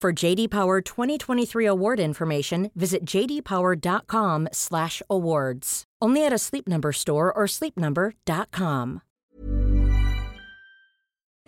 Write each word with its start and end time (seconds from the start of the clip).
For 0.00 0.24
JD 0.24 0.48
Power 0.48 0.80
2023 0.80 1.66
award 1.66 2.00
information, 2.00 2.70
visit 2.74 3.04
jdpower.com/awards. 3.04 5.84
Only 6.00 6.26
at 6.26 6.32
a 6.32 6.38
Sleep 6.38 6.66
Number 6.66 6.90
store 6.92 7.30
or 7.30 7.46
sleepnumber.com. 7.46 9.00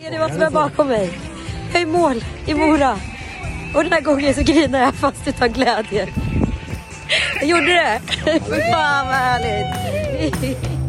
Ser 0.00 0.10
ni 0.10 0.18
vad 0.18 0.32
som 0.32 0.42
är 0.42 0.50
bakom 0.50 0.88
mig? 0.88 1.12
Jag 1.72 1.82
är 1.82 1.86
mål 1.86 2.24
i 2.46 2.54
Mora. 2.54 2.98
Och 3.74 3.82
den 3.82 3.92
här 3.92 4.00
gången 4.00 4.34
så 4.34 4.42
grinar 4.42 4.80
jag 4.80 4.94
fast 4.94 5.28
utav 5.28 5.48
glädje. 5.48 6.08
Jag 7.40 7.48
gjorde 7.48 7.66
det. 7.66 8.00
Fan 8.72 9.06
vad 9.06 9.14
härligt. 9.14 10.81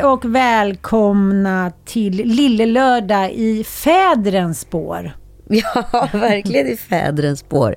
Hej 0.00 0.08
och 0.08 0.24
välkomna 0.24 1.72
till 1.84 2.16
Lille 2.16 2.66
Lördag 2.66 3.32
i 3.32 3.64
fädrens 3.64 4.60
spår. 4.60 5.12
Ja, 5.48 6.08
verkligen 6.12 6.66
i 6.66 6.76
fädrens 6.76 7.40
spår. 7.40 7.76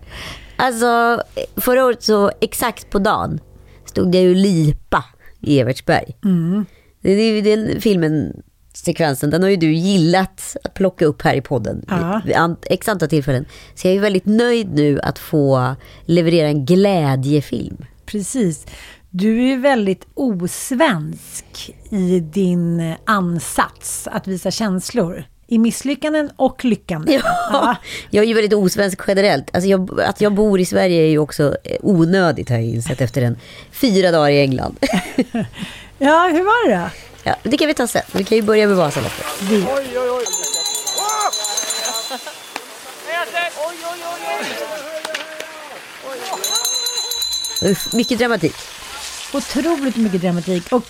Alltså, 0.56 1.22
förra 1.56 1.86
året 1.86 2.04
så 2.04 2.32
exakt 2.42 2.90
på 2.90 3.00
dagen 3.00 3.40
stod 3.86 4.12
det 4.12 4.22
ju 4.22 4.36
lipa 4.36 5.06
i 5.40 5.60
Evertsberg. 5.60 6.18
Mm. 6.26 6.66
Det 7.02 7.12
är 7.12 7.34
ju 7.34 7.42
den 7.42 7.82
filmen, 7.82 8.44
sekvensen, 8.74 9.30
den 9.30 9.44
har 9.44 9.50
ju 9.50 9.56
du 9.56 9.74
gillat 9.74 10.58
att 10.64 10.74
plocka 10.74 11.06
upp 11.06 11.22
här 11.22 11.36
i 11.36 11.42
podden. 11.42 11.86
Ja. 11.88 12.22
vid 12.26 12.56
X 12.70 12.90
antal 12.90 13.10
tillfällen. 13.10 13.46
Så 13.76 13.88
jag 13.88 13.92
är 13.92 13.96
ju 13.96 14.02
väldigt 14.02 14.26
nöjd 14.26 14.74
nu 14.74 15.00
att 15.00 15.20
få 15.20 15.76
leverera 16.06 16.48
en 16.48 16.66
glädjefilm. 16.66 17.86
Precis. 18.06 18.66
Du 19.16 19.50
är 19.52 19.58
väldigt 19.58 20.08
osvensk 20.14 21.72
i 21.90 22.20
din 22.20 22.80
eh, 22.80 22.96
ansats 23.06 24.08
att 24.08 24.28
visa 24.28 24.52
känslor. 24.52 25.24
I 25.48 25.58
misslyckanden 25.58 26.30
och 26.36 26.66
lyckanden. 26.66 27.22
Ja, 27.52 27.76
jag 28.10 28.24
är 28.24 28.28
ju 28.28 28.34
väldigt 28.34 28.54
osvensk 28.54 29.00
generellt. 29.08 29.56
Alltså 29.56 29.70
jag, 29.70 30.02
att 30.02 30.22
jag 30.22 30.34
bor 30.34 30.60
i 30.60 30.66
Sverige 30.66 31.04
är 31.04 31.08
ju 31.08 31.18
också 31.18 31.58
eh, 31.64 31.78
onödigt 31.82 32.50
har 32.50 32.56
jag 32.56 32.66
insett 32.66 33.02
efter 33.02 33.22
en 33.22 33.38
fyra 33.72 34.12
dagar 34.12 34.30
i 34.30 34.42
England. 34.42 34.78
Ja, 35.98 36.30
hur 36.34 36.44
var 36.44 36.70
det 36.70 36.76
då? 36.76 36.90
Ja, 37.24 37.36
det 37.44 37.58
kan 37.58 37.68
vi 37.68 37.74
ta 37.74 37.88
sen. 37.88 38.02
Vi 38.12 38.24
kan 38.24 38.38
ju 38.38 38.42
börja 38.42 38.68
med 38.68 38.78
Vasaloppet. 38.78 39.26
Vi, 39.42 39.66
Uff, 47.72 47.94
mycket 47.94 48.20
dramatik. 48.20 48.56
Otroligt 49.36 49.96
mycket 49.96 50.22
dramatik. 50.22 50.72
Och 50.72 50.84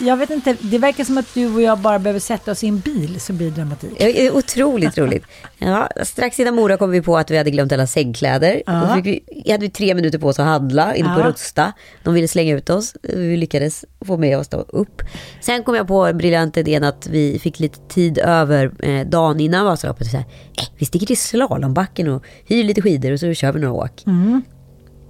jag 0.00 0.16
vet 0.16 0.30
inte, 0.30 0.56
det 0.60 0.78
verkar 0.78 1.04
som 1.04 1.18
att 1.18 1.34
du 1.34 1.54
och 1.54 1.62
jag 1.62 1.78
bara 1.78 1.98
behöver 1.98 2.20
sätta 2.20 2.50
oss 2.50 2.64
i 2.64 2.68
en 2.68 2.78
bil 2.78 3.20
så 3.20 3.32
blir 3.32 3.50
det 3.50 3.56
dramatik. 3.56 3.90
Det 3.98 4.26
är 4.26 4.36
otroligt 4.36 4.98
roligt. 4.98 5.24
Ja, 5.58 5.88
strax 6.02 6.40
innan 6.40 6.54
Mora 6.54 6.76
kom 6.76 6.90
vi 6.90 7.02
på 7.02 7.16
att 7.18 7.30
vi 7.30 7.36
hade 7.38 7.50
glömt 7.50 7.72
alla 7.72 7.86
sängkläder. 7.86 8.62
Ja. 8.66 8.72
Då 8.72 8.94
fick 8.94 9.06
vi, 9.06 9.50
hade 9.52 9.66
vi 9.66 9.70
tre 9.70 9.94
minuter 9.94 10.18
på 10.18 10.26
oss 10.28 10.38
att 10.38 10.46
handla 10.46 10.94
inne 10.94 11.14
på 11.14 11.20
Ja. 11.20 11.26
Rusta. 11.26 11.72
De 12.04 12.14
ville 12.14 12.28
slänga 12.28 12.54
ut 12.56 12.70
oss. 12.70 12.94
Vi 13.02 13.36
lyckades 13.36 13.84
få 14.06 14.16
med 14.16 14.38
oss 14.38 14.48
då 14.48 14.56
upp. 14.68 15.02
Sen 15.40 15.62
kom 15.62 15.74
jag 15.74 15.88
på 15.88 16.12
briljant 16.12 16.56
idén 16.56 16.84
att 16.84 17.06
vi 17.06 17.38
fick 17.38 17.60
lite 17.60 17.78
tid 17.88 18.18
över 18.18 18.72
eh, 18.82 19.06
dagen 19.06 19.40
innan 19.40 19.64
Vasaloppet. 19.64 20.06
Så 20.10 20.16
här, 20.16 20.24
eh, 20.58 20.64
vi 20.78 20.86
sticker 20.86 21.06
till 21.06 21.18
slalombacken 21.18 22.08
och 22.08 22.24
hyr 22.46 22.64
lite 22.64 22.82
skidor 22.82 23.12
och 23.12 23.20
så 23.20 23.34
kör 23.34 23.52
vi 23.52 23.60
några 23.60 23.74
åk. 23.84 24.02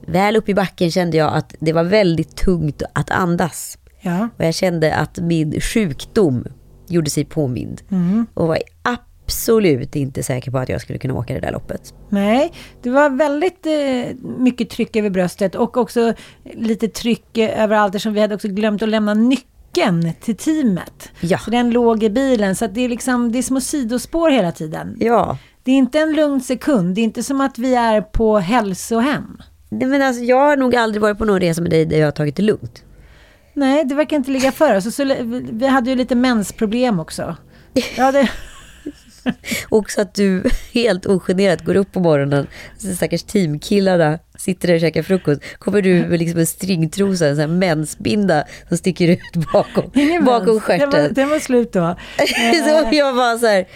Väl 0.07 0.37
upp 0.37 0.49
i 0.49 0.55
backen 0.55 0.91
kände 0.91 1.17
jag 1.17 1.35
att 1.35 1.55
det 1.61 1.73
var 1.73 1.85
väldigt 1.85 2.37
tungt 2.37 2.83
att 2.93 3.11
andas. 3.11 3.79
Ja. 4.01 4.29
Och 4.39 4.45
jag 4.45 4.55
kände 4.55 4.95
att 4.95 5.19
min 5.19 5.61
sjukdom 5.61 6.45
gjorde 6.89 7.11
sig 7.11 7.25
påmind. 7.25 7.83
Och 8.35 8.49
var 8.49 8.59
absolut 8.83 9.97
inte 9.97 10.23
säker 10.23 10.51
på 10.51 10.59
att 10.59 10.69
jag 10.69 10.81
skulle 10.81 10.99
kunna 10.99 11.15
åka 11.15 11.35
det 11.35 11.41
där 11.41 11.53
loppet. 11.53 11.95
Nej, 12.09 12.53
det 12.83 12.91
var 12.91 13.11
väldigt 13.11 13.67
eh, 13.67 14.17
mycket 14.39 14.71
tryck 14.71 14.97
över 14.97 15.11
bröstet 15.11 15.55
och 15.55 15.77
också 15.77 16.15
lite 16.55 16.89
tryck 16.89 17.39
överallt 17.39 17.95
eftersom 17.95 18.15
vi 18.15 18.21
hade 18.21 18.35
också 18.35 18.49
glömt 18.49 18.83
att 18.83 18.89
lämna 18.89 19.15
nyckeln 19.15 20.13
till 20.21 20.37
teamet. 20.37 21.11
Ja. 21.21 21.39
Så 21.39 21.51
den 21.51 21.71
låg 21.71 22.03
i 22.03 22.11
bilen. 22.11 22.57
Så 22.57 22.67
det, 22.67 22.81
är 22.81 22.89
liksom, 22.89 23.33
det 23.33 23.39
är 23.39 23.43
små 23.43 23.61
sidospår 23.61 24.31
hela 24.31 24.53
tiden. 24.53 24.97
Ja. 25.01 25.39
Det 25.63 25.73
är 25.73 25.77
inte 25.77 25.99
en 25.99 26.13
lugn 26.13 26.41
sekund. 26.41 26.95
Det 26.95 27.01
är 27.01 27.03
inte 27.03 27.23
som 27.23 27.41
att 27.41 27.59
vi 27.59 27.75
är 27.75 28.01
på 28.01 28.39
hälsohem. 28.39 29.43
Nej, 29.73 29.89
men 29.89 30.03
alltså, 30.03 30.23
jag 30.25 30.37
har 30.41 30.57
nog 30.57 30.77
aldrig 30.77 31.03
varit 31.03 31.19
på 31.19 31.25
någon 31.25 31.41
resa 31.41 31.63
med 31.63 31.71
dig 31.71 31.85
där 31.85 31.99
jag 31.99 32.07
har 32.07 32.13
tagit 32.13 32.37
det 32.37 32.43
lugnt. 32.43 32.85
Nej, 33.55 33.85
det 33.85 33.95
verkar 33.95 34.17
inte 34.17 34.31
ligga 34.31 34.53
för 34.53 34.77
oss. 34.77 34.95
Så, 34.97 35.05
vi- 35.05 35.47
vi 35.53 35.67
hade 35.67 35.91
ju 35.91 35.97
lite 35.97 36.15
mensproblem 36.15 37.01
också. 37.01 37.37
Ja, 37.97 38.13
det, 38.13 38.31
Också 39.69 40.01
att 40.01 40.15
du 40.15 40.43
helt 40.73 41.07
ogenerat 41.07 41.65
går 41.65 41.77
upp 41.77 41.93
på 41.93 42.01
morgonen, 42.01 42.47
så 42.79 42.95
stackars 42.95 43.23
teamkillarna 43.23 44.19
sitter 44.39 44.69
där 44.69 44.75
och 44.75 44.81
käkar 44.81 45.03
frukost. 45.03 45.43
Kommer 45.59 45.83
du 45.83 45.95
med 45.95 46.19
liksom 46.19 46.41
en 46.41 46.47
stringtrosa, 46.47 47.27
en 47.27 47.37
sån 47.37 47.41
här 47.41 47.59
mensbinda 47.59 48.45
som 48.69 48.77
sticker 48.77 49.09
ut 49.09 49.53
bakom, 49.53 49.91
ingen 49.95 50.25
bakom 50.25 50.55
mens. 50.55 50.67
Den 50.69 50.81
var, 50.81 50.91
stjärten. 50.91 51.15
den 51.15 51.29
var 51.29 51.39
slut 51.39 51.73
då. 51.73 51.97
Så 52.65 52.89
jag 52.93 53.13
var 53.13 53.39
så 53.39 53.47
här, 53.47 53.67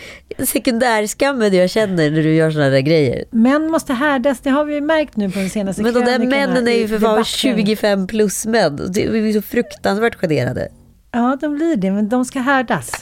sekundärskammen 0.44 1.54
jag 1.54 1.70
känner 1.70 2.10
när 2.10 2.22
du 2.22 2.34
gör 2.34 2.50
sådana 2.50 2.70
där 2.70 2.80
grejer. 2.80 3.24
Män 3.30 3.70
måste 3.70 3.92
härdas, 3.92 4.40
det 4.40 4.50
har 4.50 4.64
vi 4.64 4.80
märkt 4.80 5.16
nu 5.16 5.30
på 5.30 5.38
den 5.38 5.50
senaste 5.50 5.82
Men 5.82 5.94
de 5.94 6.00
där 6.00 6.18
männen 6.18 6.68
är 6.68 6.72
ju 6.72 6.88
för 6.88 6.98
fan 6.98 7.10
debatten. 7.10 7.24
25 7.24 8.06
plus 8.06 8.46
män. 8.46 8.92
Vi 8.94 9.28
är 9.28 9.32
så 9.32 9.42
fruktansvärt 9.42 10.14
generade. 10.14 10.68
Ja, 11.12 11.38
de 11.40 11.56
blir 11.56 11.76
det, 11.76 11.90
men 11.90 12.08
de 12.08 12.24
ska 12.24 12.40
härdas. 12.40 12.92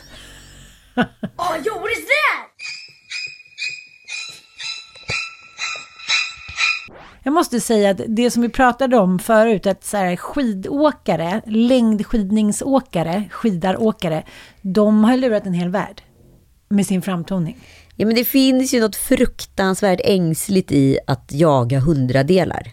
Jag 7.22 7.34
måste 7.34 7.60
säga 7.60 7.90
att 7.90 8.00
det 8.08 8.30
som 8.30 8.42
vi 8.42 8.48
pratade 8.48 8.96
om 8.96 9.18
förut, 9.18 9.66
att 9.66 9.84
så 9.84 9.96
här 9.96 10.16
skidåkare, 10.16 11.42
längdskidningsåkare, 11.46 13.24
skidaråkare, 13.30 14.24
de 14.62 15.04
har 15.04 15.16
lurat 15.16 15.46
en 15.46 15.54
hel 15.54 15.68
värld 15.68 16.02
med 16.68 16.86
sin 16.86 17.02
framtoning. 17.02 17.58
Ja, 17.96 18.06
men 18.06 18.14
det 18.14 18.24
finns 18.24 18.74
ju 18.74 18.80
något 18.80 18.96
fruktansvärt 18.96 20.00
ängsligt 20.04 20.72
i 20.72 20.98
att 21.06 21.32
jaga 21.32 21.80
hundradelar. 21.80 22.70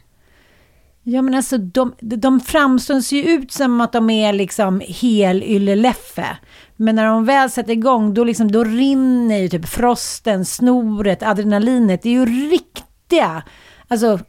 Ja 1.04 1.22
men 1.22 1.34
alltså 1.34 1.58
de, 1.58 1.94
de 2.00 2.40
framstår 2.40 2.98
ju 2.98 3.24
ut 3.24 3.52
som 3.52 3.82
att 3.82 3.94
de 3.94 4.10
är 4.10 4.34
liksom 4.34 4.82
hel 4.86 5.44
ylleleffe. 5.44 6.38
Men 6.82 6.96
när 6.96 7.06
de 7.06 7.26
väl 7.26 7.50
sätter 7.50 7.74
igång 7.74 8.14
då, 8.14 8.24
liksom, 8.24 8.52
då 8.52 8.64
rinner 8.64 9.38
ju 9.38 9.50
typ 9.50 9.66
frosten, 9.66 10.46
snoret, 10.46 11.24
adrenalinet. 11.24 12.02
Det 12.02 12.10
är 12.10 12.14
ju 12.14 12.50
riktiga 12.50 13.44
Alltså, 13.88 14.20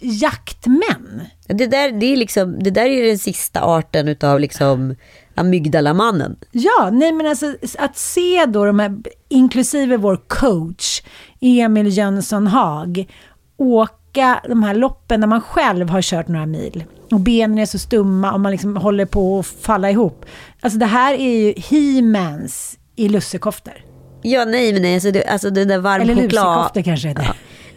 jaktmän. 0.00 1.22
Det 1.46 1.66
där, 1.66 1.92
det 1.92 2.06
är 2.06 2.16
liksom, 2.16 2.58
det 2.62 2.70
där 2.70 2.82
är 2.82 3.02
ju 3.02 3.08
den 3.08 3.18
sista 3.18 3.60
arten 3.60 4.08
utav 4.08 4.40
liksom 4.40 4.96
amygdalamannen. 5.34 6.36
Ja, 6.50 6.90
nej 6.92 7.12
men 7.12 7.26
alltså 7.26 7.54
att 7.78 7.96
se 7.96 8.46
då 8.46 8.64
de 8.64 8.78
här, 8.78 8.96
inklusive 9.28 9.96
vår 9.96 10.16
coach 10.26 11.02
Emil 11.40 11.96
Jönsson 11.96 12.46
Haag, 12.46 13.10
åka 13.56 14.01
de 14.48 14.62
här 14.62 14.74
loppen 14.74 15.20
när 15.20 15.26
man 15.26 15.40
själv 15.40 15.88
har 15.88 16.02
kört 16.02 16.28
några 16.28 16.46
mil 16.46 16.84
och 17.10 17.20
benen 17.20 17.58
är 17.58 17.66
så 17.66 17.78
stumma 17.78 18.32
och 18.32 18.40
man 18.40 18.52
liksom 18.52 18.76
håller 18.76 19.06
på 19.06 19.38
att 19.38 19.46
falla 19.46 19.90
ihop. 19.90 20.24
Alltså 20.60 20.78
det 20.78 20.86
här 20.86 21.14
är 21.14 21.30
ju 21.38 21.52
he-mans 21.56 22.78
i 22.96 23.08
lussekoftor. 23.08 23.74
Ja, 24.22 24.44
nej, 24.44 24.72
men 24.72 24.82
nej, 24.82 24.94
alltså, 24.94 25.10
det, 25.10 25.24
alltså 25.24 25.50
den 25.50 25.68
där 25.68 25.78
varm 25.78 26.02
Eller 26.02 26.14
choklad. 26.14 26.56
lusekoftor 26.56 26.82
kanske 26.82 27.08
är 27.08 27.14
det. 27.14 27.34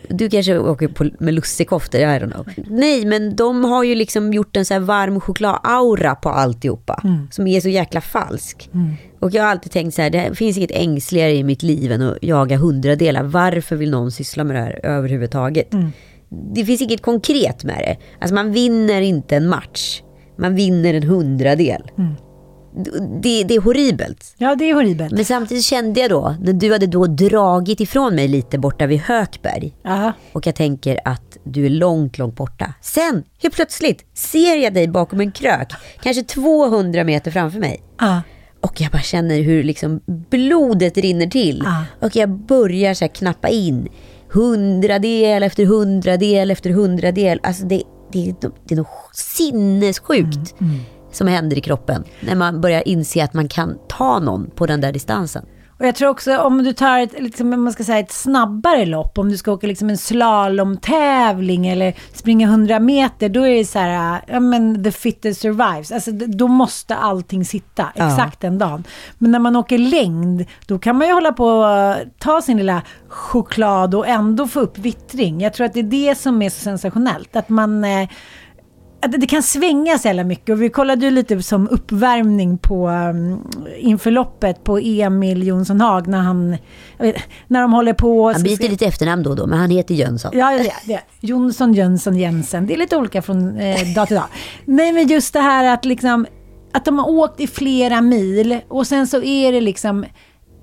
Du 0.10 0.30
kanske 0.30 0.58
åker 0.58 0.88
på, 0.88 1.10
med 1.20 1.34
lussekoftor, 1.34 2.02
I 2.02 2.04
don't 2.04 2.32
know. 2.32 2.48
Nej, 2.68 3.06
men 3.06 3.36
de 3.36 3.64
har 3.64 3.84
ju 3.84 3.96
liksom 3.96 4.34
gjort 4.34 4.58
en 4.58 4.66
så 4.66 4.74
här 4.74 4.82
varm 4.82 5.20
choklad-aura 5.20 6.16
på 6.16 6.30
alltihopa. 6.30 7.02
Som 7.32 7.48
är 7.48 7.62
så 7.62 7.70
jäkla 7.70 8.02
falsk. 8.02 8.70
Och 9.20 9.32
jag 9.32 9.44
har 9.44 9.50
alltid 9.50 9.72
tänkt 9.72 9.96
så 9.96 10.02
här, 10.02 10.10
det 10.10 10.36
finns 10.36 10.58
inget 10.58 10.72
ängsligare 10.72 11.32
i 11.36 11.44
mitt 11.44 11.64
liv 11.64 11.92
än 11.92 12.02
att 12.02 12.18
jaga 12.22 12.58
hundradelar. 12.58 13.24
Varför 13.24 13.76
vill 13.76 13.92
någon 13.92 14.12
syssla 14.12 14.44
med 14.44 14.56
det 14.56 14.62
här 14.62 14.80
överhuvudtaget? 14.84 15.74
Det 16.54 16.66
finns 16.66 16.82
inget 16.82 17.02
konkret 17.02 17.64
med 17.64 17.78
det. 17.78 17.98
Alltså 18.20 18.36
man 18.36 18.52
vinner 18.52 19.02
inte 19.02 19.36
en 19.36 19.48
match. 19.48 20.02
Man 20.38 20.56
vinner 20.56 20.94
en 20.94 21.04
hundradel. 21.04 21.82
Det, 23.22 23.44
det 23.44 23.56
är 23.56 23.62
horribelt. 23.62 24.36
Ja, 24.38 24.56
det 24.56 24.70
är 24.70 24.74
horribelt. 24.74 25.14
Men 25.14 25.26
samtidigt 25.26 25.64
kände 25.64 26.00
jag 26.00 26.10
då, 26.10 26.36
när 26.42 26.54
du 26.54 26.72
hade 26.72 26.88
då 26.88 27.06
dragit 27.06 27.80
ifrån 27.80 28.16
mig 28.16 28.28
lite 28.28 28.58
borta 28.58 28.86
vid 28.86 29.00
Hökberg. 29.00 29.76
Ja. 29.84 30.14
Och 30.32 30.48
jag 30.48 30.56
tänker 30.56 31.00
att 31.06 31.38
du 31.44 31.66
är 31.66 31.70
långt, 31.70 32.18
långt 32.18 32.36
borta. 32.36 32.74
Sen, 32.82 33.24
helt 33.42 33.56
plötsligt, 33.56 34.06
ser 34.14 34.56
jag 34.56 34.74
dig 34.74 34.88
bakom 34.88 35.20
en 35.20 35.32
krök. 35.32 35.74
Kanske 36.02 36.24
200 36.24 37.04
meter 37.04 37.32
framför 37.32 37.60
mig. 37.60 37.84
Ja. 38.00 38.22
Och 38.62 38.82
jag 38.82 38.92
bara 38.92 39.02
känner 39.02 39.42
hur 39.42 39.64
liksom 39.64 40.02
blodet 40.30 40.98
rinner 40.98 41.28
till. 41.28 41.62
Ja. 41.66 41.86
Och 42.08 42.16
jag 42.16 42.30
börjar 42.30 42.94
så 42.94 43.08
knappa 43.08 43.50
in. 43.50 43.88
Hundradel 44.36 45.44
efter 45.44 45.66
hundradel 45.66 46.52
efter 46.52 46.70
hundradel. 46.70 47.40
Alltså 47.44 47.66
det, 47.66 47.84
det, 48.12 48.36
det 48.68 48.74
är 48.74 48.78
något 48.78 49.16
sinnessjukt 49.16 50.56
som 51.12 51.28
händer 51.28 51.58
i 51.58 51.62
kroppen. 51.62 52.04
När 52.20 52.36
man 52.36 52.62
börjar 52.62 52.88
inse 52.88 53.24
att 53.24 53.34
man 53.34 53.48
kan 53.48 53.78
ta 53.88 54.20
någon 54.20 54.50
på 54.56 54.66
den 54.66 54.82
där 54.82 54.92
distansen. 54.92 55.46
Och 55.80 55.86
jag 55.86 55.96
tror 55.96 56.10
också 56.10 56.38
om 56.38 56.64
du 56.64 56.74
tar 56.74 57.00
ett, 57.00 57.22
liksom, 57.22 57.54
om 57.54 57.64
man 57.64 57.74
ska 57.74 57.84
säga 57.84 58.00
ett 58.00 58.12
snabbare 58.12 58.86
lopp, 58.86 59.18
om 59.18 59.30
du 59.30 59.38
ska 59.38 59.52
åka 59.52 59.68
liksom 59.68 59.90
en 59.90 59.98
slalomtävling 59.98 61.68
eller 61.68 61.94
springa 62.14 62.48
100 62.48 62.80
meter, 62.80 63.30
då 63.30 63.48
är 63.48 63.56
det 63.56 63.66
så 63.66 63.80
här, 63.80 64.22
ja 64.28 64.40
men 64.40 64.84
the 64.84 64.92
fittest 64.92 65.42
survives. 65.42 65.92
Alltså 65.92 66.12
då 66.12 66.48
måste 66.48 66.96
allting 66.96 67.46
sitta 67.46 67.86
Ja. 67.96 68.08
exakt 68.08 68.42
den 68.42 68.58
dagen. 68.58 68.84
Men 69.18 69.32
när 69.32 69.40
man 69.40 69.56
åker 69.56 69.78
längd, 69.78 70.46
då 70.66 70.80
kan 70.80 70.98
man 70.98 71.08
ju 71.08 71.14
hålla 71.14 71.32
på 71.34 71.48
och 71.48 71.96
ta 72.20 72.42
sin 72.42 72.58
lilla 72.58 72.82
choklad 73.08 73.96
och 73.96 74.08
ändå 74.08 74.48
få 74.48 74.60
upp 74.60 74.78
vittring. 74.78 75.42
Jag 75.42 75.54
tror 75.54 75.66
att 75.66 75.74
det 75.74 75.80
är 75.80 75.84
det 76.10 76.16
som 76.16 76.42
är 76.42 76.50
så 76.50 76.60
sensationellt, 76.60 77.36
att 77.36 77.50
man 77.50 77.84
eh, 77.84 78.10
det 79.08 79.28
kan 79.28 79.44
svänga 79.44 79.98
så 79.98 80.08
jävla 80.08 80.24
mycket. 80.24 80.50
Och 80.50 80.62
vi 80.62 80.70
kollade 80.70 81.06
ju 81.06 81.12
lite 81.12 81.44
som 81.44 81.70
uppvärmning 81.70 82.58
på 82.58 82.90
um, 82.90 83.48
inför 83.78 84.12
loppet 84.12 84.64
på 84.64 84.78
Emil 84.78 85.48
Jonsson 85.48 85.82
Haag 85.82 86.08
när 86.08 86.22
han, 86.22 86.58
vet, 86.98 87.16
när 87.48 87.62
de 87.62 87.74
håller 87.74 87.94
på. 87.94 88.32
Han 88.32 88.44
byter 88.44 88.70
lite 88.70 88.86
efternamn 88.86 89.24
då 89.24 89.30
och 89.30 89.36
då, 89.36 89.48
men 89.48 89.60
han 89.60 89.70
heter 89.70 89.96
Jönsson. 89.96 90.32
Ja, 90.34 90.52
det, 90.52 90.74
det. 90.86 91.02
Jonsson, 91.20 91.74
Jönsson, 91.74 92.18
Jensen. 92.18 92.68
Det 92.68 92.74
är 92.74 92.78
lite 92.78 92.98
olika 92.98 93.22
från 93.22 93.58
eh, 93.58 93.94
dag 93.96 94.08
till 94.08 94.16
dag. 94.16 94.28
Nej, 94.66 94.92
men 94.92 95.08
just 95.08 95.34
det 95.34 95.40
här 95.40 95.74
att 95.74 95.86
liksom 95.86 96.26
att 96.76 96.86
de 96.86 97.00
har 97.00 97.10
åkt 97.10 97.40
i 97.40 97.48
flera 97.48 98.02
mil 98.02 98.60
och 98.68 98.88
sen 98.88 99.08
så 99.08 99.24
är 99.24 99.52
det 99.52 99.62
liksom, 99.62 100.06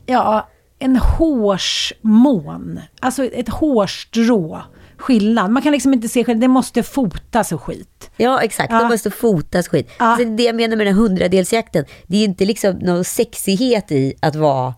ja, 0.07 0.49
en 0.79 0.97
hårsmån. 0.97 2.81
Alltså 3.01 3.25
ett 3.25 3.49
hårstrå 3.49 4.63
skillnad. 4.97 5.51
Man 5.51 5.63
kan 5.63 5.73
liksom 5.73 5.95
inte 5.95 6.09
se 6.09 6.25
skillnad. 6.25 6.41
Det 6.41 6.49
måste 6.49 6.83
fotas 6.83 7.53
och 7.53 7.63
skit. 7.63 7.92
Ja, 8.17 8.41
exakt. 8.43 8.73
Ja. 8.73 8.79
De 8.79 8.89
måste 8.89 9.11
fotas 9.11 9.69
skit. 9.69 9.91
Ja. 9.99 10.05
Alltså, 10.05 10.29
det 10.29 10.43
jag 10.43 10.55
menar 10.57 10.77
med 10.77 10.87
den 10.87 10.95
här 10.95 11.03
hundradelsjakten, 11.03 11.85
det 12.07 12.17
är 12.17 12.25
inte 12.25 12.45
liksom 12.45 12.75
någon 12.75 13.05
sexighet 13.05 13.93
i 13.93 14.15
att 14.21 14.37
vara 14.37 14.75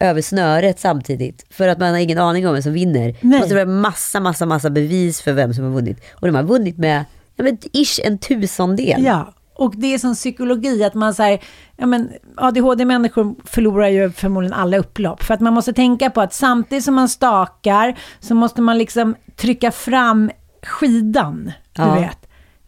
över 0.00 0.22
snöret 0.22 0.80
samtidigt. 0.80 1.46
För 1.50 1.68
att 1.68 1.78
man 1.78 1.90
har 1.90 1.98
ingen 1.98 2.18
aning 2.18 2.46
om 2.46 2.52
vem 2.52 2.62
som 2.62 2.72
vinner. 2.72 3.16
Det 3.20 3.26
måste 3.26 3.54
vara 3.54 3.66
massa, 3.66 4.20
massa, 4.20 4.46
massa 4.46 4.70
bevis 4.70 5.20
för 5.22 5.32
vem 5.32 5.54
som 5.54 5.64
har 5.64 5.70
vunnit. 5.70 6.00
Och 6.12 6.26
de 6.26 6.34
har 6.34 6.42
vunnit 6.42 6.78
med, 6.78 7.04
ja 7.36 7.44
men 7.44 7.58
ish 7.72 8.00
en 8.04 8.18
tusendel. 8.18 9.04
Ja, 9.04 9.32
och 9.54 9.76
det 9.76 9.94
är 9.94 9.98
som 9.98 10.14
psykologi 10.14 10.84
att 10.84 10.94
man 10.94 11.14
säger, 11.14 11.40
ja 11.76 11.86
men 11.86 12.10
ADHD-människor 12.36 13.34
förlorar 13.44 13.88
ju 13.88 14.10
förmodligen 14.10 14.52
alla 14.54 14.76
upplopp. 14.78 15.22
För 15.22 15.34
att 15.34 15.40
man 15.40 15.52
måste 15.54 15.72
tänka 15.72 16.10
på 16.10 16.20
att 16.20 16.34
samtidigt 16.34 16.84
som 16.84 16.94
man 16.94 17.08
stakar 17.08 17.98
så 18.20 18.34
måste 18.34 18.62
man 18.62 18.78
liksom 18.78 19.14
trycka 19.36 19.70
fram 19.70 20.30
skidan, 20.62 21.52
du 21.72 21.82
Ja. 21.82 21.94
vet. 21.94 22.23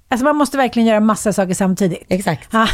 Alltså 0.09 0.25
man 0.25 0.37
måste 0.37 0.57
verkligen 0.57 0.89
göra 0.89 1.01
massa 1.01 1.33
saker 1.33 1.55
samtidigt. 1.55 2.03
Exakt. 2.09 2.49
Ja. 2.53 2.67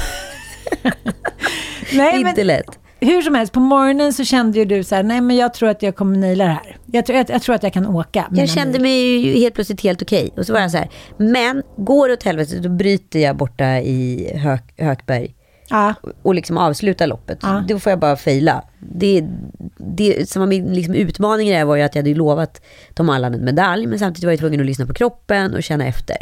nej, 1.92 2.20
Inte 2.20 2.34
men 2.36 2.46
lätt. 2.46 2.78
hur 3.00 3.22
som 3.22 3.34
helst, 3.34 3.52
på 3.52 3.60
morgonen 3.60 4.12
så 4.12 4.24
kände 4.24 4.58
ju 4.58 4.64
du 4.64 4.84
så 4.84 4.94
här, 4.94 5.02
nej 5.02 5.20
men 5.20 5.36
jag 5.36 5.54
tror 5.54 5.68
att 5.68 5.82
jag 5.82 5.96
kommer 5.96 6.18
naila 6.18 6.44
det 6.44 6.50
här. 6.50 6.76
Jag 6.86 7.06
tror, 7.06 7.18
jag, 7.18 7.30
jag 7.30 7.42
tror 7.42 7.54
att 7.54 7.62
jag 7.62 7.72
kan 7.72 7.86
åka. 7.86 8.26
Jag 8.30 8.48
kände 8.48 8.78
mig 8.78 9.16
ju 9.18 9.38
helt 9.40 9.54
plötsligt 9.54 9.80
helt 9.80 10.02
okej. 10.02 10.30
Och 10.36 10.46
så 10.46 10.52
var 10.52 10.60
jag 10.60 10.70
så 10.70 10.76
här, 10.78 10.88
men 11.16 11.62
går 11.76 12.08
det 12.08 12.14
åt 12.14 12.22
helvete 12.22 12.58
då 12.58 12.68
bryter 12.68 13.18
jag 13.18 13.36
borta 13.36 13.78
i 13.80 14.30
Hök, 14.36 14.74
Hökberg. 14.78 15.34
Ja, 15.68 15.94
och 16.22 16.34
liksom 16.34 16.58
avsluta 16.58 17.06
loppet. 17.06 17.38
Ja. 17.42 17.64
Då 17.68 17.78
får 17.78 17.90
jag 17.90 17.98
bara 17.98 18.16
fejla. 18.16 18.62
Det, 18.78 19.24
det 19.78 20.28
som 20.28 20.40
var 20.40 20.46
min 20.46 20.74
liksom 20.74 20.94
utmaning 20.94 21.52
här 21.54 21.64
var 21.64 21.76
ju 21.76 21.82
att 21.82 21.94
jag 21.94 22.02
hade 22.02 22.14
lovat 22.14 22.62
Tom 22.94 23.10
Allan 23.10 23.34
en 23.34 23.44
medalj, 23.44 23.86
men 23.86 23.98
samtidigt 23.98 24.24
var 24.24 24.32
jag 24.32 24.38
tvungen 24.40 24.60
att 24.60 24.66
lyssna 24.66 24.86
på 24.86 24.94
kroppen 24.94 25.54
och 25.54 25.62
känna 25.62 25.86
efter. 25.86 26.16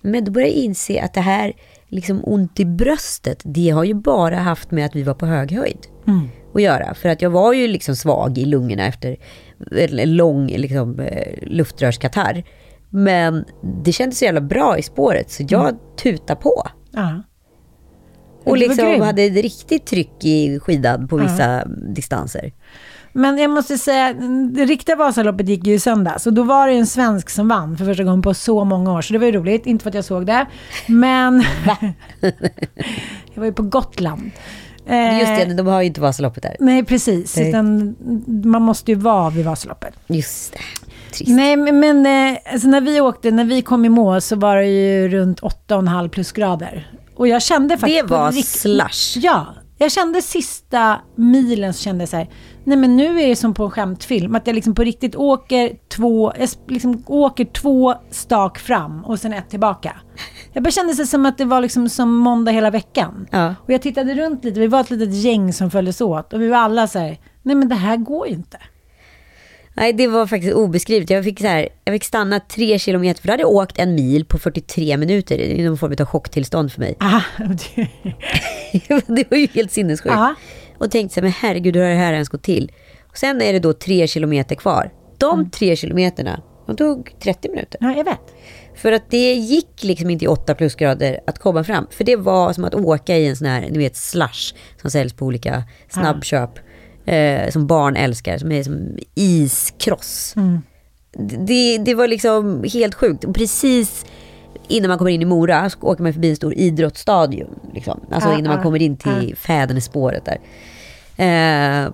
Men 0.00 0.24
då 0.24 0.32
började 0.32 0.52
jag 0.52 0.64
inse 0.64 1.02
att 1.02 1.14
det 1.14 1.20
här 1.20 1.52
liksom 1.88 2.20
ont 2.24 2.60
i 2.60 2.64
bröstet, 2.64 3.42
det 3.44 3.70
har 3.70 3.84
ju 3.84 3.94
bara 3.94 4.36
haft 4.36 4.70
med 4.70 4.86
att 4.86 4.96
vi 4.96 5.02
var 5.02 5.14
på 5.14 5.26
hög 5.26 5.52
höjd 5.52 5.86
att 6.54 6.62
göra. 6.62 6.94
För 6.94 7.08
att 7.08 7.22
jag 7.22 7.30
var 7.30 7.52
ju 7.52 7.68
liksom 7.68 7.96
svag 7.96 8.38
i 8.38 8.44
lungorna 8.44 8.86
efter 8.86 9.16
en 9.72 10.16
lång 10.16 10.46
liksom, 10.46 11.00
eh, 11.00 11.32
luftrörskatarr. 11.42 12.44
Men 12.90 13.44
det 13.84 13.92
kändes 13.92 14.18
så 14.18 14.24
jävla 14.24 14.40
bra 14.40 14.78
i 14.78 14.82
spåret, 14.82 15.30
så 15.30 15.44
jag 15.48 15.78
tutade 16.02 16.40
på. 16.40 16.68
ja. 16.92 17.22
Och 18.44 18.58
liksom 18.58 18.86
hade 19.00 19.22
ett 19.22 19.42
riktigt 19.42 19.86
tryck 19.86 20.24
i 20.24 20.60
skidan 20.60 21.08
på 21.08 21.16
vissa 21.16 21.64
distanser. 21.94 22.52
Men 23.12 23.38
jag 23.38 23.50
måste 23.50 23.78
säga, 23.78 24.12
det 24.52 24.64
riktiga 24.64 24.96
Vasaloppet 24.96 25.48
gick 25.48 25.66
ju 25.66 25.74
i 25.74 25.78
söndags 25.80 26.26
och 26.26 26.32
då 26.32 26.42
var 26.42 26.68
det 26.68 26.72
en 26.74 26.86
svensk 26.86 27.30
som 27.30 27.48
vann 27.48 27.76
för 27.78 27.84
första 27.84 28.04
gången 28.04 28.22
på 28.22 28.34
så 28.34 28.64
många 28.64 28.92
år. 28.92 29.02
Så 29.02 29.12
det 29.12 29.18
var 29.18 29.26
ju 29.26 29.32
roligt, 29.32 29.66
inte 29.66 29.82
för 29.82 29.90
att 29.90 29.94
jag 29.94 30.04
såg 30.04 30.26
det. 30.26 30.46
Men... 30.86 31.44
jag 33.34 33.40
var 33.40 33.44
ju 33.44 33.52
på 33.52 33.62
Gotland. 33.62 34.30
Eh, 34.86 35.18
Just 35.18 35.48
det, 35.48 35.54
de 35.54 35.66
har 35.66 35.80
ju 35.80 35.86
inte 35.86 36.00
Vasaloppet 36.00 36.42
där. 36.42 36.56
Nej, 36.60 36.84
precis. 36.84 37.36
Nej. 37.36 37.48
Utan 37.48 37.96
man 38.44 38.62
måste 38.62 38.90
ju 38.90 38.94
vara 38.98 39.30
vid 39.30 39.44
Vasaloppet. 39.44 39.94
Just 40.06 40.52
det. 40.52 40.58
Trist. 41.14 41.30
Nej, 41.30 41.56
men, 41.56 41.80
men 41.80 42.06
eh, 42.32 42.38
alltså 42.52 42.68
när 42.68 42.80
vi 42.80 43.00
åkte, 43.00 43.30
när 43.30 43.44
vi 43.44 43.62
kom 43.62 43.84
i 43.84 43.88
mål 43.88 44.20
så 44.20 44.36
var 44.36 44.56
det 44.56 44.66
ju 44.66 45.08
runt 45.08 45.40
8,5 45.40 46.08
plusgrader. 46.08 46.92
Och 47.16 47.28
jag 47.28 47.42
kände 47.42 47.78
faktiskt... 47.78 48.08
Det 48.08 48.14
var 48.14 48.32
rikt- 48.32 48.48
slush. 48.48 49.18
Ja, 49.24 49.46
jag 49.78 49.92
kände 49.92 50.22
sista 50.22 50.96
milen 51.16 51.74
så 51.74 51.82
kände 51.82 52.02
jag 52.02 52.08
så 52.08 52.16
här, 52.16 52.28
nej 52.68 52.76
men 52.78 52.96
nu 52.96 53.20
är 53.20 53.28
det 53.28 53.36
som 53.36 53.54
på 53.54 53.64
en 53.64 53.70
skämtfilm, 53.70 54.34
att 54.34 54.46
jag 54.46 54.54
liksom 54.54 54.74
på 54.74 54.82
riktigt 54.84 55.16
åker 55.16 55.72
två, 55.88 56.32
jag 56.38 56.48
liksom 56.68 57.02
åker 57.06 57.44
två 57.44 57.94
stak 58.10 58.58
fram 58.58 59.04
och 59.04 59.18
sen 59.18 59.32
ett 59.32 59.50
tillbaka. 59.50 59.96
Jag 60.52 60.62
bara 60.62 60.70
kände 60.70 60.94
sig 60.94 61.06
som 61.06 61.26
att 61.26 61.38
det 61.38 61.44
var 61.44 61.60
liksom 61.60 61.88
som 61.88 62.14
måndag 62.16 62.50
hela 62.52 62.70
veckan. 62.70 63.26
Ja. 63.30 63.54
Och 63.64 63.70
jag 63.72 63.82
tittade 63.82 64.14
runt 64.14 64.44
lite, 64.44 64.60
vi 64.60 64.66
var 64.66 64.80
ett 64.80 64.90
litet 64.90 65.14
gäng 65.14 65.52
som 65.52 65.70
följdes 65.70 66.00
åt 66.00 66.32
och 66.32 66.40
vi 66.42 66.48
var 66.48 66.58
alla 66.58 66.86
så 66.86 66.98
här, 66.98 67.18
nej 67.42 67.54
men 67.56 67.68
det 67.68 67.74
här 67.74 67.96
går 67.96 68.26
ju 68.28 68.32
inte. 68.34 68.58
Nej, 69.74 69.92
det 69.92 70.06
var 70.06 70.26
faktiskt 70.26 70.54
obeskrivligt. 70.54 71.10
Jag 71.10 71.24
fick, 71.24 71.40
så 71.40 71.46
här, 71.46 71.68
jag 71.84 71.94
fick 71.94 72.04
stanna 72.04 72.40
tre 72.40 72.78
kilometer, 72.78 73.20
för 73.20 73.28
då 73.28 73.32
hade 73.32 73.42
jag 73.42 73.50
åkt 73.52 73.78
en 73.78 73.94
mil 73.94 74.24
på 74.24 74.38
43 74.38 74.96
minuter. 74.96 75.38
Det 75.38 75.60
är 75.60 75.64
någon 75.68 75.78
form 75.78 75.94
av 76.00 76.06
chocktillstånd 76.06 76.72
för 76.72 76.80
mig. 76.80 76.96
Ah, 77.00 77.20
det- 77.38 77.88
det 79.06 79.30
var 79.30 79.38
ju 79.38 79.46
helt 79.54 79.72
sinnessjukt. 79.72 80.14
Och 80.78 80.90
tänkte 80.90 81.14
så 81.14 81.20
här, 81.20 81.22
men 81.22 81.32
herregud, 81.32 81.76
hur 81.76 81.82
har 81.82 81.90
det 81.90 81.96
här 81.96 82.12
ens 82.12 82.28
gått 82.28 82.42
till? 82.42 82.72
Och 83.08 83.18
sen 83.18 83.42
är 83.42 83.52
det 83.52 83.58
då 83.58 83.72
tre 83.72 84.06
kilometer 84.06 84.54
kvar. 84.54 84.92
De 85.18 85.50
tre 85.50 85.76
kilometerna, 85.76 86.42
de 86.66 86.76
tog 86.76 87.14
30 87.20 87.48
minuter. 87.48 87.78
ja, 87.80 87.94
jag 87.96 88.04
vet. 88.04 88.34
För 88.74 88.92
att 88.92 89.10
det 89.10 89.34
gick 89.34 89.84
liksom 89.84 90.10
inte 90.10 90.24
i 90.24 90.28
8 90.28 90.54
plusgrader 90.54 91.20
att 91.26 91.38
komma 91.38 91.64
fram. 91.64 91.86
För 91.90 92.04
det 92.04 92.16
var 92.16 92.52
som 92.52 92.64
att 92.64 92.74
åka 92.74 93.16
i 93.16 93.26
en 93.26 93.36
sån 93.36 93.46
här, 93.46 93.68
ni 93.70 93.78
vet, 93.78 93.96
slush 93.96 94.54
som 94.80 94.90
säljs 94.90 95.12
på 95.12 95.26
olika 95.26 95.62
snabbköp. 95.88 96.50
Eh, 97.06 97.50
som 97.50 97.66
barn 97.66 97.96
älskar, 97.96 98.38
som 98.38 98.52
är 98.52 98.62
som 98.62 98.98
iskross. 99.14 100.34
det, 101.46 101.78
det 101.78 101.94
var 101.94 102.08
liksom 102.08 102.64
helt 102.72 102.94
sjukt. 102.94 103.24
Och 103.24 103.34
Precis 103.34 104.06
innan 104.68 104.88
man 104.88 104.98
kommer 104.98 105.10
in 105.10 105.22
i 105.22 105.24
Mora 105.24 105.70
så 105.70 105.78
åker 105.80 106.02
man 106.02 106.12
förbi 106.12 106.30
en 106.30 106.36
stor 106.36 106.54
idrottsstadion. 106.54 107.60
Liksom. 107.74 108.00
Alltså 108.10 108.28
Ja, 108.28 108.38
innan 108.38 108.48
man 108.48 108.56
ja, 108.56 108.62
kommer 108.62 108.82
in 108.82 108.96
till 108.96 109.36
Fädernespåret 109.36 110.24
där. 110.24 110.38
Eh, 111.16 111.90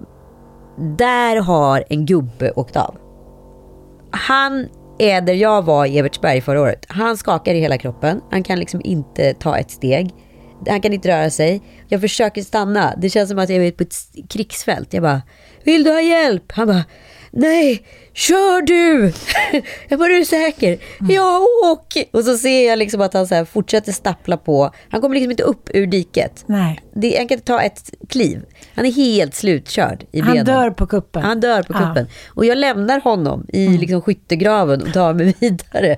där 0.77 1.37
har 1.37 1.85
en 1.89 2.07
gubbe 2.07 2.51
åkt 2.51 2.77
av. 2.77 2.97
Han 4.11 4.69
är 4.99 5.21
där 5.21 5.35
jag 5.35 5.63
var 5.63 5.87
i 5.87 5.99
Evertsberg 5.99 6.41
förra 6.41 6.61
året. 6.61 6.87
Han 6.89 7.17
skakar 7.17 7.55
i 7.55 7.61
hela 7.61 7.79
kroppen. 7.79 8.21
Han 8.31 8.43
kan 8.43 8.59
liksom 8.59 8.81
inte 8.85 9.35
ta 9.35 9.59
ett 9.59 9.71
steg. 9.71 10.11
Han 10.69 10.81
kan 10.81 10.93
inte 10.93 11.09
röra 11.09 11.31
sig. 11.31 11.63
Jag 11.89 12.01
försöker 12.01 12.43
stanna. 12.43 12.95
Det 12.97 13.11
känns 13.11 13.29
som 13.29 13.39
att 13.39 13.49
jag 13.49 13.67
är 13.67 13.73
på 13.73 13.83
ett 13.83 13.95
krigsfält. 14.29 14.95
Jag 14.95 15.03
bara, 15.03 15.23
vill 15.65 15.85
du 15.85 15.91
ha 15.91 16.01
hjälp? 16.01 16.53
Han 16.53 16.67
bara, 16.67 16.85
nej, 17.37 17.83
kör 18.13 18.63
du! 18.63 19.13
jag 19.89 19.99
bara, 19.99 20.13
är 20.13 20.19
du 20.19 20.25
säker? 20.25 20.79
Ja, 21.09 21.47
åk! 21.65 22.09
Och 22.13 22.25
så 22.25 22.39
ser 22.39 22.69
jag 22.69 22.79
liksom 22.79 23.01
att 23.01 23.15
han 23.15 23.27
så 23.27 23.45
fortsätter 23.45 23.93
stappla 23.93 24.37
på. 24.37 24.71
Han 24.89 25.01
kommer 25.01 25.15
liksom 25.15 25.31
inte 25.31 25.43
upp 25.43 25.71
ur 25.75 25.87
diket. 25.87 26.45
Nej. 26.47 26.81
Det, 26.95 27.17
han 27.19 27.29
kan 27.29 27.37
inte 27.37 27.47
ta 27.47 27.61
ett 27.61 27.91
kliv. 28.09 28.43
Han 28.75 28.87
är 28.87 28.93
helt 28.93 29.35
slutkörd 29.35 30.05
i 30.13 30.23
benen. 30.23 30.37
Han 30.37 30.47
dör 30.47 30.71
på 30.71 30.87
kuppen. 30.87 31.23
Han 31.23 31.41
dör 31.41 31.63
på 31.63 31.73
Ja. 31.73 31.79
Mm. 31.79 31.89
kuppen. 31.95 32.07
Och 32.29 32.45
jag 32.47 32.59
lämnar 32.59 33.01
honom 33.01 33.47
i 33.49 33.69
liksom 33.69 34.03
skyttegraven 34.03 34.83
och 34.83 34.93
tar 34.93 35.15
mig 35.15 35.35
vidare. 35.41 35.97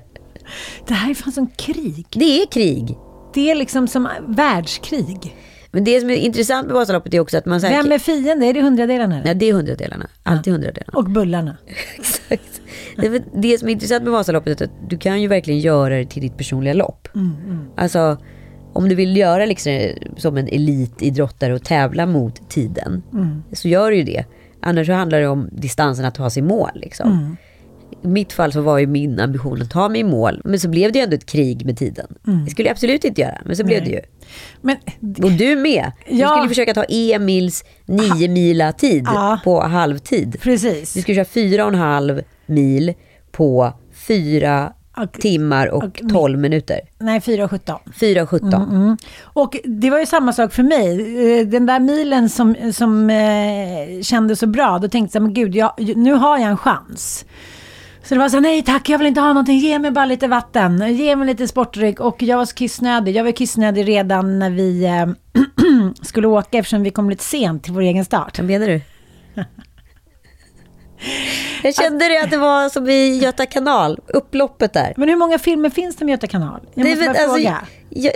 Det 0.89 0.95
här 0.95 1.11
är 1.11 1.15
fan 1.15 1.33
som 1.33 1.47
krig. 1.57 2.07
Det 2.11 2.43
är 2.43 2.47
krig. 2.47 2.97
Det 3.35 3.51
är 3.51 3.55
liksom 3.55 3.89
som 3.89 4.09
världskrig. 4.29 5.37
Men 5.77 5.85
det 5.85 6.01
som 6.01 6.11
är 6.11 6.15
intressant 6.15 6.67
med 6.67 6.75
Vasaloppet 6.75 7.15
är 7.15 7.21
också 7.21 7.39
att 7.39 7.47
man... 7.47 7.61
Så 7.61 7.67
här, 7.67 7.83
Vem 7.83 7.93
är 7.93 7.99
fiende? 7.99 8.47
Är 8.47 8.55
det 8.55 8.63
hundradelarna? 8.63 9.23
Ja, 9.25 9.35
det 9.35 9.49
är 9.49 9.53
hundradelarna. 9.53 10.07
Alltid 10.23 10.53
hundradelarna. 10.53 10.99
Och 10.99 11.05
bullarna. 11.05 11.57
Exakt. 11.99 12.61
Det, 12.97 13.23
det 13.35 13.59
som 13.59 13.69
är 13.69 13.73
intressant 13.73 14.05
med 14.05 14.13
Vasaloppet 14.13 14.61
är 14.61 14.65
att 14.65 14.71
du 14.89 14.99
kan 14.99 15.23
ju 15.23 15.29
verkligen 15.29 15.61
göra 15.61 15.97
det 15.97 16.05
till 16.05 16.23
ditt 16.23 16.37
personliga 16.37 16.75
lopp. 16.75 17.09
Alltså, 17.77 18.19
om 18.73 18.89
du 18.89 18.95
vill 18.95 19.17
göra 19.17 19.47
liksom 19.47 19.91
som 20.17 20.37
en 20.37 20.49
elitidrottare 20.49 21.55
och 21.55 21.65
tävla 21.65 22.07
mot 22.07 22.51
tiden, 22.51 23.03
så 23.53 23.69
gör 23.69 23.91
du 23.91 23.97
ju 23.97 24.05
det. 24.05 24.25
Annars 24.63 24.87
så 24.87 24.93
handlar 24.93 25.21
det 25.21 25.29
om 25.29 25.49
distansen 25.53 26.05
att 26.05 26.15
ta 26.15 26.31
sig 26.31 26.43
mål. 26.43 26.71
Liksom. 26.75 27.37
I 28.05 28.09
mitt 28.09 28.33
fall 28.33 28.53
så 28.53 28.61
var 28.61 28.79
ju 28.79 28.87
min 28.87 29.21
ambition 29.21 29.63
att 29.63 29.71
ta 29.71 29.89
mig 29.89 30.01
i 30.01 30.05
mål, 30.05 30.41
men 30.45 30.61
så 30.61 30.69
blev 30.69 30.93
det 30.93 30.99
ju 30.99 31.03
ändå 31.03 31.17
ett 31.17 31.27
krig 31.27 31.67
med 31.67 31.77
tiden. 31.79 32.07
Det 32.45 32.51
skulle 32.51 32.69
jag 32.69 32.73
absolut 32.73 33.05
inte 33.05 33.21
göra, 33.21 33.39
men 33.45 33.57
så 33.57 33.65
blev 33.65 33.85
det 33.85 33.91
ju. 33.91 34.01
Men 34.61 34.77
Och 35.25 35.33
du 35.33 35.57
med. 35.57 35.93
Du 36.09 36.17
Ja. 36.17 36.29
skulle 36.29 36.49
försöka 36.49 36.75
ta 36.75 36.85
Emils 36.89 37.65
nio 37.87 38.29
mila 38.29 38.73
tid 38.73 39.03
Ja. 39.07 39.41
på 39.45 39.61
halvtid. 39.63 40.37
precis. 40.41 40.95
Du 40.95 41.03
ska 41.03 41.15
köra 41.15 41.25
fyra 41.25 41.65
och 41.65 41.73
en 41.73 41.79
halv 41.79 42.23
mil 42.47 42.95
på 43.33 43.73
fyra 44.09 44.73
Och- 44.97 45.13
timmar 45.13 45.67
och, 45.67 45.85
och- 45.85 46.01
12 46.13 46.39
minuter. 46.39 46.81
Nej, 46.99 47.21
4,17. 47.21 47.79
4.17. 47.97 48.63
Mm. 48.71 48.97
Och 49.23 49.57
det 49.65 49.91
var 49.91 49.99
ju 49.99 50.07
samma 50.07 50.33
sak 50.33 50.53
för 50.53 50.63
mig. 50.63 50.91
Eh, 51.41 51.47
Den 51.47 51.67
där 51.67 51.81
milen 51.81 52.29
som, 52.29 52.55
som 52.73 53.11
eh, 53.11 54.03
kändes 54.03 54.39
så 54.39 54.47
bra, 54.47 54.79
då 54.79 54.89
tänkte 54.89 55.17
jag, 55.17 55.23
men 55.23 55.35
gud, 55.35 55.55
jag, 55.55 55.73
nu 55.97 56.13
har 56.13 56.39
jag 56.39 56.51
en 56.51 56.57
chans. 56.57 57.25
Så 58.09 58.15
det 58.15 58.19
var 58.21 58.29
så 58.29 58.41
nej 58.41 58.63
tack, 58.63 58.89
jag 58.89 58.99
vill 58.99 59.07
inte 59.07 59.21
ha 59.21 59.29
någonting, 59.29 59.59
ge 59.59 59.79
mig 59.79 59.91
bara 59.91 60.05
lite 60.07 60.29
vatten, 60.29 60.97
ge 60.97 61.17
mig 61.17 61.27
lite 61.27 61.49
sportdryck. 61.49 62.01
Och 62.01 62.23
jag 62.23 62.37
var 62.37 62.45
så 62.45 62.55
kissnödig. 62.55 63.17
Jag 63.17 63.25
var 63.25 63.33
kissnödig 63.33 63.89
redan 63.89 64.39
när 64.39 64.51
vi 64.51 64.85
eh, 64.85 65.07
skulle 66.03 66.27
åka 66.29 66.59
eftersom 66.59 66.83
vi 66.83 66.91
kom 66.91 67.11
lite 67.11 67.25
sent 67.25 67.65
till 67.65 67.73
vår 67.73 67.81
egen 67.81 68.05
start. 68.05 68.39
Vad 68.39 68.47
menar 68.47 68.67
du? 68.67 68.81
Jag 71.63 71.75
kände 71.75 72.09
det 72.09 72.19
att 72.23 72.31
det 72.31 72.37
var 72.37 72.69
som 72.69 72.89
i 72.89 73.19
Göta 73.19 73.47
kanal, 73.47 74.01
upploppet 74.07 74.73
där. 74.73 74.95
Men 74.97 75.09
hur 75.09 75.17
många 75.17 75.39
filmer 75.39 75.71
finns 75.71 75.97
det 75.97 76.05
med 76.05 76.13
Göta 76.13 76.27
kanal? 76.27 76.61
Jag 76.75 76.85
Det 76.87 76.91
måste 76.91 77.05
väl- 77.05 77.15
bara 77.15 77.23
alltså, 77.23 77.37
fråga. 77.37 77.61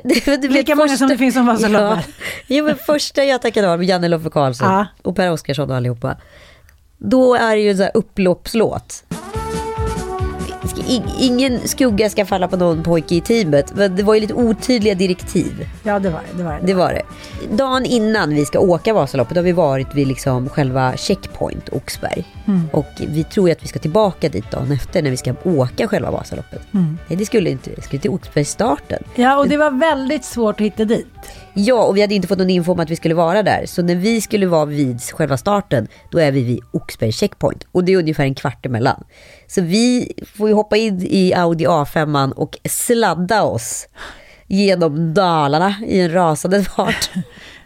det 0.05 0.27
vet, 0.29 0.51
Lika 0.53 0.75
många 0.75 0.97
som 0.97 1.09
det 1.09 1.19
finns 1.19 1.35
som 1.35 1.47
Vasaloppet. 1.47 2.05
Ja. 2.09 2.13
Jo, 2.47 2.65
men 2.65 2.77
första 2.77 3.25
Göta 3.25 3.51
kanal 3.51 3.79
med 3.79 3.87
Janne 3.89 4.09
Loffe 4.09 4.31
Karlsson 4.31 4.69
Ja. 4.73 4.87
och 5.03 5.17
Per 5.17 5.33
Oscarsson 5.33 5.71
och 5.71 5.77
allihopa. 5.77 6.17
Då 6.99 7.35
är 7.35 7.57
det 7.57 7.63
ju 7.63 7.71
en 7.71 7.77
sån 7.77 7.85
här 7.85 7.93
upploppslåt. 7.97 9.05
Ingen 11.19 11.69
skugga 11.69 12.11
ska 12.11 12.26
falla 12.26 12.49
på 12.49 12.57
någon 12.57 12.83
pojke 12.83 13.14
i 13.14 13.21
teamet, 13.21 13.73
men 13.75 13.97
det 13.97 14.02
var 14.02 14.14
ju 14.14 14.21
lite 14.21 14.35
otydliga 14.35 14.95
direktiv. 14.95 15.69
Ja, 15.83 15.99
det 15.99 16.11
var 16.11 16.21
det. 16.33 16.38
det, 16.38 16.45
var 16.45 16.52
det. 16.52 16.67
Det 16.67 16.75
var 16.75 16.93
det. 16.93 17.02
Dagen 17.57 17.85
innan 17.85 18.35
vi 18.35 18.45
ska 18.45 18.59
åka 18.59 18.95
Vasaloppet 18.95 19.37
har 19.37 19.45
vi 19.45 19.52
varit 19.52 19.95
vid 19.95 20.09
liksom 20.09 20.49
själva 20.49 20.97
checkpoint 20.97 21.69
Oxberg. 21.69 22.25
Och 22.73 22.87
vi 23.09 23.25
tror 23.25 23.49
ju 23.49 23.52
att 23.52 23.62
vi 23.62 23.69
ska 23.69 23.79
tillbaka 23.79 24.29
dit 24.29 24.50
dagen 24.50 24.73
efter 24.73 25.02
när 25.02 25.11
vi 25.11 25.17
ska 25.17 25.35
åka 25.45 25.88
själva 25.88 26.11
Vasaloppet. 26.11 26.61
Nej, 26.71 27.19
det 27.19 27.26
skulle 27.26 27.50
inte. 27.50 27.71
Vi 27.76 27.83
skulle 27.83 28.02
till 28.02 28.11
Oxbergsstarten. 28.11 29.02
Ja, 29.14 29.38
och 29.38 29.49
det 29.49 29.57
var 29.57 29.71
väldigt 29.71 30.25
svårt 30.25 30.61
att 30.61 30.67
hitta 30.67 30.85
dit. 30.85 31.07
Ja, 31.55 31.85
och 31.85 31.97
vi 31.97 32.00
hade 32.00 32.14
inte 32.14 32.29
fått 32.29 32.38
någon 32.38 32.50
info 32.50 32.73
om 32.73 32.81
att 32.81 32.90
vi 32.90 32.97
skulle 32.97 33.14
vara 33.14 33.43
där. 33.43 33.67
Så 33.67 33.83
när 33.83 33.95
vi 33.95 34.21
skulle 34.21 34.47
vara 34.47 34.64
vid 34.64 35.02
själva 35.02 35.37
starten, 35.37 35.88
då 36.11 36.19
är 36.19 36.33
vi 36.33 36.43
vid 36.43 36.61
Oxberg 36.71 37.12
checkpoint. 37.12 37.67
Och 37.73 37.85
det 37.85 37.93
är 37.93 37.97
ungefär 37.97 38.25
en 38.25 38.35
kvart 38.35 38.67
emellan. 38.67 39.05
Så 39.50 39.61
vi 39.61 40.12
får 40.37 40.49
ju 40.49 40.54
hoppa 40.54 40.76
in 40.76 41.02
i 41.02 41.35
Audi 41.35 41.66
A5 41.66 42.33
och 42.33 42.59
sladda 42.64 43.42
oss 43.42 43.88
genom 44.47 45.14
Dalarna 45.14 45.75
i 45.87 46.00
en 46.00 46.12
rasande 46.12 46.64
fart. 46.64 47.11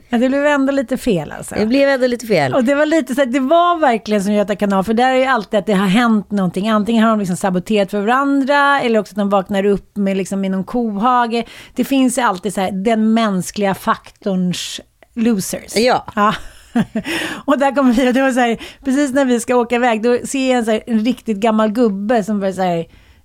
Ja, 0.08 0.18
det 0.18 0.28
blev 0.28 0.46
ändå 0.46 0.72
lite 0.72 0.96
fel 0.96 1.32
alltså. 1.32 1.54
Det 1.54 1.66
blev 1.66 1.88
ändå 1.88 2.06
lite 2.06 2.26
fel. 2.26 2.54
Och 2.54 2.64
det 2.64 2.74
var 2.74 2.86
lite 2.86 3.14
så 3.14 3.24
det 3.24 3.40
var 3.40 3.78
verkligen 3.78 4.24
som 4.24 4.32
Göta 4.32 4.56
kanal, 4.56 4.84
för 4.84 4.94
där 4.94 5.12
är 5.12 5.16
ju 5.16 5.24
alltid 5.24 5.60
att 5.60 5.66
det 5.66 5.72
har 5.72 5.86
hänt 5.86 6.30
någonting. 6.30 6.68
Antingen 6.68 7.02
har 7.02 7.10
de 7.10 7.18
liksom 7.18 7.36
saboterat 7.36 7.90
för 7.90 8.00
varandra, 8.00 8.80
eller 8.80 8.98
också 8.98 9.12
att 9.12 9.16
de 9.16 9.30
vaknar 9.30 9.66
upp 9.66 9.96
med 9.96 10.16
liksom 10.16 10.44
i 10.44 10.48
någon 10.48 10.64
kohage. 10.64 11.44
Det 11.74 11.84
finns 11.84 12.18
ju 12.18 12.22
alltid 12.22 12.54
så 12.54 12.60
här, 12.60 12.72
den 12.72 13.14
mänskliga 13.14 13.74
faktorns 13.74 14.80
losers. 15.14 15.76
Ja. 15.76 16.06
ja. 16.16 16.34
och 17.44 17.58
där 17.58 17.74
kommer 17.74 17.92
vi, 17.92 18.08
och 18.08 18.14
det 18.14 18.22
var 18.22 18.32
så 18.32 18.40
här, 18.40 18.58
precis 18.84 19.12
när 19.12 19.24
vi 19.24 19.40
ska 19.40 19.56
åka 19.56 19.74
iväg, 19.74 20.02
då 20.02 20.18
ser 20.26 20.48
jag 20.50 20.58
en, 20.58 20.64
så 20.64 20.70
här, 20.70 20.82
en 20.86 21.04
riktigt 21.04 21.36
gammal 21.36 21.72
gubbe 21.72 22.24
som 22.24 22.40
bara 22.40 22.52
så 22.52 22.62
här, 22.62 22.76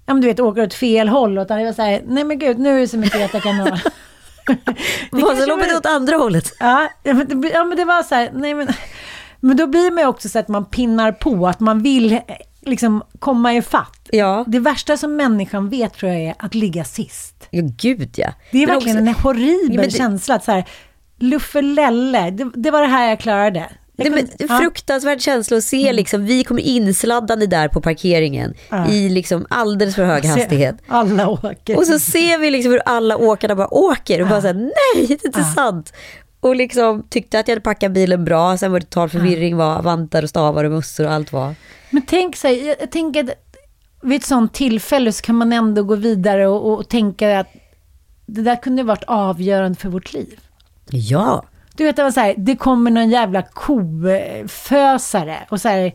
ja 0.06 0.13
men 0.13 0.22
du 0.22 0.27
vet, 0.27 0.39
åker 0.39 0.63
åt 0.63 0.74
fel 0.74 1.10
håll. 1.10 1.38
Och 1.38 1.46
han 1.50 1.65
var 1.65 1.74
så 1.74 1.82
här, 1.82 2.01
nej 2.08 2.24
men 2.24 2.39
gud, 2.39 2.60
nu 2.60 2.75
är 2.75 2.79
det 2.79 2.88
så 2.88 2.98
mycket 2.98 3.20
Göta 3.22 3.39
kanal. 3.39 3.79
Det 4.48 4.56
kanske 5.12 5.36
Vasaloppet 5.36 5.77
åt 5.77 5.86
andra 5.86 6.18
hållet. 6.18 6.53
Ja, 6.60 6.89
ja, 7.03 7.13
men 7.13 7.41
det, 7.41 7.48
ja, 7.50 7.63
men 7.63 7.77
det 7.77 7.86
var 7.86 8.03
så 8.03 8.15
här, 8.15 8.29
nej 8.34 8.53
men, 8.53 8.68
men 9.39 9.58
då 9.58 9.68
blir 9.68 9.91
man 9.91 10.03
ju 10.03 10.08
också 10.08 10.29
så 10.29 10.39
att 10.39 10.48
man 10.48 10.65
pinnar 10.65 11.12
på, 11.12 11.48
att 11.48 11.60
man 11.60 11.82
vill 11.84 12.13
eh, 12.13 12.20
liksom 12.62 13.03
komma 13.20 13.53
i 13.53 13.62
fatt. 13.62 14.10
Ja. 14.12 14.44
Det 14.48 14.60
värsta 14.60 14.98
som 14.98 15.15
människan 15.15 15.70
vet 15.70 15.94
tror 15.94 16.12
jag 16.12 16.22
är 16.22 16.36
att 16.39 16.56
ligga 16.56 16.84
sist. 16.84 17.48
Ja, 17.50 17.62
gud 17.77 18.13
ja. 18.18 18.34
Det 18.51 18.58
är 18.63 18.68
Men 18.68 18.75
verkligen 18.75 18.98
också- 18.98 19.10
en 19.10 19.24
horribel 19.24 19.75
Ja, 19.75 19.82
det- 19.84 19.91
känsla 19.91 20.36
att 20.36 20.44
så 20.44 20.51
här, 20.51 20.65
Luffelelle, 21.19 22.29
det, 22.31 22.49
det 22.53 22.71
var 22.71 22.81
det 22.81 22.88
här 22.88 23.09
jag 23.09 23.19
klarade. 23.19 23.59
Jag 23.59 23.69
Nej, 23.95 24.09
men, 24.09 24.27
kunde- 24.38 24.53
ja. 24.53 24.59
fruktansvärd 24.59 25.21
känsla 25.21 25.57
att 25.57 25.63
se 25.63 25.93
liksom, 25.93 26.25
vi 26.25 26.43
kommer 26.43 26.61
insladdande 26.61 27.47
där 27.47 27.67
på 27.67 27.81
parkeringen 27.81 28.53
Ja. 28.69 28.88
i 28.89 29.09
liksom 29.09 29.45
alldeles 29.49 29.95
för 29.95 30.03
hög 30.05 30.25
hastighet. 30.25 30.75
Alla 30.88 31.27
åker. 31.29 31.77
Och 31.77 31.88
så 31.88 31.99
ser 31.99 32.38
vi 32.38 32.51
liksom 32.51 32.71
hur 32.71 32.81
alla 32.85 33.17
åkarna 33.17 33.55
bara 33.55 33.73
åker 33.73 34.21
och 34.21 34.27
bara 34.27 34.41
såhär, 34.41 34.53
nej 34.53 35.07
det 35.07 35.13
är 35.13 35.25
inte 35.27 35.43
sant. 35.43 35.93
Och 36.39 36.55
liksom 36.55 37.03
tyckte 37.09 37.39
att 37.39 37.47
jag 37.47 37.55
hade 37.55 37.63
packat 37.63 37.91
bilen 37.91 38.25
bra, 38.25 38.57
sen 38.57 38.71
var 38.71 38.79
det 38.79 38.85
total 38.85 39.09
förvirring 39.09 39.57
vad 39.57 39.83
vantar 39.83 40.23
och 40.23 40.29
stavar 40.29 40.63
och 40.63 40.71
mössor 40.71 41.05
och 41.05 41.11
allt 41.13 41.31
var. 41.33 41.55
Men 41.89 42.01
tänk 42.07 42.35
sig, 42.35 42.67
jag, 42.67 42.75
jag 42.81 42.91
tänker 42.91 43.23
att 43.23 43.29
vid 44.01 44.17
ett 44.21 44.25
sånt 44.27 44.53
tillfälle 44.53 45.11
så 45.11 45.21
kan 45.21 45.35
man 45.35 45.53
ändå 45.53 45.83
gå 45.83 45.95
vidare 45.95 46.47
och, 46.47 46.73
och 46.79 46.89
tänka 46.89 47.39
att 47.39 47.47
det 48.25 48.41
där 48.41 48.55
kunde 48.55 48.83
varit 48.83 49.03
avgörande 49.07 49.79
för 49.79 49.89
vårt 49.89 50.13
liv. 50.13 50.39
Ja, 50.91 51.43
Du 51.77 51.84
vet, 51.84 51.96
det 51.96 52.03
var 52.03 52.12
så 52.12 52.19
här, 52.19 52.36
det 52.38 52.55
kommer 52.55 52.91
någon 52.91 53.10
jävla 53.10 53.41
kofösare 53.41 55.38
och 55.50 55.62
så 55.62 55.69
här, 55.69 55.93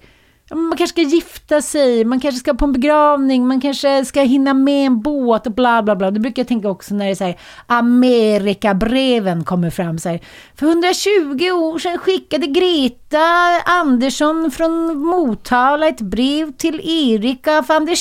man 0.51 0.77
kanske 0.79 0.89
ska 0.89 1.03
gifta 1.03 1.63
sig, 1.63 2.05
man 2.05 2.21
kanske 2.21 2.39
ska 2.39 2.55
på 2.55 2.65
en 2.65 2.73
begravning, 2.73 3.47
man 3.47 3.61
kanske 3.61 4.05
ska 4.05 4.21
hinna 4.21 4.55
med 4.55 4.87
en 4.87 5.01
båt 5.01 5.47
och 5.47 5.53
bla 5.53 5.83
bla 5.83 5.97
bla. 5.97 6.11
Det 6.11 6.21
brukar 6.21 6.43
jag 6.43 6.49
tänka 6.49 6.69
också 6.69 6.95
när 6.95 7.05
det 7.05 7.11
är 7.11 7.15
så 7.15 7.25
här, 7.25 7.39
Amerikabreven 7.67 9.45
kommer 9.45 9.71
fram 9.71 9.99
så 9.99 10.09
här. 10.09 10.21
För 10.55 10.67
120 10.67 11.51
år 11.51 11.79
sedan 11.79 11.99
skickade 11.99 12.47
Greta 12.47 13.27
Andersson 13.65 14.51
från 14.51 14.99
Motala 14.99 15.89
ett 15.89 16.01
brev 16.01 16.53
till 16.53 16.81
Erika 16.85 17.65
van 17.69 17.85
der 17.85 17.97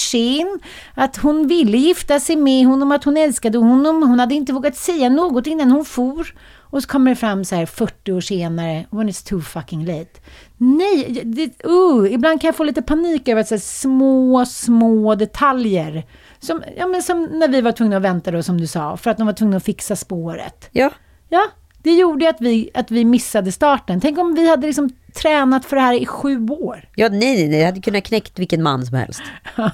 att 0.96 1.18
hon 1.18 1.48
ville 1.48 1.78
gifta 1.78 2.20
sig 2.20 2.36
med 2.36 2.66
honom, 2.68 2.92
att 2.92 3.04
hon 3.04 3.18
älskade 3.18 3.58
honom. 3.58 4.04
Hon 4.04 4.20
hade 4.20 4.36
inte 4.36 4.54
vågat 4.54 4.76
säga 4.76 5.10
något 5.10 5.48
innan 5.48 5.72
hon 5.72 5.86
for. 5.86 6.34
Och 6.74 6.84
så 6.84 6.90
kommer 6.90 7.12
det 7.12 7.16
fram 7.16 7.46
så 7.46 7.56
här 7.56 7.66
40 7.66 8.12
år 8.12 8.22
senare, 8.22 8.86
when 8.90 9.10
it's 9.10 9.30
too 9.30 9.42
fucking 9.42 9.86
late. 9.86 10.20
Nej, 10.58 11.22
det, 11.24 11.66
uh, 11.68 12.14
ibland 12.14 12.42
kan 12.42 12.48
jag 12.48 12.56
få 12.56 12.64
lite 12.64 12.82
panik 12.82 13.28
över 13.28 13.42
att 13.42 13.48
så 13.48 13.60
små, 13.60 14.46
små 14.46 15.16
detaljer. 15.16 16.04
Som, 16.40 16.64
ja, 16.78 16.88
men 16.88 17.04
som 17.04 17.24
när 17.24 17.48
vi 17.48 17.62
var 17.62 17.72
tvungna 17.72 17.98
att 17.98 18.04
vänta 18.04 18.32
då, 18.32 18.44
som 18.44 18.62
du 18.62 18.68
sa, 18.68 18.98
för 18.98 19.12
att 19.12 19.18
de 19.18 19.26
var 19.26 19.34
tvungna 19.34 19.58
att 19.58 19.64
fixa 19.64 19.96
spåret. 19.96 20.70
ja. 20.72 20.90
Ja, 21.30 21.48
Det 21.84 21.92
gjorde 21.92 22.30
att 22.30 22.42
vi, 22.42 22.70
att 22.74 22.92
vi 22.92 23.06
missade 23.06 23.52
starten. 23.52 24.02
Tänk 24.02 24.18
om 24.18 24.36
vi 24.36 24.50
hade 24.50 24.68
liksom 24.68 24.90
tränat 25.16 25.66
för 25.66 25.76
det 25.76 25.82
här 25.82 25.94
i 25.94 26.06
sju 26.06 26.48
år. 26.50 26.90
Ja, 26.96 27.10
nej, 27.10 27.20
nej, 27.36 27.48
nej. 27.48 27.60
Jag 27.60 27.66
hade 27.66 27.82
kunnat 27.82 28.04
knäckt 28.04 28.40
vilken 28.40 28.64
man 28.64 28.86
som 28.86 28.98
helst. 28.98 29.22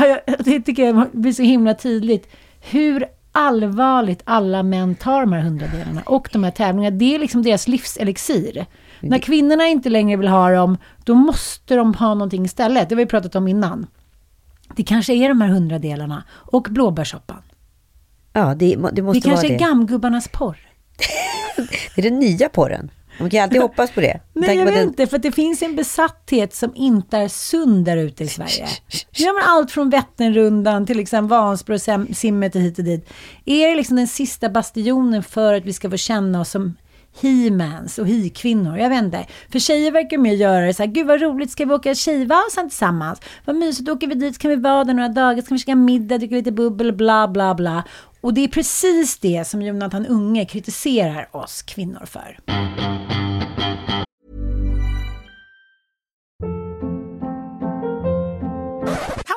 Ja, 0.00 0.20
det 0.38 0.60
tycker 0.60 0.84
jag 0.86 1.06
blir 1.12 1.32
så 1.32 1.42
himla 1.42 1.74
tydligt. 1.74 2.28
Hur 2.60 3.06
allvarligt 3.32 4.22
alla 4.24 4.62
män 4.62 4.94
tar 4.94 5.20
de 5.20 5.32
här 5.32 5.40
hundradelarna 5.40 6.02
och 6.06 6.28
de 6.32 6.44
här 6.44 6.50
tävlingarna. 6.50 6.96
Det 6.96 7.14
är 7.14 7.18
liksom 7.18 7.42
deras 7.42 7.68
livselixir. 7.68 8.66
När 9.00 9.18
kvinnorna 9.18 9.66
inte 9.66 9.88
längre 9.88 10.16
vill 10.16 10.28
ha 10.28 10.50
dem, 10.50 10.78
då 11.04 11.14
måste 11.14 11.74
de 11.76 11.94
ha 11.94 12.14
någonting 12.14 12.44
istället. 12.44 12.88
Det 12.88 12.94
har 12.94 12.98
vi 12.98 13.06
pratat 13.06 13.34
om 13.34 13.48
innan. 13.48 13.86
Det 14.76 14.82
kanske 14.82 15.12
är 15.14 15.28
de 15.28 15.40
här 15.40 15.48
hundradelarna 15.48 16.24
och 16.30 16.66
blåbärssoppan. 16.70 17.42
Ja, 18.32 18.54
det, 18.54 18.76
det 18.76 18.90
Det 18.92 19.02
måste 19.02 19.20
kanske 19.28 19.46
vara 19.46 19.54
är 19.54 19.58
det. 19.58 19.64
gammgubbarnas 19.64 20.28
porr. 20.28 20.56
Det 21.94 22.00
är 22.00 22.10
den 22.10 22.18
nya 22.18 22.48
porren. 22.48 22.90
Man 23.22 23.30
kan 23.30 23.38
ju 23.38 23.42
alltid 23.42 23.60
hoppas 23.60 23.90
på 23.90 24.00
det. 24.00 24.20
Nej, 24.34 24.48
Tänk 24.48 24.60
jag 24.60 24.64
vet 24.64 24.74
den- 24.74 24.88
inte, 24.88 25.06
för 25.06 25.16
att 25.16 25.22
det 25.22 25.32
finns 25.32 25.62
en 25.62 25.76
besatthet 25.76 26.54
som 26.54 26.72
inte 26.74 27.16
är 27.18 27.28
sund 27.28 27.84
där 27.84 27.96
ute 27.96 28.24
i 28.24 28.28
Sverige. 28.28 28.66
Ja, 29.10 29.32
men 29.32 29.42
allt 29.46 29.70
från 29.70 29.90
Vätternrundan 29.90 30.86
till 30.86 30.96
liksom 30.96 31.28
Vansbro, 31.28 31.74
Sem- 31.78 32.12
simmet 32.14 32.54
och 32.54 32.60
hit 32.60 32.78
och 32.78 32.84
dit. 32.84 33.10
Är 33.44 33.68
det 33.68 33.74
liksom 33.74 33.96
den 33.96 34.08
sista 34.08 34.48
bastionen 34.48 35.22
för 35.22 35.54
att 35.54 35.64
vi 35.64 35.72
ska 35.72 35.90
få 35.90 35.96
känna 35.96 36.40
oss 36.40 36.50
som 36.50 36.76
he-mans 37.22 37.98
och 37.98 38.06
he-kvinnor? 38.06 38.78
Jag 38.78 38.88
vet 38.90 39.02
inte. 39.02 39.26
För 39.52 39.58
tjejer 39.58 39.90
verkar 39.92 40.18
mer 40.18 40.32
göra 40.34 40.66
det 40.66 40.74
så 40.74 40.82
här, 40.82 40.90
gud 40.90 41.06
vad 41.06 41.20
roligt, 41.20 41.50
ska 41.50 41.64
vi 41.64 41.74
åka 41.74 41.94
tjejvalsen 41.94 42.68
tillsammans? 42.68 43.20
Vad 43.44 43.56
mysigt, 43.56 43.86
då 43.86 43.92
åker 43.92 44.06
vi 44.06 44.14
dit, 44.14 44.34
så 44.34 44.40
kan 44.40 44.48
vi 44.50 44.56
vara 44.56 44.84
där 44.84 44.94
några 44.94 45.08
dagar, 45.08 45.40
så 45.42 45.46
kan 45.48 45.54
vi 45.54 45.58
käka 45.58 45.74
middag, 45.76 46.18
dricka 46.18 46.34
lite 46.34 46.52
bubbel, 46.52 46.92
bla 46.92 47.28
bla 47.28 47.54
bla. 47.54 47.82
Och 48.20 48.34
det 48.34 48.44
är 48.44 48.48
precis 48.48 49.18
det 49.18 49.44
som 49.46 49.62
Jonathan 49.62 50.06
Unge 50.06 50.44
kritiserar 50.44 51.28
oss 51.36 51.62
kvinnor 51.62 52.06
för. 52.06 52.38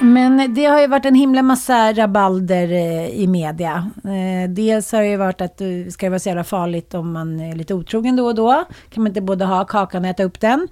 Men 0.00 0.54
det 0.54 0.64
har 0.64 0.80
ju 0.80 0.86
varit 0.86 1.04
en 1.04 1.14
himla 1.14 1.42
massa 1.42 1.92
rabalder 1.92 2.72
eh, 2.72 3.08
i 3.08 3.26
media. 3.26 3.90
Eh, 4.04 4.50
dels 4.50 4.92
har 4.92 5.00
det 5.00 5.08
ju 5.08 5.16
varit 5.16 5.40
att 5.40 5.60
eh, 5.60 5.66
ska 5.90 6.06
det 6.06 6.10
vara 6.10 6.18
så 6.18 6.28
jävla 6.28 6.44
farligt 6.44 6.94
om 6.94 7.12
man 7.12 7.40
är 7.40 7.54
lite 7.54 7.74
otrogen 7.74 8.16
då 8.16 8.26
och 8.26 8.34
då. 8.34 8.64
Kan 8.90 9.02
man 9.02 9.06
inte 9.06 9.20
både 9.20 9.44
ha 9.44 9.64
kakan 9.64 10.04
och 10.04 10.10
äta 10.10 10.24
upp 10.24 10.40
den. 10.40 10.68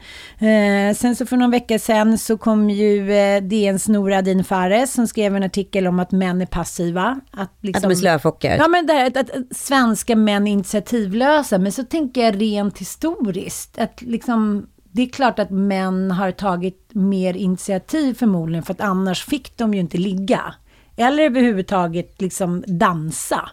Sen 0.97 1.17
så 1.17 1.27
för 1.27 1.37
någon 1.37 1.51
vecka 1.51 1.79
sedan 1.79 2.19
så 2.19 2.39
kom 2.39 2.71
ju 2.71 3.07
DNs 3.41 3.89
Noradin 3.89 4.45
Fares 4.45 4.93
som 4.93 5.07
skrev 5.07 5.37
en 5.37 5.43
artikel 5.43 5.87
om 5.87 6.01
att 6.01 6.13
män 6.13 6.41
är 6.41 6.47
passiva. 6.47 7.21
Att, 7.31 7.53
liksom, 7.61 7.79
Att 7.79 7.83
de 7.83 7.91
är 7.91 7.95
slöfockar. 7.95 8.57
Ja, 8.57 8.69
men 8.69 8.87
det 8.87 8.93
här, 8.93 9.07
att, 9.07 9.17
att 9.17 9.57
svenska 9.57 10.17
män 10.17 10.47
är 10.47 10.53
initiativlösa. 10.53 11.59
Men 11.59 11.73
så 11.73 11.85
tänker 11.85 12.25
jag 12.25 12.43
rent 12.43 12.79
historiskt. 12.79 13.79
Att 13.79 14.03
liksom, 14.03 14.67
det 14.97 15.03
är 15.03 15.07
klart 15.09 15.39
att 15.39 15.51
män 15.51 16.11
har 16.11 16.31
tagit 16.31 16.89
mer 16.93 17.37
initiativ 17.37 18.15
förmodligen. 18.15 18.63
För 18.63 18.73
att 18.73 18.81
annars 18.81 19.25
fick 19.25 19.57
de 19.57 19.75
ju 19.75 19.81
inte 19.81 19.99
ligga. 19.99 20.55
Eller 20.97 21.23
överhuvudtaget 21.23 22.21
liksom 22.23 22.65
dansa. 22.67 23.51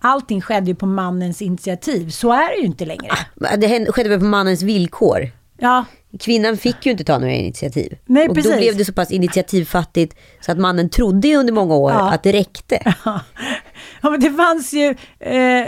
Allting 0.00 0.40
skedde 0.40 0.66
ju 0.66 0.74
på 0.74 0.86
mannens 0.86 1.42
initiativ. 1.42 2.10
Så 2.10 2.32
är 2.32 2.48
det 2.48 2.56
ju 2.60 2.66
inte 2.66 2.84
längre. 2.84 3.12
Det 3.58 3.66
hände- 3.66 3.92
skedde 3.92 4.08
väl 4.08 4.18
på 4.18 4.24
mannens 4.24 4.62
villkor. 4.62 5.30
Ja, 5.58 5.84
Kvinnan 6.20 6.56
fick 6.56 6.86
ju 6.86 6.92
inte 6.92 7.04
ta 7.04 7.18
några 7.18 7.32
initiativ. 7.34 7.98
Nej, 8.06 8.28
och 8.28 8.34
precis. 8.34 8.52
då 8.52 8.58
blev 8.58 8.76
det 8.76 8.84
så 8.84 8.92
pass 8.92 9.10
initiativfattigt 9.10 10.16
så 10.40 10.52
att 10.52 10.58
mannen 10.58 10.88
trodde 10.88 11.34
under 11.36 11.52
många 11.52 11.74
år 11.74 11.92
Ja. 11.92 12.12
att 12.12 12.22
det 12.22 12.32
räckte. 12.32 12.94
Ja, 13.04 13.20
men 14.10 14.20
det 14.20 14.30
fanns 14.30 14.72
ju, 14.72 14.94
eh, 15.20 15.66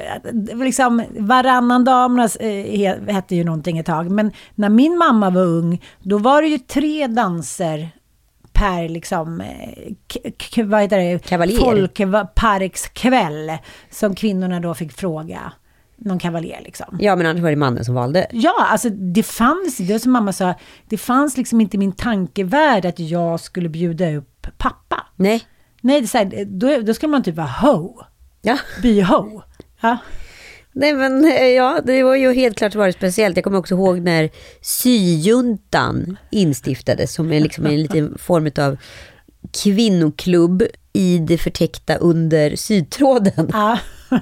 liksom, 0.65 1.03
varannan 1.19 1.85
damernas 1.85 2.37
eh, 2.37 2.49
he- 2.65 3.13
hette 3.13 3.37
ju 3.37 3.45
någonting 3.45 3.79
ett 3.79 3.87
tag. 3.87 4.11
Men 4.11 4.33
när 4.55 4.69
min 4.69 4.99
mamma 4.99 5.31
var 5.31 5.43
ung, 5.43 5.83
då 6.03 6.19
var 6.19 6.43
det 6.43 6.49
ju 6.49 6.59
tre 6.59 7.07
danser 7.07 7.89
per 8.53 8.89
liksom, 8.89 9.41
eh, 9.41 10.65
vad 10.65 10.81
heter 10.83 10.99
det? 10.99 11.19
Kavaljer. 11.27 11.59
Folkparkskväll 11.59 13.53
som 13.91 14.15
kvinnorna 14.15 14.61
då 14.61 14.75
fick 14.75 14.93
fråga 14.93 15.53
någon 15.97 16.19
kavaljer 16.19 16.61
liksom. 16.65 16.99
Ja, 17.01 17.17
men 17.17 17.27
annars 17.27 17.43
var 17.43 17.51
det 17.51 17.57
mannen 17.57 17.85
som 17.85 17.95
valde. 17.95 18.27
Ja, 18.33 18.55
alltså 18.71 18.89
det 18.91 19.23
fanns, 19.23 19.77
det 19.77 19.93
var 19.93 19.99
som 19.99 20.13
mamma 20.13 20.33
sa, 20.33 20.55
det 20.89 20.97
fanns 20.99 21.37
liksom 21.37 21.61
inte 21.61 21.77
i 21.77 21.79
min 21.79 21.93
tankevärld 21.93 22.85
att 22.87 22.99
jag 22.99 23.41
skulle 23.41 23.69
bjuda 23.69 24.15
upp 24.17 24.47
pappa. 24.59 25.07
Nej. 25.17 25.43
Nej, 25.81 26.01
det 26.01 26.05
är 26.05 26.09
så 26.09 26.19
här, 26.19 26.45
då, 26.45 26.81
då 26.87 26.95
ska 26.95 27.09
man 27.09 27.23
typ 27.23 27.37
vara 27.37 27.47
ho, 27.47 28.03
Ja. 28.45 28.59
by-ho. 28.83 29.43
Ja. 29.81 29.99
Nej 30.73 30.93
men 30.95 31.25
eh, 31.25 31.47
ja, 31.49 31.81
det 31.85 32.03
var 32.03 32.15
ju 32.15 32.33
helt 32.33 32.59
klart 32.59 32.75
varit 32.75 32.97
speciellt. 32.97 33.37
Jag 33.37 33.45
kommer 33.45 33.59
också 33.59 33.75
ihåg 33.75 34.01
när 34.01 34.31
syjuntan 34.61 36.19
instiftades 36.31 37.15
som 37.15 37.33
är 37.33 37.41
liksom 37.41 37.67
en 37.67 37.83
liten 37.83 38.19
form 38.19 38.51
av 38.59 38.77
kvinnoklubb 39.63 40.63
i 40.93 41.19
det 41.19 41.39
förtäckta 41.39 41.95
under 41.97 42.57
sytråden. 42.57 43.51
Ja. 43.53 43.79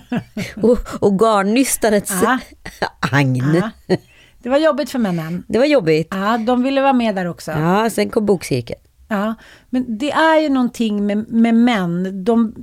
Och, 0.63 0.79
och 1.01 1.19
garnnystandets 1.19 2.13
Ja. 2.23 2.39
agn. 3.13 3.63
Ja. 3.87 3.97
Det 4.43 4.49
var 4.49 4.59
jobbigt 4.59 4.91
för 4.91 4.99
männen. 4.99 5.45
Det 5.49 5.59
var 5.59 5.67
jobbigt. 5.67 6.09
Ja, 6.11 6.39
de 6.39 6.63
ville 6.63 6.81
vara 6.81 6.93
med 6.93 7.15
där 7.15 7.27
också. 7.27 7.51
Ja. 7.51 7.83
Ja, 7.83 7.91
sen 7.91 8.11
kom 8.11 8.27
bokcirkeln. 8.27 8.81
Men 9.71 9.99
det 9.99 10.11
är 10.11 10.41
ju 10.41 10.49
någonting 10.49 11.07
med, 11.07 11.29
med 11.33 11.55
män. 11.55 12.25
De, 12.25 12.55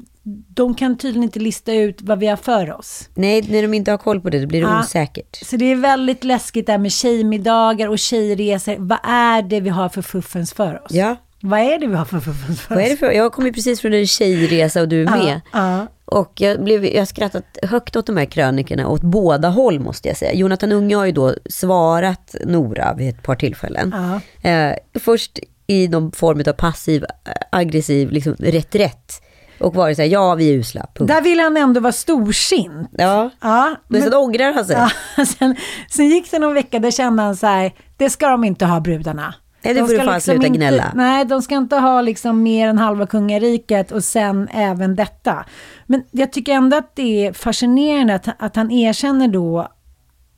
de 0.48 0.76
kan 0.76 0.98
tydligen 0.98 1.24
inte 1.24 1.40
lista 1.40 1.74
ut 1.74 2.02
vad 2.02 2.20
vi 2.20 2.28
har 2.28 2.38
för 2.38 2.74
oss. 2.80 3.10
Nej, 3.16 3.42
när 3.50 3.62
de 3.62 3.74
inte 3.74 3.92
har 3.92 3.98
koll 3.98 4.22
på 4.22 4.30
det, 4.30 4.40
då 4.40 4.48
blir 4.48 4.62
det 4.62 4.68
Ja. 4.68 4.80
osäkert. 4.80 5.38
Så 5.46 5.58
det 5.58 5.66
är 5.72 5.76
väldigt 5.76 6.24
läskigt 6.24 6.68
där 6.68 6.78
med 6.78 6.92
tjejmiddagar 6.92 7.88
och 7.88 8.00
tjejresor. 8.00 8.76
Vad 8.78 9.00
är 9.04 9.42
det 9.42 9.60
vi 9.60 9.70
har 9.70 9.90
för 9.90 10.02
fuffens 10.02 10.54
för 10.54 10.76
oss? 10.86 10.92
Ja, 10.92 11.16
Vad 11.42 11.60
är 11.60 11.80
det 11.80 11.88
vi 11.88 11.96
har 11.96 12.06
för 12.06 12.20
fuffens 12.20 12.62
för 12.62 12.76
vad 12.76 12.84
är 12.84 12.88
oss? 12.88 12.92
det 12.92 12.98
för? 12.98 13.12
Jag 13.12 13.32
kom 13.32 13.46
ju 13.46 13.54
precis 13.54 13.82
från 13.82 13.94
en 13.94 14.08
tjejresa 14.08 14.82
och 14.82 14.88
du 14.88 15.02
är 15.02 15.10
med. 15.10 15.42
Ja, 15.54 15.88
Och 16.06 16.32
jag, 16.42 16.64
blev, 16.64 16.86
jag 16.86 17.02
har 17.02 17.06
skrattat 17.06 17.58
högt 17.64 17.96
åt 17.96 18.06
de 18.06 18.18
här 18.18 18.26
krönikorna 18.26 18.88
åt 18.88 19.02
båda 19.02 19.50
håll 19.50 19.80
måste 19.80 20.08
jag 20.08 20.18
säga. 20.18 20.34
Jonathan 20.34 20.72
Unge 20.72 20.96
har 20.96 21.06
ju 21.06 21.12
då 21.12 21.36
svarat 21.50 22.36
Nora 22.46 22.94
vid 22.94 23.10
ett 23.10 23.24
par 23.24 23.36
tillfällen. 23.36 23.96
ja. 24.44 24.50
Eh, 24.50 24.76
först 25.00 25.40
i 25.68 25.88
någon 25.88 26.12
form 26.12 26.44
av 26.48 26.54
passiv, 26.54 27.06
aggressiv 27.52 28.12
liksom, 28.12 28.36
reträtt. 28.40 29.22
Och 29.60 29.76
varit 29.76 29.96
så 29.96 30.02
här, 30.02 30.10
ja 30.10 30.36
vi 30.36 30.54
är 30.54 30.58
usla, 30.58 30.86
punkt. 30.96 31.08
Där 31.08 31.22
vill 31.22 31.40
han 31.40 31.58
ändå 31.58 31.80
vara 31.80 31.94
storsint. 31.94 32.90
Ja, 32.92 33.30
Ja, 33.42 33.76
men 33.88 34.02
sen 34.02 34.14
ångrar 34.14 34.54
han 34.54 34.66
sig. 34.66 34.76
Ja, 34.76 35.26
sen, 35.26 35.56
sen 35.90 36.10
gick 36.10 36.32
det 36.32 36.40
någon 36.40 36.54
vecka, 36.54 36.80
där 36.80 36.92
kände 36.92 37.24
han 37.24 37.36
så 37.36 37.48
här, 37.48 37.72
det 37.98 38.10
ska 38.10 38.30
de 38.30 38.44
inte 38.44 38.66
ha 38.66 38.80
brudarna. 38.80 39.34
Nej, 39.62 39.74
det 39.74 39.80
De 39.80 39.88
ska 39.88 40.04
fan 40.04 40.22
sluta 40.22 40.48
inte, 40.48 40.58
gnälla. 40.58 40.92
Nej, 40.96 41.26
de 41.26 41.42
ska 41.42 41.56
inte 41.56 41.76
ha 41.76 42.02
liksom 42.02 42.44
mer 42.44 42.68
än 42.68 42.78
halva 42.78 43.08
kungariket 43.08 43.92
och 43.92 44.04
sen 44.04 44.48
även 44.54 44.96
detta. 44.96 45.46
Men 45.86 46.04
jag 46.12 46.32
tycker 46.32 46.54
ändå 46.54 46.78
att 46.78 46.96
det 46.96 47.28
är 47.28 47.34
fascinerande 47.34 48.16
att, 48.16 48.28
att 48.40 48.56
han 48.56 48.72
erkänner 48.72 49.28
då 49.28 49.68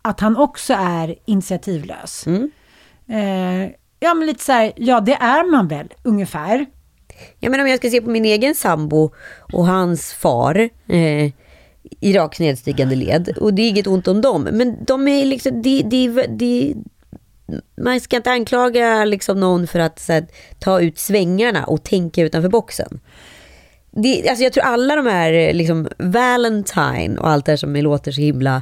att 0.01 0.19
han 0.19 0.37
också 0.37 0.73
är 0.73 1.15
initiativlös. 1.25 2.27
Mm. 2.27 2.51
Eh, 3.09 3.71
ja, 3.99 4.13
men 4.13 4.25
lite 4.27 4.43
så 4.43 4.51
här, 4.51 4.73
ja 4.75 4.99
det 4.99 5.13
är 5.13 5.51
man 5.51 5.67
väl 5.67 5.93
ungefär. 6.03 6.65
Ja, 7.39 7.49
men 7.49 7.59
om 7.59 7.67
jag 7.67 7.77
ska 7.77 7.89
se 7.89 8.01
på 8.01 8.09
min 8.09 8.25
egen 8.25 8.55
sambo 8.55 9.11
och 9.53 9.65
hans 9.65 10.13
far. 10.13 10.69
Eh, 10.87 11.31
i 11.99 12.13
rakt 12.13 12.39
nedstigande 12.39 12.95
led. 12.95 13.37
Och 13.37 13.53
det 13.53 13.61
är 13.61 13.69
inget 13.69 13.87
ont 13.87 14.07
om 14.07 14.21
dem. 14.21 14.43
Men 14.51 14.85
de 14.85 15.07
är 15.07 15.25
liksom, 15.25 15.61
de, 15.61 15.81
de, 15.81 16.25
de, 16.27 16.75
man 17.77 17.99
ska 17.99 18.15
inte 18.15 18.31
anklaga 18.31 19.05
liksom 19.05 19.39
någon 19.39 19.67
för 19.67 19.79
att 19.79 20.05
här, 20.07 20.27
ta 20.59 20.81
ut 20.81 20.99
svängarna 20.99 21.63
och 21.65 21.83
tänka 21.83 22.21
utanför 22.21 22.49
boxen. 22.49 22.99
Det, 23.91 24.29
alltså 24.29 24.43
jag 24.43 24.53
tror 24.53 24.63
alla 24.63 24.95
de 24.95 25.05
här, 25.05 25.53
liksom 25.53 25.87
Valentine 25.97 27.17
och 27.19 27.29
allt 27.29 27.45
det 27.45 27.51
här 27.51 27.57
som 27.57 27.75
låter 27.75 28.11
så 28.11 28.21
himla 28.21 28.61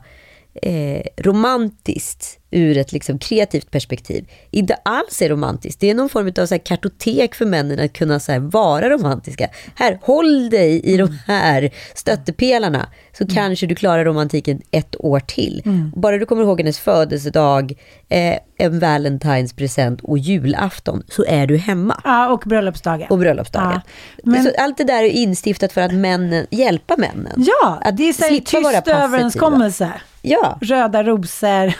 eh, 0.61 1.01
romantiskt 1.17 2.39
ur 2.51 2.77
ett 2.77 2.91
liksom 2.91 3.19
kreativt 3.19 3.71
perspektiv. 3.71 4.29
Inte 4.51 4.75
alls 4.83 5.21
är 5.21 5.29
romantiskt. 5.29 5.79
Det 5.79 5.89
är 5.89 5.95
någon 5.95 6.09
form 6.09 6.33
av 6.37 6.45
så 6.45 6.53
här 6.53 6.59
kartotek 6.59 7.35
för 7.35 7.45
männen 7.45 7.79
att 7.79 7.93
kunna 7.93 8.19
så 8.19 8.39
vara 8.39 8.89
romantiska. 8.89 9.49
Här, 9.75 9.99
håll 10.01 10.49
dig 10.49 10.81
i 10.83 10.97
de 10.97 11.17
här 11.27 11.71
stöttepelarna 11.95 12.89
så 13.17 13.23
mm. 13.23 13.35
kanske 13.35 13.65
du 13.67 13.75
klarar 13.75 14.05
romantiken 14.05 14.61
ett 14.71 14.95
år 14.99 15.19
till. 15.19 15.61
Mm. 15.65 15.91
Bara 15.95 16.17
du 16.17 16.25
kommer 16.25 16.43
ihåg 16.43 16.59
hennes 16.59 16.79
födelsedag, 16.79 17.73
eh, 18.09 18.35
en 18.57 18.79
Valentines 18.79 19.53
present 19.53 20.01
och 20.01 20.17
julafton 20.17 21.03
så 21.07 21.25
är 21.27 21.47
du 21.47 21.57
hemma. 21.57 22.01
Ja, 22.03 22.29
och 22.29 22.43
bröllopsdagen. 22.45 23.07
Och 23.09 23.17
bröllopsdagen. 23.17 23.71
Ja, 23.73 23.81
men... 24.23 24.43
så 24.43 24.51
allt 24.59 24.77
det 24.77 24.83
där 24.83 25.03
är 25.03 25.09
instiftat 25.09 25.71
för 25.71 25.81
att 25.81 25.93
männen, 25.93 26.47
hjälpa 26.51 26.97
männen. 26.97 27.33
Ja, 27.37 27.91
det 27.93 28.09
är 28.09 28.13
så 28.13 28.23
här 28.23 28.39
tyst 28.39 28.87
överenskommelse. 28.87 29.91
Ja. 30.21 30.57
Röda 30.61 31.03
rosor. 31.03 31.73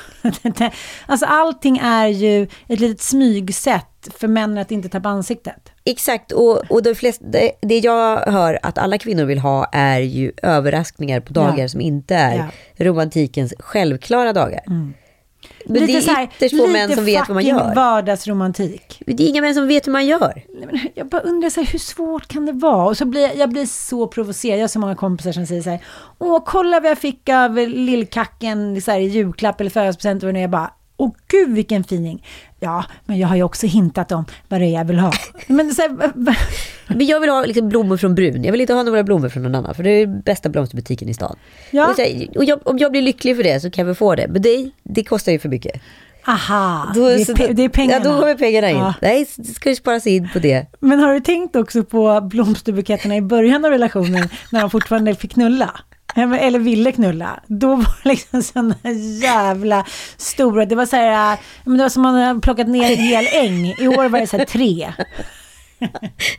alltså 1.06 1.26
allting 1.26 1.78
är 1.78 2.08
ju 2.08 2.44
ett 2.68 2.80
litet 2.80 3.02
smygsätt 3.02 3.86
för 4.18 4.28
männen 4.28 4.58
att 4.58 4.72
inte 4.72 4.90
tappa 4.90 5.10
ansiktet. 5.10 5.72
Exakt, 5.86 6.32
och, 6.32 6.72
och 6.72 6.84
de 6.84 6.96
flesta, 6.96 7.26
det, 7.26 7.52
det 7.62 7.80
jag 7.80 8.18
hör 8.18 8.60
att 8.64 8.78
alla 8.78 8.98
kvinnor 8.98 9.26
vill 9.26 9.40
ha 9.40 9.66
är 9.72 10.00
ju 10.00 10.32
överraskningar 10.44 11.20
på 11.20 11.34
dagar 11.34 11.58
ja. 11.58 11.70
som 11.70 11.82
inte 11.82 12.16
är 12.16 12.36
ja. 12.36 12.86
romantikens 12.86 13.54
självklara 13.60 14.34
dagar. 14.34 14.62
Mm. 14.68 14.94
Lite 15.74 15.86
det 15.86 15.98
är 15.98 16.16
här, 16.16 16.24
ytterst 16.24 16.58
få 16.58 16.68
män 16.68 16.96
som 16.96 17.06
vet 17.06 17.28
vad 17.28 17.36
man 17.36 17.46
gör. 17.46 17.76
vardagsromantik. 17.76 19.02
Det 19.06 19.24
är 19.24 19.28
inga 19.28 19.42
män 19.42 19.56
som 19.56 19.68
vet 19.68 19.88
hur 19.88 19.92
man 19.92 20.08
gör. 20.08 20.44
Jag 20.96 21.08
bara 21.08 21.22
undrar, 21.22 21.50
så 21.50 21.62
här, 21.62 21.68
hur 21.72 21.80
svårt 21.80 22.28
kan 22.28 22.46
det 22.46 22.52
vara? 22.52 22.86
Och 22.86 22.98
så 22.98 23.06
blir 23.06 23.22
jag, 23.22 23.38
jag 23.38 23.50
blir 23.50 23.66
så 23.66 24.08
provocerad. 24.08 24.58
Jag 24.60 24.64
har 24.64 24.68
så 24.68 24.80
många 24.80 24.96
kompisar 24.96 25.32
som 25.32 25.46
säger 25.46 25.62
så 25.62 25.70
här, 25.70 25.80
åh, 26.20 26.44
kolla 26.46 26.80
vad 26.80 26.92
jag 26.92 26.98
fick 26.98 27.30
av 27.30 27.58
lillkacken 27.68 28.82
så 28.82 28.92
här, 28.92 29.00
i 29.00 29.06
julklapp 29.08 29.62
eller 29.62 29.70
födelsedagspresent. 29.70 30.24
Och 30.24 30.42
jag 30.42 30.50
bara, 30.50 30.72
åh 30.98 31.12
gud 31.28 31.50
vilken 31.50 31.84
fining. 31.84 32.26
Ja, 32.60 32.86
men 33.06 33.20
jag 33.20 33.28
har 33.28 33.36
ju 33.36 33.44
också 33.44 33.68
hintat 33.68 34.12
om 34.12 34.26
vad 34.48 34.62
det 34.62 34.66
är 34.66 34.74
jag 34.74 34.86
vill 34.86 35.00
ha. 35.00 35.12
Men, 35.48 35.74
så 35.74 35.82
här, 35.82 36.12
men 36.88 37.08
jag 37.08 37.20
vill 37.20 37.30
ha 37.30 37.46
liksom 37.46 37.70
blommor 37.70 37.98
från 37.98 38.16
Brun. 38.16 38.44
Jag 38.44 38.52
vill 38.52 38.62
inte 38.62 38.74
ha 38.74 38.84
några 38.84 39.04
blommor 39.04 39.30
från 39.30 39.44
någon 39.44 39.56
annan. 39.56 39.76
För 39.76 39.84
det 39.84 39.90
är 39.90 40.08
bästa 40.08 40.50
blomsterbutiken 40.50 41.10
i 41.10 41.14
stan. 41.14 41.36
Ja. 41.72 41.90
Och, 41.90 41.98
här, 41.98 42.38
och 42.38 42.46
jag, 42.46 42.68
om 42.68 42.78
jag 42.78 42.92
blir 42.92 43.02
lycklig 43.02 43.36
för 43.36 43.44
det 43.44 43.60
så 43.60 43.72
kan 43.72 43.88
vi 43.88 43.96
få 43.96 44.16
det. 44.16 44.28
Men 44.28 44.42
det, 44.42 44.72
det 44.84 45.04
kostar 45.04 45.32
ju 45.32 45.40
för 45.40 45.50
mycket. 45.50 45.82
Aha, 46.28 46.92
då, 46.96 47.08
det, 47.08 47.30
är, 47.30 47.54
det 47.54 47.64
är 47.64 47.70
pengarna. 47.70 48.06
Ja, 48.06 48.12
då 48.12 48.20
kommer 48.20 48.36
pengarna 48.36 48.70
in. 48.70 48.78
Ja. 48.78 48.94
Nej, 49.02 49.28
det 49.36 49.54
ska 49.54 49.70
ju 49.70 49.76
sparas 49.76 50.08
in 50.08 50.30
på 50.34 50.40
det. 50.40 50.66
Men 50.80 51.00
har 51.00 51.14
du 51.14 51.20
tänkt 51.20 51.56
också 51.56 51.84
på 51.84 52.22
blomsterbuketterna 52.22 53.16
i 53.16 53.22
början 53.22 53.66
av 53.66 53.72
relationen 53.72 54.30
när 54.52 54.62
de 54.62 54.70
fortfarande 54.70 55.16
fick 55.16 55.34
knulla? 55.34 55.80
Eller 56.16 56.60
ville 56.60 56.92
knulla. 56.92 57.40
Då 57.48 57.76
var 57.76 58.04
det 58.04 58.10
liksom 58.10 58.44
sådana 58.44 58.76
jävla 59.22 59.86
stora, 60.18 60.66
det 60.66 60.76
var 60.76 60.86
så 60.86 60.96
här, 60.96 61.38
det 61.64 61.84
var 61.84 61.90
som 61.90 62.02
man 62.02 62.16
hade 62.16 62.42
plockat 62.42 62.68
ner 62.68 62.92
en 62.92 62.98
hel 62.98 63.28
äng. 63.32 63.66
I 63.66 63.88
år 63.88 64.10
var 64.10 64.20
det 64.20 64.28
så 64.28 64.38
här 64.38 64.46
tre. 64.46 64.94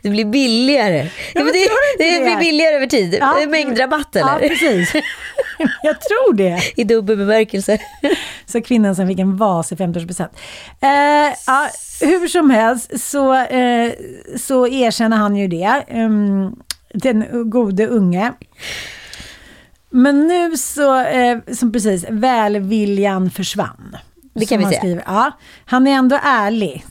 Det 0.01 0.09
blir 0.09 0.25
billigare. 0.25 1.09
Ja, 1.33 1.43
det, 1.43 1.51
det, 1.97 2.19
det, 2.19 2.25
blir 2.25 2.37
billigare 2.37 2.75
över 2.75 2.87
tid. 2.87 3.17
Ja. 3.19 3.35
Mängdrabatt 3.47 4.15
eller? 4.15 4.41
Ja, 4.41 4.47
precis. 4.47 4.93
Jag 5.83 6.01
tror 6.01 6.33
det. 6.33 6.59
I 6.75 6.83
dubbel 6.83 7.17
bemärkelse. 7.17 7.77
Så 8.45 8.61
kvinnan 8.61 8.95
som 8.95 9.07
fick 9.07 9.19
en 9.19 9.37
vas 9.37 9.71
i 9.71 9.75
50-årspresent. 9.75 10.29
Eh, 10.81 11.35
ja, 11.47 11.69
hur 12.01 12.27
som 12.27 12.49
helst 12.49 13.01
så, 13.01 13.33
eh, 13.33 13.91
så 14.37 14.67
erkänner 14.67 15.17
han 15.17 15.35
ju 15.35 15.47
det. 15.47 15.83
Um, 15.89 16.61
den 16.93 17.49
gode 17.49 17.87
unge. 17.87 18.33
Men 19.91 20.27
nu 20.27 20.57
så, 20.57 20.99
eh, 20.99 21.37
som 21.53 21.71
precis, 21.71 22.05
välviljan 22.09 23.29
försvann. 23.29 23.97
Det 24.33 24.45
kan 24.45 24.59
vi 24.59 24.65
säga. 24.65 24.79
Skriver. 24.79 25.03
Ja, 25.05 25.31
han 25.65 25.87
är 25.87 25.91
ändå 25.91 26.19
ärlig. 26.23 26.85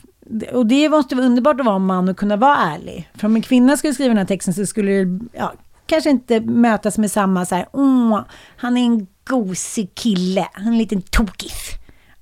Och 0.53 0.65
det 0.65 0.89
måste 0.89 1.15
vara 1.15 1.25
underbart 1.25 1.59
att 1.59 1.65
vara 1.65 1.79
man 1.79 2.09
och 2.09 2.17
kunna 2.17 2.35
vara 2.35 2.57
ärlig. 2.57 3.09
För 3.15 3.27
om 3.27 3.35
en 3.35 3.41
kvinna 3.41 3.77
skulle 3.77 3.93
skriva 3.93 4.09
den 4.09 4.17
här 4.17 4.25
texten 4.25 4.53
så 4.53 4.65
skulle 4.65 4.91
det 4.91 5.19
ja, 5.33 5.53
kanske 5.85 6.09
inte 6.09 6.39
mötas 6.39 6.97
med 6.97 7.11
samma 7.11 7.45
så 7.45 7.55
här, 7.55 7.67
åh, 7.73 8.21
han 8.57 8.77
är 8.77 8.81
en 8.81 9.07
gosig 9.27 9.95
kille, 9.95 10.47
han 10.53 10.63
är 10.63 10.71
en 10.71 10.77
liten 10.77 11.01
tokis. 11.01 11.69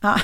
Ja. 0.01 0.19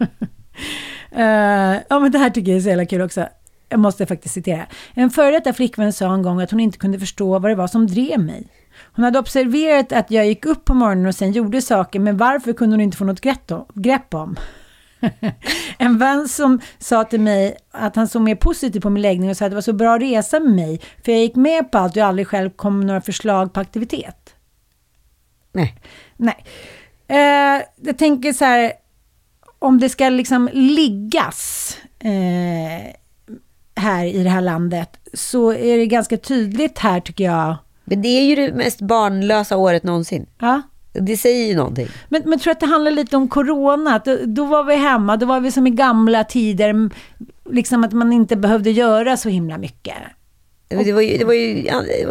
uh, 0.00 1.80
ja, 1.88 1.98
men 1.98 2.12
det 2.12 2.18
här 2.18 2.30
tycker 2.30 2.52
jag 2.52 2.58
är 2.58 2.62
så 2.62 2.68
jävla 2.68 2.86
kul 2.86 3.02
också. 3.02 3.28
Jag 3.70 3.80
måste 3.80 4.06
faktiskt 4.06 4.34
citera. 4.34 4.66
En 4.94 5.10
före 5.10 5.30
detta 5.30 5.52
flickvän 5.52 5.92
sa 5.92 6.14
en 6.14 6.22
gång 6.22 6.40
att 6.40 6.50
hon 6.50 6.60
inte 6.60 6.78
kunde 6.78 6.98
förstå 6.98 7.38
vad 7.38 7.50
det 7.50 7.54
var 7.54 7.66
som 7.66 7.86
drev 7.86 8.20
mig. 8.20 8.48
Hon 8.94 9.04
hade 9.04 9.18
observerat 9.18 9.92
att 9.92 10.10
jag 10.10 10.26
gick 10.26 10.46
upp 10.46 10.64
på 10.64 10.74
morgonen 10.74 11.06
och 11.06 11.14
sen 11.14 11.32
gjorde 11.32 11.62
saker, 11.62 12.00
men 12.00 12.16
varför 12.16 12.52
kunde 12.52 12.74
hon 12.74 12.80
inte 12.80 12.96
få 12.96 13.04
något 13.04 13.20
grepp 13.74 14.14
om? 14.14 14.36
en 15.78 15.98
vän 15.98 16.28
som 16.28 16.60
sa 16.78 17.04
till 17.04 17.20
mig 17.20 17.56
att 17.70 17.96
han 17.96 18.08
såg 18.08 18.22
mer 18.22 18.34
positivt 18.34 18.82
på 18.82 18.90
min 18.90 19.02
läggning 19.02 19.30
och 19.30 19.36
sa 19.36 19.44
att 19.44 19.50
det 19.50 19.54
var 19.54 19.62
så 19.62 19.72
bra 19.72 19.98
resa 19.98 20.40
med 20.40 20.54
mig, 20.54 20.80
för 21.04 21.12
jag 21.12 21.20
gick 21.20 21.36
med 21.36 21.70
på 21.70 21.78
allt 21.78 21.92
och 21.92 21.96
jag 21.96 22.08
aldrig 22.08 22.26
själv 22.26 22.50
kom 22.50 22.78
med 22.78 22.86
några 22.86 23.00
förslag 23.00 23.52
på 23.52 23.60
aktivitet. 23.60 24.34
Nej. 25.52 25.74
Nej. 26.16 26.44
Eh, 27.08 27.62
jag 27.76 27.98
tänker 27.98 28.32
så 28.32 28.44
här, 28.44 28.72
om 29.58 29.78
det 29.80 29.88
ska 29.88 30.08
liksom 30.08 30.50
liggas 30.52 31.76
eh, 31.98 32.94
här 33.74 34.04
i 34.04 34.22
det 34.22 34.30
här 34.30 34.40
landet, 34.40 34.88
så 35.14 35.52
är 35.52 35.78
det 35.78 35.86
ganska 35.86 36.16
tydligt 36.16 36.78
här 36.78 37.00
tycker 37.00 37.24
jag, 37.24 37.56
men 37.84 38.02
det 38.02 38.08
är 38.08 38.22
ju 38.22 38.34
det 38.34 38.52
mest 38.52 38.80
barnlösa 38.80 39.56
året 39.56 39.82
någonsin. 39.82 40.26
Ja. 40.38 40.62
Det 40.92 41.16
säger 41.16 41.48
ju 41.48 41.56
någonting. 41.56 41.88
Men, 42.08 42.22
men 42.24 42.38
tror 42.38 42.50
att 42.50 42.60
det 42.60 42.66
handlar 42.66 42.90
lite 42.90 43.16
om 43.16 43.28
corona? 43.28 44.00
Då, 44.04 44.16
då 44.24 44.44
var 44.44 44.64
vi 44.64 44.76
hemma, 44.76 45.16
då 45.16 45.26
var 45.26 45.40
vi 45.40 45.50
som 45.50 45.66
i 45.66 45.70
gamla 45.70 46.24
tider. 46.24 46.90
Liksom 47.50 47.84
att 47.84 47.92
man 47.92 48.12
inte 48.12 48.36
behövde 48.36 48.70
göra 48.70 49.16
så 49.16 49.28
himla 49.28 49.58
mycket. 49.58 49.94
Det 50.70 50.92
var 50.92 51.02
ju, 51.02 51.18
det 51.18 51.24
var 51.24 51.34
ju 51.34 51.68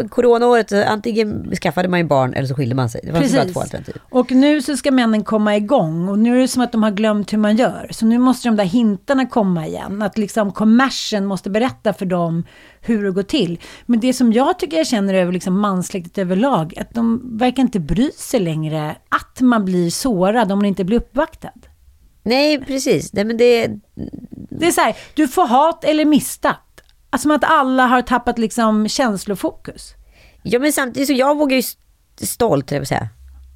coronaåret, 0.09 0.71
antingen 0.71 1.55
skaffade 1.55 1.87
man 1.87 1.99
ju 1.99 2.05
barn 2.05 2.33
eller 2.33 2.47
så 2.47 2.55
skilde 2.55 2.75
man 2.75 2.89
sig. 2.89 3.01
Det 3.03 3.11
var 3.11 3.19
bara 3.19 3.45
två 3.45 3.59
alternativ. 3.59 3.95
Och 4.09 4.31
nu 4.31 4.61
så 4.61 4.77
ska 4.77 4.91
männen 4.91 5.23
komma 5.23 5.55
igång 5.55 6.09
och 6.09 6.19
nu 6.19 6.35
är 6.35 6.41
det 6.41 6.47
som 6.47 6.61
att 6.61 6.71
de 6.71 6.83
har 6.83 6.91
glömt 6.91 7.33
hur 7.33 7.37
man 7.37 7.55
gör. 7.55 7.87
Så 7.91 8.05
nu 8.05 8.17
måste 8.17 8.47
de 8.47 8.55
där 8.55 8.63
hintarna 8.63 9.25
komma 9.25 9.67
igen. 9.67 10.01
Att 10.01 10.17
liksom 10.17 10.51
kommersen 10.51 11.25
måste 11.25 11.49
berätta 11.49 11.93
för 11.93 12.05
dem 12.05 12.43
hur 12.81 13.03
det 13.03 13.11
går 13.11 13.23
till. 13.23 13.59
Men 13.85 13.99
det 13.99 14.13
som 14.13 14.33
jag 14.33 14.59
tycker 14.59 14.77
jag 14.77 14.87
känner 14.87 15.13
över 15.13 15.31
liksom 15.31 15.59
mansläktet 15.59 16.17
överlag, 16.17 16.73
att 16.79 16.93
de 16.93 17.37
verkar 17.37 17.63
inte 17.63 17.79
bry 17.79 18.11
sig 18.11 18.39
längre 18.39 18.95
att 19.09 19.41
man 19.41 19.65
blir 19.65 19.89
sårad 19.89 20.51
om 20.51 20.59
man 20.59 20.65
inte 20.65 20.83
blir 20.83 20.97
uppvaktad. 20.97 21.53
Nej, 22.23 22.65
precis. 22.65 23.13
Nej, 23.13 23.25
men 23.25 23.37
det... 23.37 23.67
det 24.49 24.67
är 24.67 24.71
så 24.71 24.81
här, 24.81 24.95
du 25.13 25.27
får 25.27 25.47
hat 25.47 25.83
eller 25.83 26.05
mistat. 26.05 26.55
Alltså 27.09 27.25
som 27.25 27.31
att 27.31 27.43
alla 27.43 27.85
har 27.85 28.01
tappat 28.01 28.39
liksom 28.39 28.87
känslofokus. 28.87 29.93
Ja 30.43 30.59
men 30.59 30.73
samtidigt 30.73 31.07
så 31.07 31.13
jag 31.13 31.37
vågar 31.37 31.57
ju 31.57 31.63
stolt, 32.21 32.71
jag 32.71 32.87
säga. 32.87 33.09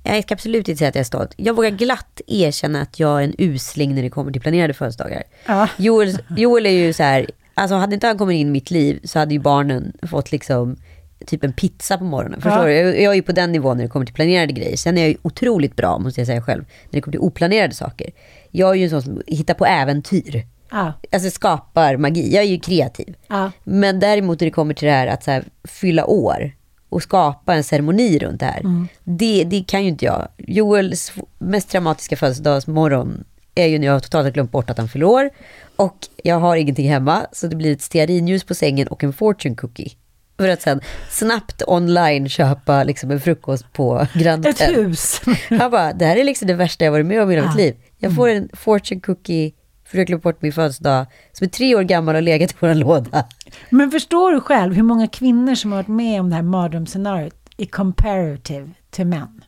Jag 0.04 0.24
ska 0.24 0.34
absolut 0.34 0.68
inte 0.68 0.80
säga 0.80 0.90
att 0.90 0.96
jag 0.96 1.00
är 1.00 1.06
stolt. 1.06 1.34
Jag 1.38 1.54
vågar 1.54 1.70
glatt 1.70 2.22
erkänna 2.28 2.82
att 2.82 3.00
jag 3.00 3.20
är 3.20 3.24
en 3.24 3.36
usling 3.38 3.96
när 3.96 4.04
det 4.04 4.10
kommer 4.10 4.32
till 4.32 4.42
planerade 4.42 4.74
födelsedagar. 4.74 5.24
Ja. 5.46 5.68
Joel, 5.78 6.18
Joel 6.38 6.66
är 6.66 6.70
ju 6.70 6.94
så 6.94 7.04
här, 7.04 7.30
alltså 7.54 7.76
hade 7.76 7.94
inte 7.94 8.08
han 8.08 8.18
kommit 8.18 8.36
in 8.36 8.48
i 8.48 8.52
mitt 8.52 8.72
liv 8.72 9.00
så 9.04 9.20
hade 9.20 9.34
ju 9.34 9.40
barnen 9.40 9.94
fått 10.10 10.32
liksom 10.32 10.78
typ 11.26 11.44
en 11.44 11.54
pizza 11.54 11.98
på 11.98 12.04
morgonen. 12.04 12.42
Förstår 12.42 12.70
ja. 12.70 12.84
du? 12.84 13.02
Jag 13.02 13.12
är 13.12 13.16
ju 13.16 13.22
på 13.22 13.32
den 13.32 13.52
nivån 13.52 13.78
när 13.78 13.84
det 13.84 13.90
kommer 13.90 14.06
till 14.06 14.16
planerade 14.16 14.54
grejer. 14.54 14.78
Sen 14.78 14.98
är 14.98 15.02
jag 15.02 15.10
ju 15.10 15.18
otroligt 15.22 15.76
bra, 15.76 15.98
måste 16.00 16.20
jag 16.20 16.28
säga 16.28 16.42
själv, 16.42 16.64
när 16.84 16.92
det 16.92 17.02
kommer 17.02 17.12
till 17.12 17.20
oplanerade 17.20 17.74
saker. 17.74 18.10
Jag 18.52 18.70
är 18.70 18.74
ju 18.74 18.84
en 18.84 18.90
sån 18.90 19.02
som 19.02 19.22
hittar 19.28 19.54
på 19.54 19.66
äventyr. 19.66 20.44
Ja. 20.74 20.94
Alltså 21.12 21.30
skapar 21.30 21.98
magi. 21.98 22.34
Jag 22.34 22.44
är 22.44 22.48
ju 22.48 22.60
kreativ. 22.60 23.16
Ja. 23.28 23.52
Men 23.64 24.00
däremot 24.00 24.40
när 24.40 24.46
det 24.46 24.52
kommer 24.52 24.74
till 24.74 24.86
det 24.86 24.94
här 24.94 25.08
att 25.08 25.24
så 25.24 25.32
här, 25.32 25.44
fylla 25.64 26.06
år 26.06 26.52
och 26.90 27.04
skapa 27.04 27.54
en 27.56 27.64
ceremoni 27.64 28.20
runt 28.20 28.40
det 28.40 28.46
här. 28.46 28.60
Mm. 28.60 28.88
Det, 29.04 29.44
det 29.44 29.64
kan 29.68 29.84
ju 29.84 29.90
inte 29.90 30.06
jag. 30.06 30.28
Joels 30.38 31.14
mest 31.40 31.70
dramatiska 31.72 32.16
födelsedagsmorgon 32.16 33.24
är 33.56 33.66
ju 33.66 33.80
när 33.80 33.88
jag 33.88 34.04
totalt 34.04 34.26
har 34.26 34.32
glömt 34.32 34.52
bort 34.52 34.70
att 34.70 34.78
han 34.78 34.90
fyller 34.90 35.06
år. 35.06 35.30
Och 35.76 35.98
jag 36.24 36.40
har 36.40 36.56
ingenting 36.56 36.90
hemma, 36.90 37.26
så 37.32 37.48
det 37.48 37.56
blir 37.56 37.72
ett 37.72 37.82
stearinljus 37.82 38.44
på 38.44 38.56
sängen 38.56 38.88
och 38.88 39.04
en 39.04 39.14
fortune 39.14 39.56
cookie. 39.56 39.92
För 40.38 40.50
att 40.50 40.62
sen 40.62 40.82
snabbt 41.10 41.64
online 41.68 42.30
köpa 42.30 42.84
liksom 42.84 43.12
en 43.12 43.22
frukost 43.22 43.74
på 43.74 44.08
Grand 44.14 44.46
Ett 44.46 44.62
hus. 44.62 45.22
Han 45.50 45.72
bara, 45.72 45.94
det 45.94 46.06
här 46.06 46.16
är 46.16 46.24
liksom 46.24 46.48
det 46.48 46.54
värsta 46.54 46.86
jag 46.86 46.92
varit 46.92 47.06
med 47.06 47.22
om 47.22 47.32
i 47.32 47.36
hela 47.36 47.46
ja. 47.46 47.52
mitt 47.52 47.66
liv. 47.66 47.76
Jag 47.98 48.16
får 48.16 48.30
en 48.30 48.50
fortune 48.54 49.02
cookie 49.02 49.52
för 49.94 50.00
jag 50.00 50.08
glömt 50.08 50.24
bort 50.24 50.42
min 50.42 50.54
födelsedag, 50.54 51.06
som 51.32 51.46
är 51.46 51.50
tre 51.50 51.76
år 51.76 51.84
gammal 51.84 52.16
och 52.16 52.22
legat 52.22 52.52
i 52.52 52.56
vår 52.60 52.74
låda. 52.74 53.26
Men 53.70 53.92
förstår 53.92 54.32
du 54.32 54.42
själv 54.42 54.74
hur 54.74 54.84
många 54.84 55.08
kvinnor 55.08 55.56
som 55.56 55.72
har 55.72 55.80
varit 55.80 55.88
med 55.88 56.20
om 56.20 56.30
det 56.30 56.36
här 56.36 56.44
mardrömsscenariot 56.44 57.36
i 57.58 57.66
comparative 57.66 58.70
till 58.90 59.08
män? 59.08 59.44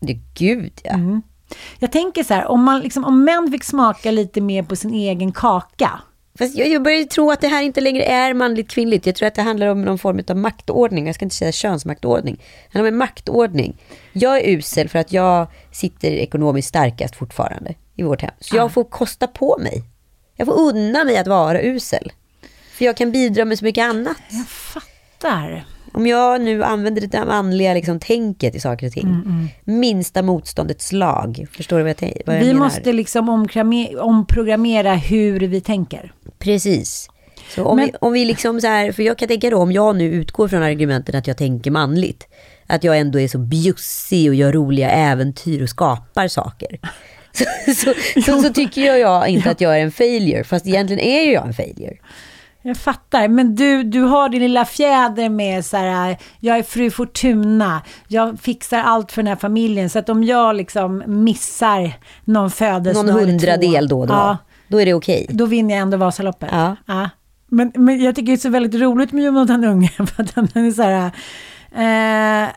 Det, 0.00 0.18
gud 0.34 0.72
ja. 0.84 0.92
Mm. 0.92 1.22
Jag 1.78 1.92
tänker 1.92 2.24
så 2.24 2.34
här, 2.34 2.46
om, 2.46 2.64
man 2.64 2.80
liksom, 2.80 3.04
om 3.04 3.24
män 3.24 3.50
fick 3.52 3.64
smaka 3.64 4.10
lite 4.10 4.40
mer 4.40 4.62
på 4.62 4.76
sin 4.76 4.94
egen 4.94 5.32
kaka. 5.32 6.00
Fast 6.38 6.58
jag, 6.58 6.68
jag 6.68 6.82
börjar 6.82 7.04
tro 7.04 7.30
att 7.30 7.40
det 7.40 7.48
här 7.48 7.62
inte 7.62 7.80
längre 7.80 8.04
är 8.04 8.34
manligt 8.34 8.70
kvinnligt. 8.70 9.06
Jag 9.06 9.14
tror 9.14 9.28
att 9.28 9.34
det 9.34 9.42
handlar 9.42 9.66
om 9.66 9.82
någon 9.82 9.98
form 9.98 10.22
av 10.28 10.36
maktordning. 10.36 11.06
Jag 11.06 11.14
ska 11.14 11.24
inte 11.24 11.36
säga 11.36 11.52
könsmaktordning. 11.52 12.36
Det 12.36 12.78
handlar 12.78 12.88
om 12.88 12.94
en 12.94 12.98
maktordning. 12.98 13.76
Jag 14.12 14.36
är 14.36 14.56
usel 14.56 14.88
för 14.88 14.98
att 14.98 15.12
jag 15.12 15.46
sitter 15.72 16.10
ekonomiskt 16.10 16.68
starkast 16.68 17.16
fortfarande 17.16 17.74
i 17.96 18.02
vårt 18.02 18.22
hem. 18.22 18.30
Så 18.40 18.56
jag 18.56 18.72
får 18.72 18.84
kosta 18.84 19.26
på 19.26 19.56
mig. 19.60 19.82
Jag 20.36 20.46
får 20.46 20.60
unna 20.60 21.04
mig 21.04 21.16
att 21.18 21.26
vara 21.26 21.60
usel. 21.62 22.12
För 22.72 22.84
jag 22.84 22.96
kan 22.96 23.12
bidra 23.12 23.44
med 23.44 23.58
så 23.58 23.64
mycket 23.64 23.84
annat. 23.84 24.16
Jag 24.30 24.48
fattar. 24.48 25.64
Om 25.92 26.06
jag 26.06 26.40
nu 26.40 26.64
använder 26.64 27.00
det 27.00 27.06
där 27.06 27.24
manliga 27.26 27.74
liksom, 27.74 28.00
tänket 28.00 28.54
i 28.54 28.60
saker 28.60 28.86
och 28.86 28.92
ting. 28.92 29.06
Mm, 29.06 29.48
Minsta 29.64 30.22
motståndets 30.22 30.92
lag. 30.92 31.46
Förstår 31.52 31.78
du 31.78 31.82
vad 31.84 31.94
jag, 32.02 32.12
vad 32.26 32.34
jag 32.36 32.40
Vi 32.40 32.46
menar? 32.46 32.64
måste 32.64 32.92
liksom 32.92 33.28
omprogrammera 34.00 34.94
hur 34.94 35.40
vi 35.40 35.60
tänker. 35.60 36.12
Precis. 36.38 37.08
Så 37.54 37.64
om, 37.64 37.76
Men- 37.76 37.86
vi, 37.86 37.92
om 38.00 38.12
vi 38.12 38.24
liksom 38.24 38.60
så 38.60 38.66
här, 38.66 38.92
för 38.92 39.02
jag 39.02 39.18
kan 39.18 39.28
tänka 39.28 39.50
då 39.50 39.58
om 39.58 39.72
jag 39.72 39.96
nu 39.96 40.04
utgår 40.12 40.48
från 40.48 40.62
argumenten 40.62 41.16
att 41.16 41.26
jag 41.26 41.36
tänker 41.36 41.70
manligt. 41.70 42.28
Att 42.66 42.84
jag 42.84 42.98
ändå 42.98 43.20
är 43.20 43.28
så 43.28 43.38
bjussig 43.38 44.28
och 44.28 44.34
gör 44.34 44.52
roliga 44.52 44.90
äventyr 44.90 45.62
och 45.62 45.68
skapar 45.68 46.28
saker. 46.28 46.78
Så, 47.36 47.44
så, 47.74 47.94
så, 48.22 48.42
så 48.42 48.52
tycker 48.52 48.80
jag, 48.86 48.98
jag 48.98 49.28
inte 49.28 49.50
att 49.50 49.60
jag 49.60 49.78
är 49.78 49.82
en 49.82 49.92
failure, 49.92 50.44
fast 50.44 50.66
egentligen 50.66 51.00
är 51.02 51.22
ju 51.22 51.32
jag 51.32 51.46
en 51.46 51.54
failure. 51.54 51.96
Jag 52.62 52.76
fattar, 52.76 53.28
men 53.28 53.54
du, 53.54 53.82
du 53.82 54.00
har 54.00 54.28
din 54.28 54.40
lilla 54.42 54.64
fjäder 54.64 55.28
med 55.28 55.64
så 55.64 55.76
här, 55.76 56.16
jag 56.40 56.58
är 56.58 56.62
fru 56.62 56.90
Fortuna, 56.90 57.82
jag 58.08 58.40
fixar 58.40 58.78
allt 58.78 59.12
för 59.12 59.22
den 59.22 59.28
här 59.28 59.36
familjen, 59.36 59.90
så 59.90 59.98
att 59.98 60.08
om 60.08 60.24
jag 60.24 60.56
liksom 60.56 61.02
missar 61.06 61.92
någon 62.24 62.50
födelsedag 62.50 63.06
Någon 63.14 63.28
hundradel 63.28 63.88
då 63.88 64.00
och 64.00 64.06
då. 64.06 64.14
Ja, 64.14 64.36
Då 64.68 64.80
är 64.80 64.86
det 64.86 64.94
okej. 64.94 65.26
då 65.30 65.46
vinner 65.46 65.74
jag 65.74 65.82
ändå 65.82 65.96
Vasaloppet. 65.96 66.48
Ja. 66.52 67.10
Men, 67.48 67.72
men 67.74 68.00
jag 68.02 68.14
tycker 68.14 68.26
det 68.26 68.32
är 68.36 68.36
så 68.36 68.48
väldigt 68.48 68.80
roligt 68.80 69.12
med 69.12 69.24
Jonathan 69.24 69.64
Unge, 69.64 69.88
för 69.96 70.22
att 70.22 70.34
han 70.34 70.48
är 70.54 70.70
så 70.70 70.82
här, 70.82 71.10
eh, 72.44 72.48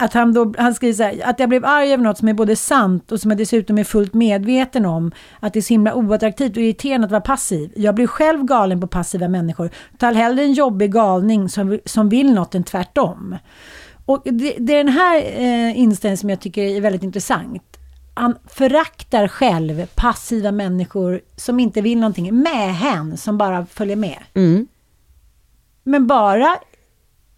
att 0.00 0.14
han, 0.14 0.32
då, 0.32 0.54
han 0.58 0.74
skriver 0.74 0.94
så 0.94 1.02
här, 1.02 1.20
att 1.24 1.40
jag 1.40 1.48
blev 1.48 1.64
arg 1.64 1.92
över 1.92 2.04
något 2.04 2.18
som 2.18 2.28
är 2.28 2.34
både 2.34 2.56
sant 2.56 3.12
och 3.12 3.20
som 3.20 3.30
jag 3.30 3.38
dessutom 3.38 3.78
är 3.78 3.84
fullt 3.84 4.14
medveten 4.14 4.86
om, 4.86 5.12
att 5.40 5.52
det 5.52 5.58
är 5.58 5.62
så 5.62 5.74
himla 5.74 5.94
oattraktivt 5.94 6.56
och 6.56 6.62
irriterande 6.62 7.04
att 7.04 7.10
vara 7.10 7.20
passiv. 7.20 7.72
Jag 7.76 7.94
blir 7.94 8.06
själv 8.06 8.44
galen 8.44 8.80
på 8.80 8.86
passiva 8.86 9.28
människor, 9.28 9.70
tar 9.98 10.12
hellre 10.12 10.42
en 10.42 10.52
jobbig 10.52 10.92
galning 10.92 11.48
som, 11.48 11.78
som 11.84 12.08
vill 12.08 12.34
något 12.34 12.54
än 12.54 12.64
tvärtom. 12.64 13.36
Och 14.06 14.22
det, 14.24 14.54
det 14.58 14.72
är 14.72 14.84
den 14.84 14.92
här 14.92 15.16
eh, 15.16 15.78
inställningen 15.78 16.18
som 16.18 16.30
jag 16.30 16.40
tycker 16.40 16.62
är 16.62 16.80
väldigt 16.80 17.02
intressant. 17.02 17.62
Han 18.14 18.34
föraktar 18.46 19.28
själv 19.28 19.86
passiva 19.94 20.52
människor 20.52 21.20
som 21.36 21.60
inte 21.60 21.80
vill 21.80 21.98
någonting 21.98 22.42
med 22.42 22.74
hen 22.74 23.16
som 23.16 23.38
bara 23.38 23.66
följer 23.66 23.96
med. 23.96 24.18
Mm. 24.34 24.66
Men 25.84 26.06
bara 26.06 26.56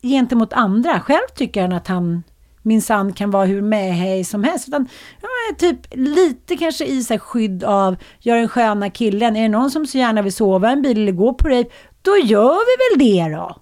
gentemot 0.03 0.53
andra. 0.53 1.01
Själv 1.01 1.29
tycker 1.35 1.62
han 1.62 1.73
att 1.73 1.88
han 1.88 2.23
minsann 2.70 3.12
kan 3.12 3.30
vara 3.30 3.44
hur 3.46 3.62
medhej 3.62 4.24
som 4.24 4.44
helst. 4.44 4.68
Utan, 4.68 4.88
ja, 5.22 5.28
typ 5.59 5.78
lite 5.90 6.56
kanske 6.56 6.85
i 6.85 7.02
sig 7.04 7.18
skydd 7.18 7.64
av, 7.64 7.96
gör 8.20 8.37
den 8.37 8.48
sköna 8.48 8.90
killen. 8.90 9.37
Är 9.37 9.42
det 9.42 9.48
någon 9.48 9.70
som 9.70 9.87
så 9.87 9.98
gärna 9.98 10.22
vill 10.22 10.33
sova 10.33 10.68
i 10.68 10.72
en 10.72 10.83
bil 10.83 10.98
eller 10.98 11.12
gå 11.12 11.35
på 11.35 11.48
rave, 11.48 11.64
då 12.02 12.16
gör 12.24 12.59
vi 12.66 12.98
väl 13.04 13.09
det 13.09 13.37
då. 13.37 13.56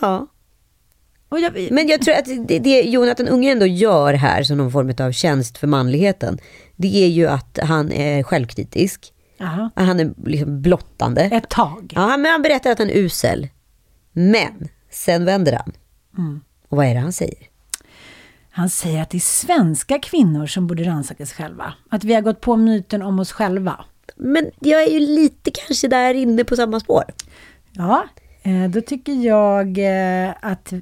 Ja. 0.00 0.26
Jag, 1.30 1.72
Men 1.72 1.88
jag 1.88 2.02
tror 2.02 2.14
att 2.14 2.48
det, 2.48 2.58
det 2.58 2.80
Jonathan 2.82 3.28
Unge 3.28 3.52
ändå 3.52 3.66
gör 3.66 4.14
här 4.14 4.42
som 4.42 4.58
någon 4.58 4.72
form 4.72 5.06
av 5.06 5.12
tjänst 5.12 5.58
för 5.58 5.66
manligheten. 5.66 6.38
Det 6.76 7.04
är 7.04 7.08
ju 7.08 7.26
att 7.26 7.58
han 7.62 7.92
är 7.92 8.22
självkritisk. 8.22 9.12
Jaha, 9.38 9.70
Han 9.74 10.00
är 10.00 10.12
liksom 10.26 10.62
blottande. 10.62 11.22
ett 11.22 11.48
tag. 11.48 11.92
Ja, 11.96 12.16
men 12.16 12.32
han 12.32 12.42
berättar 12.42 12.70
att 12.70 12.78
han 12.78 12.90
är 12.90 12.94
usel. 12.96 13.48
Men 14.12 14.68
sen 14.90 15.24
vänder 15.24 15.52
han. 15.52 15.72
Mm. 16.18 16.40
Och 16.68 16.76
vad 16.76 16.86
är 16.86 16.94
det 16.94 17.00
han 17.00 17.12
säger? 17.12 17.49
Han 18.60 18.70
säger 18.70 19.02
att 19.02 19.10
det 19.10 19.18
är 19.18 19.20
svenska 19.20 19.98
kvinnor 19.98 20.46
som 20.46 20.66
borde 20.66 20.84
rannsaka 20.84 21.26
sig 21.26 21.36
själva. 21.36 21.74
Att 21.88 22.04
vi 22.04 22.14
har 22.14 22.20
gått 22.20 22.40
på 22.40 22.56
myten 22.56 23.02
om 23.02 23.18
oss 23.18 23.32
själva. 23.32 23.84
Men 24.16 24.50
jag 24.60 24.82
är 24.82 24.90
ju 24.90 25.00
lite 25.00 25.50
kanske 25.50 25.88
där 25.88 26.14
inne 26.14 26.44
på 26.44 26.56
samma 26.56 26.80
spår. 26.80 27.04
Ja, 27.72 28.04
eh, 28.42 28.70
då 28.70 28.80
tycker 28.80 29.12
jag 29.12 29.78
eh, 29.78 30.34
att 30.40 30.72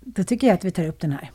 då 0.00 0.24
tycker 0.24 0.46
jag 0.46 0.54
att 0.54 0.64
vi 0.64 0.70
tar 0.70 0.88
upp 0.88 1.00
den 1.00 1.12
här. 1.12 1.30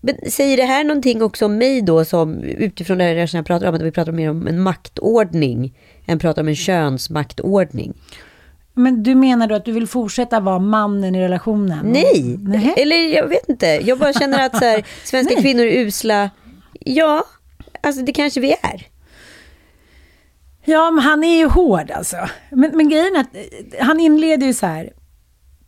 Men 0.00 0.14
säger 0.30 0.56
det 0.56 0.62
här 0.62 0.84
någonting 0.84 1.22
också 1.22 1.44
om 1.44 1.58
mig 1.58 1.82
då 1.82 2.04
som 2.04 2.42
utifrån 2.42 2.98
det 2.98 3.04
här 3.04 3.36
jag 3.36 3.46
pratar 3.46 3.68
om, 3.68 3.74
att 3.74 3.82
vi 3.82 3.92
pratar 3.92 4.12
mer 4.12 4.30
om 4.30 4.46
en 4.46 4.60
maktordning 4.60 5.78
än 6.06 6.18
pratar 6.18 6.42
om 6.42 6.48
en 6.48 6.56
könsmaktordning? 6.56 7.94
Men 8.74 9.02
du 9.02 9.14
menar 9.14 9.46
då 9.46 9.54
att 9.54 9.64
du 9.64 9.72
vill 9.72 9.86
fortsätta 9.86 10.40
vara 10.40 10.58
mannen 10.58 11.14
i 11.14 11.20
relationen? 11.22 11.86
Nej, 11.86 12.36
Nej. 12.40 12.74
eller 12.76 12.96
jag 13.16 13.28
vet 13.28 13.48
inte. 13.48 13.66
Jag 13.66 13.98
bara 13.98 14.12
känner 14.12 14.46
att 14.46 14.56
så 14.58 14.64
här, 14.64 14.84
svenska 15.04 15.40
kvinnor 15.40 15.62
är 15.64 15.78
usla. 15.86 16.30
Ja, 16.80 17.24
alltså 17.82 18.02
det 18.02 18.12
kanske 18.12 18.40
vi 18.40 18.52
är. 18.52 18.86
Ja, 20.64 20.90
men 20.90 21.04
han 21.04 21.24
är 21.24 21.36
ju 21.38 21.46
hård 21.48 21.90
alltså. 21.90 22.16
Men, 22.50 22.70
men 22.76 22.88
grejen 22.88 23.16
är 23.16 23.20
att 23.20 23.34
eh, 23.34 23.86
han 23.86 24.00
inleder 24.00 24.46
ju 24.46 24.54
så 24.54 24.66
här. 24.66 24.92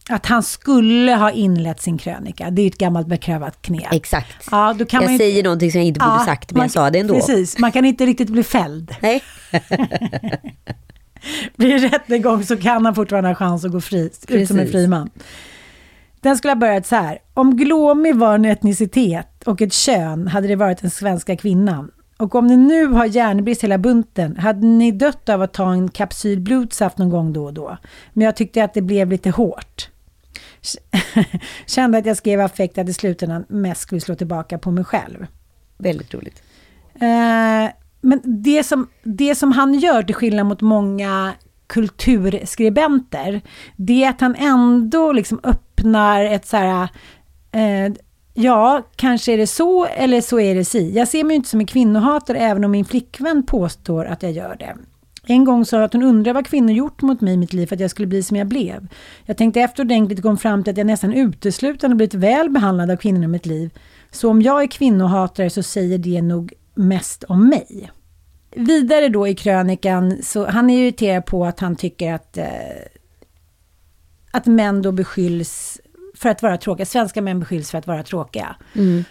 Att 0.09 0.27
han 0.27 0.43
skulle 0.43 1.15
ha 1.15 1.31
inlett 1.31 1.83
sin 1.83 1.99
krönika. 1.99 2.51
Det 2.51 2.63
är 2.63 2.65
ju 2.65 2.69
ett 2.69 2.79
gammalt 2.79 3.07
beprövat 3.07 3.63
knep. 3.63 3.93
Exakt. 3.93 4.49
Ja, 4.51 4.75
då 4.79 4.85
kan 4.85 5.01
jag 5.01 5.07
man 5.09 5.13
ju- 5.13 5.19
säger 5.19 5.43
någonting 5.43 5.71
som 5.73 5.81
jag 5.81 5.89
inte 5.89 6.01
borde 6.01 6.13
Ja, 6.13 6.25
sagt, 6.25 6.51
men 6.53 6.59
man- 6.59 6.65
jag 6.65 6.71
sa 6.73 6.91
det 6.91 6.99
ändå. 6.99 7.15
Precis, 7.15 7.59
man 7.59 7.73
kan 7.73 7.85
inte 7.85 8.07
riktigt 8.07 8.29
bli 8.31 8.43
fälld. 8.43 8.95
Nej. 9.03 9.23
Blir 11.57 11.79
rättegång 11.79 12.45
så 12.45 12.57
kan 12.57 12.85
han 12.85 12.95
fortfarande 12.95 13.31
ha 13.31 13.35
chans 13.35 13.65
att 13.65 13.73
gå 13.73 13.81
fri, 13.81 14.11
ut 14.29 14.49
som 14.49 14.59
en 14.59 14.69
fri 14.69 14.89
man. 14.89 15.11
Den 16.21 16.37
skulle 16.37 16.51
ha 16.51 16.57
börjat 16.57 16.87
så 16.87 16.97
här. 16.97 17.19
Om 17.35 17.57
glåmig 17.57 18.17
var 18.17 18.35
en 18.35 18.45
etnicitet 18.45 19.43
och 19.45 19.63
ett 19.63 19.73
kön 19.73 20.29
hade 20.29 20.49
det 20.49 20.57
varit 20.57 20.81
den 20.81 20.91
svenska 20.91 21.37
kvinnan. 21.37 21.91
Och 22.17 22.35
om 22.35 22.47
ni 22.47 22.57
nu 22.57 22.87
har 22.87 23.07
järnbrist 23.07 23.65
hela 23.65 23.79
bunten, 23.79 24.37
hade 24.37 24.67
ni 24.67 24.93
dött 24.93 25.29
av 25.29 25.43
att 25.43 25.53
ta 25.53 25.73
en 25.73 25.89
kapsyl 25.89 26.41
blodsaft 26.41 26.99
någon 26.99 27.11
gång 27.11 27.33
då 27.33 27.45
och 27.45 27.55
då. 27.55 27.79
Men 28.13 28.25
jag 28.25 28.37
tyckte 28.37 28.65
att 28.65 28.75
det 28.75 28.83
blev 28.83 29.11
lite 29.11 29.31
hårt. 29.31 29.91
Kände 31.67 31.99
att 31.99 32.07
jag 32.07 32.17
skrev 32.17 32.41
affekt 32.41 32.79
att 32.79 32.89
i 32.89 32.93
slutändan 32.93 33.45
mest 33.49 33.81
skulle 33.81 34.01
slå 34.01 34.15
tillbaka 34.15 34.59
på 34.59 34.71
mig 34.71 34.85
själv. 34.85 35.27
Väldigt 35.79 36.15
roligt. 36.15 36.43
Eh, 36.95 37.84
men 38.05 38.21
det 38.25 38.65
som, 38.65 38.89
det 39.03 39.35
som 39.35 39.53
han 39.53 39.75
gör, 39.75 40.03
till 40.03 40.15
skillnad 40.15 40.47
mot 40.47 40.61
många 40.61 41.33
kulturskribenter, 41.67 43.41
det 43.77 44.05
är 44.05 44.11
att 44.11 44.21
han 44.21 44.35
ändå 44.35 45.13
liksom 45.13 45.41
öppnar 45.43 46.25
ett 46.25 46.47
så 46.47 46.57
här... 46.57 46.89
Eh, 47.53 47.93
ja, 48.35 48.83
kanske 48.97 49.33
är 49.33 49.39
det 49.39 49.47
så 49.47 49.85
eller 49.85 50.21
så 50.21 50.41
är 50.41 50.55
det 50.55 50.65
si. 50.65 50.93
Jag 50.93 51.09
ser 51.09 51.25
mig 51.25 51.37
inte 51.37 51.49
som 51.49 51.61
en 51.61 51.67
kvinnohatare 51.67 52.39
även 52.39 52.65
om 52.65 52.71
min 52.71 52.85
flickvän 52.85 53.47
påstår 53.47 54.05
att 54.05 54.23
jag 54.23 54.33
gör 54.33 54.57
det. 54.59 54.77
En 55.27 55.45
gång 55.45 55.65
sa 55.65 55.77
jag 55.77 55.85
att 55.85 55.93
hon 55.93 56.03
undrade 56.03 56.35
vad 56.35 56.47
kvinnor 56.47 56.71
gjort 56.71 57.03
mot 57.03 57.21
mig 57.21 57.35
i 57.35 57.37
mitt 57.37 57.53
liv 57.53 57.67
för 57.67 57.77
att 57.77 57.81
jag 57.81 57.91
skulle 57.91 58.09
bli 58.09 58.23
som 58.23 58.37
jag 58.37 58.47
blev. 58.47 58.89
Jag 59.25 59.37
tänkte 59.37 59.61
efter 59.61 59.83
ordentligt 59.83 60.19
och 60.19 60.23
kom 60.23 60.39
fram 60.39 60.65
till 60.65 60.71
att 60.71 60.77
jag 60.77 60.87
nästan 60.87 61.13
uteslutande 61.13 61.97
blivit 61.97 62.15
väl 62.15 62.51
behandlad 62.51 62.91
av 62.91 62.97
kvinnor 62.97 63.25
i 63.25 63.27
mitt 63.27 63.47
liv. 63.47 63.71
Så 64.11 64.31
om 64.31 64.43
jag 64.43 64.63
är 64.63 64.67
kvinnohatare 64.67 65.51
så 65.51 65.63
säger 65.63 65.99
det 65.99 66.23
nog 66.23 66.53
mest 66.75 67.25
om 67.25 67.49
mig. 67.49 67.91
Vidare 68.57 69.09
då 69.09 69.29
i 69.29 69.35
krönikan, 69.35 70.23
så 70.23 70.47
han 70.47 70.71
är 70.71 70.83
irriterad 70.83 71.27
på 71.27 71.47
att 71.47 71.61
han 71.61 71.77
tycker 71.77 72.13
att, 72.13 72.37
eh, 72.37 72.47
att 74.31 74.47
män 74.47 74.83
då 74.83 74.93
beskylls 74.93 75.81
för 76.15 76.29
att 76.29 76.43
vara 76.43 76.57
tråkiga. 76.57 76.87
Svenska 76.87 77.23
män 77.23 77.41
beskylls 77.41 77.71
för 77.71 77.79
att 77.79 77.87
vara 77.87 78.03
tråkiga. 78.03 78.57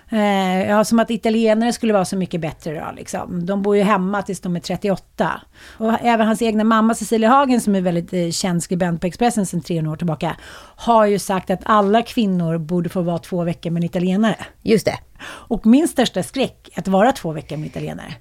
Eh, 0.10 0.70
ja, 0.70 0.84
som 0.84 1.00
att 1.00 1.12
italienare 1.12 1.74
skulle 1.74 1.94
vara 1.94 2.06
så 2.06 2.18
mycket 2.18 2.42
bättre 2.42 2.80
då, 2.80 2.92
liksom. 2.96 3.46
De 3.46 3.62
bor 3.62 3.78
ju 3.78 3.84
hemma 3.84 4.22
tills 4.22 4.40
de 4.40 4.56
är 4.56 4.60
38. 4.60 5.42
Och 5.78 5.94
även 6.02 6.28
hans 6.28 6.42
egna 6.42 6.64
mamma 6.64 6.96
Cecilia 6.96 7.30
Hagen, 7.30 7.62
som 7.62 7.76
är 7.76 7.82
väldigt 7.82 8.14
eh, 8.14 8.30
känd 8.30 8.64
skribent 8.64 9.02
på 9.02 9.08
Expressen 9.08 9.46
sedan 9.46 9.62
300 9.62 9.92
år 9.92 9.96
tillbaka, 9.96 10.36
har 10.76 11.06
ju 11.06 11.20
sagt 11.20 11.50
att 11.50 11.62
alla 11.64 12.02
kvinnor 12.02 12.58
borde 12.58 12.90
få 12.90 13.02
vara 13.02 13.20
två 13.20 13.44
veckor 13.44 13.70
med 13.70 13.82
en 13.82 13.86
italienare. 13.86 14.36
Just 14.62 14.86
det. 14.86 15.00
Och 15.26 15.66
min 15.66 15.88
största 15.88 16.24
skräck 16.24 16.70
är 16.74 16.80
att 16.80 16.88
vara 16.88 17.12
två 17.12 17.32
veckor 17.32 17.58
med 17.58 17.68
italienare. 17.68 18.14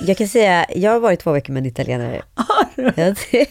Jag 0.00 0.16
kan 0.16 0.28
säga, 0.28 0.66
jag 0.76 0.92
har 0.92 1.00
varit 1.00 1.20
två 1.20 1.32
veckor 1.32 1.52
med 1.52 1.60
en 1.60 1.66
italienare. 1.66 2.22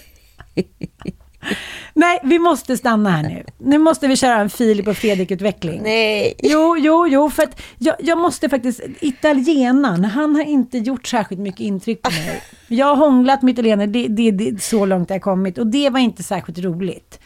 Nej, 1.94 2.20
vi 2.24 2.40
måste 2.40 2.78
stanna 2.78 3.10
här 3.10 3.24
nu. 3.24 3.44
Nu 3.58 3.78
måste 3.78 4.08
vi 4.08 4.16
köra 4.16 4.36
en 4.40 4.50
Filip 4.50 4.88
och 4.88 4.98
Fredrik-utveckling. 4.98 5.82
Nej. 5.84 6.36
Jo, 6.44 6.78
jo, 6.78 7.08
jo, 7.08 7.30
för 7.30 7.44
att 7.44 7.62
jag, 7.78 7.96
jag 8.00 8.18
måste 8.18 8.50
faktiskt, 8.50 8.82
italienaren, 9.00 10.06
han 10.06 10.36
har 10.36 10.44
inte 10.44 10.78
gjort 10.78 11.08
särskilt 11.08 11.42
mycket 11.42 11.60
intryck 11.60 12.02
på 12.02 12.12
mig. 12.12 12.42
Jag 12.68 12.86
har 12.86 12.96
hånglat 12.96 13.42
med 13.42 13.52
italienare, 13.54 13.88
det, 13.88 14.08
det, 14.08 14.32
det, 14.32 14.62
så 14.64 14.86
långt 14.86 15.10
jag 15.10 15.16
har 15.16 15.20
kommit 15.22 15.58
och 15.58 15.68
det 15.68 15.90
var 15.90 16.00
inte 16.00 16.24
särskilt 16.24 16.60
roligt. 16.60 17.20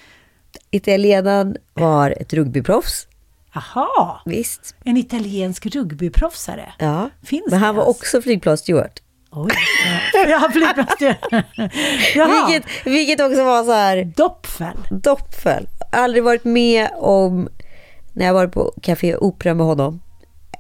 Italienaren 0.72 1.58
var 1.74 2.12
ett 2.12 2.34
rugbyproffs. 2.34 3.08
Jaha, 3.54 4.20
Visst. 4.26 4.76
en 4.84 4.98
italiensk 4.98 5.66
rugbyproffsare. 5.66 6.74
Ja. 6.80 7.10
Finns 7.24 7.44
Men 7.50 7.60
det 7.60 7.66
han 7.66 7.76
var 7.76 7.84
ens? 7.84 7.98
också 7.98 8.22
flygplanssteward. 8.22 8.92
Oj, 9.34 9.52
ja, 10.14 10.30
ja 10.30 10.50
flygplanssteward. 10.52 11.44
Jaha, 12.16 12.48
Vilket, 12.48 12.86
vilket 12.86 13.22
också 13.22 13.44
var 13.44 13.64
så 13.64 13.72
här 13.72 14.04
Doppfel. 14.16 14.78
doppfel. 14.90 15.68
Aldrig 15.92 16.24
varit 16.24 16.44
med 16.44 16.90
om, 16.98 17.50
när 18.14 18.26
jag 18.26 18.34
var 18.34 18.48
på 18.48 18.74
Café 18.82 19.16
Opera 19.16 19.54
med 19.54 19.66
honom, 19.66 20.02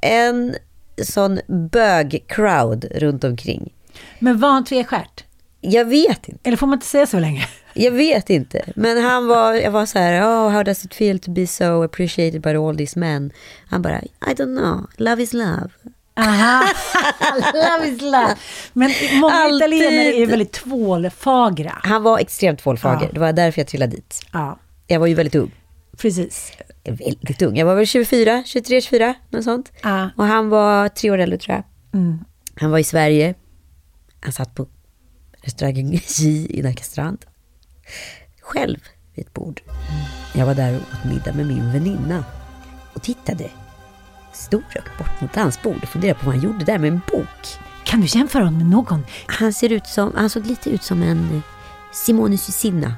en 0.01 0.55
sån 1.03 1.39
bög-crowd 1.47 2.85
runt 2.95 3.23
omkring. 3.23 3.73
Men 4.19 4.39
var 4.39 4.49
han 4.49 4.63
tvestjärt? 4.65 5.23
Jag 5.61 5.85
vet 5.85 6.27
inte. 6.27 6.39
Eller 6.47 6.57
får 6.57 6.67
man 6.67 6.73
inte 6.77 6.85
säga 6.85 7.07
så 7.07 7.19
länge? 7.19 7.45
Jag 7.73 7.91
vet 7.91 8.29
inte. 8.29 8.63
Men 8.75 9.03
han 9.03 9.27
var, 9.27 9.53
jag 9.53 9.71
var 9.71 9.85
så 9.85 9.99
här, 9.99 10.21
oh, 10.21 10.49
how 10.49 10.63
does 10.63 10.85
it 10.85 10.93
feel 10.93 11.19
to 11.19 11.31
be 11.31 11.47
so 11.47 11.83
appreciated 11.83 12.41
by 12.41 12.49
all 12.55 12.77
these 12.77 12.99
men? 12.99 13.31
Han 13.69 13.81
bara, 13.81 14.01
I 14.01 14.33
don't 14.33 14.57
know, 14.57 14.87
love 14.97 15.23
is 15.23 15.33
love. 15.33 15.69
Aha, 16.15 16.63
love 17.53 17.87
is 17.87 18.01
love. 18.01 18.35
Men 18.73 18.91
många 19.19 19.33
Alltid. 19.33 19.57
italienare 19.57 20.15
är 20.15 20.25
väldigt 20.25 20.51
tvålfagra. 20.51 21.79
Han 21.83 22.03
var 22.03 22.19
extremt 22.19 22.59
tvålfager. 22.59 23.05
Ja. 23.05 23.09
Det 23.13 23.19
var 23.19 23.33
därför 23.33 23.59
jag 23.61 23.67
trillade 23.67 23.95
dit. 23.95 24.25
Ja, 24.33 24.59
Jag 24.87 24.99
var 24.99 25.07
ju 25.07 25.13
väldigt 25.13 25.35
ung. 25.35 25.51
precis. 25.97 26.51
Väldigt 26.83 27.41
ung. 27.41 27.57
Jag 27.57 27.65
var 27.65 27.75
väl 27.75 27.87
24, 27.87 28.43
23, 28.45 28.81
24, 28.81 29.13
något 29.29 29.43
sånt. 29.43 29.71
Ja. 29.83 30.09
Och 30.17 30.25
han 30.25 30.49
var 30.49 30.89
tre 30.89 31.11
år 31.11 31.17
äldre 31.17 31.37
tror 31.37 31.55
jag. 31.55 31.63
Mm. 32.01 32.19
Han 32.55 32.71
var 32.71 32.79
i 32.79 32.83
Sverige. 32.83 33.35
Han 34.21 34.31
satt 34.31 34.55
på 34.55 34.67
restaurangen 35.43 35.91
J 36.19 36.47
i 36.59 36.61
Nackastrand. 36.61 37.25
Själv 38.41 38.77
vid 39.15 39.25
ett 39.27 39.33
bord. 39.33 39.61
Jag 40.35 40.45
var 40.45 40.55
där 40.55 40.75
och 40.75 40.81
åt 40.81 41.11
middag 41.11 41.33
med 41.33 41.45
min 41.47 41.71
väninna. 41.71 42.23
Och 42.93 43.01
tittade 43.01 43.49
storögt 44.41 44.97
bort 44.97 45.21
mot 45.21 45.35
hans 45.35 45.61
bord 45.61 45.83
och 45.83 45.89
funderade 45.89 46.19
på 46.19 46.25
vad 46.25 46.35
han 46.35 46.43
gjorde 46.43 46.65
där 46.65 46.77
med 46.77 46.87
en 46.87 47.01
bok. 47.11 47.57
Kan 47.83 48.01
du 48.01 48.07
jämföra 48.07 48.43
honom 48.43 48.57
med 48.59 48.67
någon? 48.69 49.05
Han 49.25 49.53
ser 49.53 49.71
ut 49.71 49.87
som, 49.87 50.13
han 50.15 50.29
såg 50.29 50.45
lite 50.45 50.69
ut 50.69 50.83
som 50.83 51.01
en 51.01 51.35
eh, 51.35 51.41
Simone 51.91 52.37
Susinna. 52.37 52.93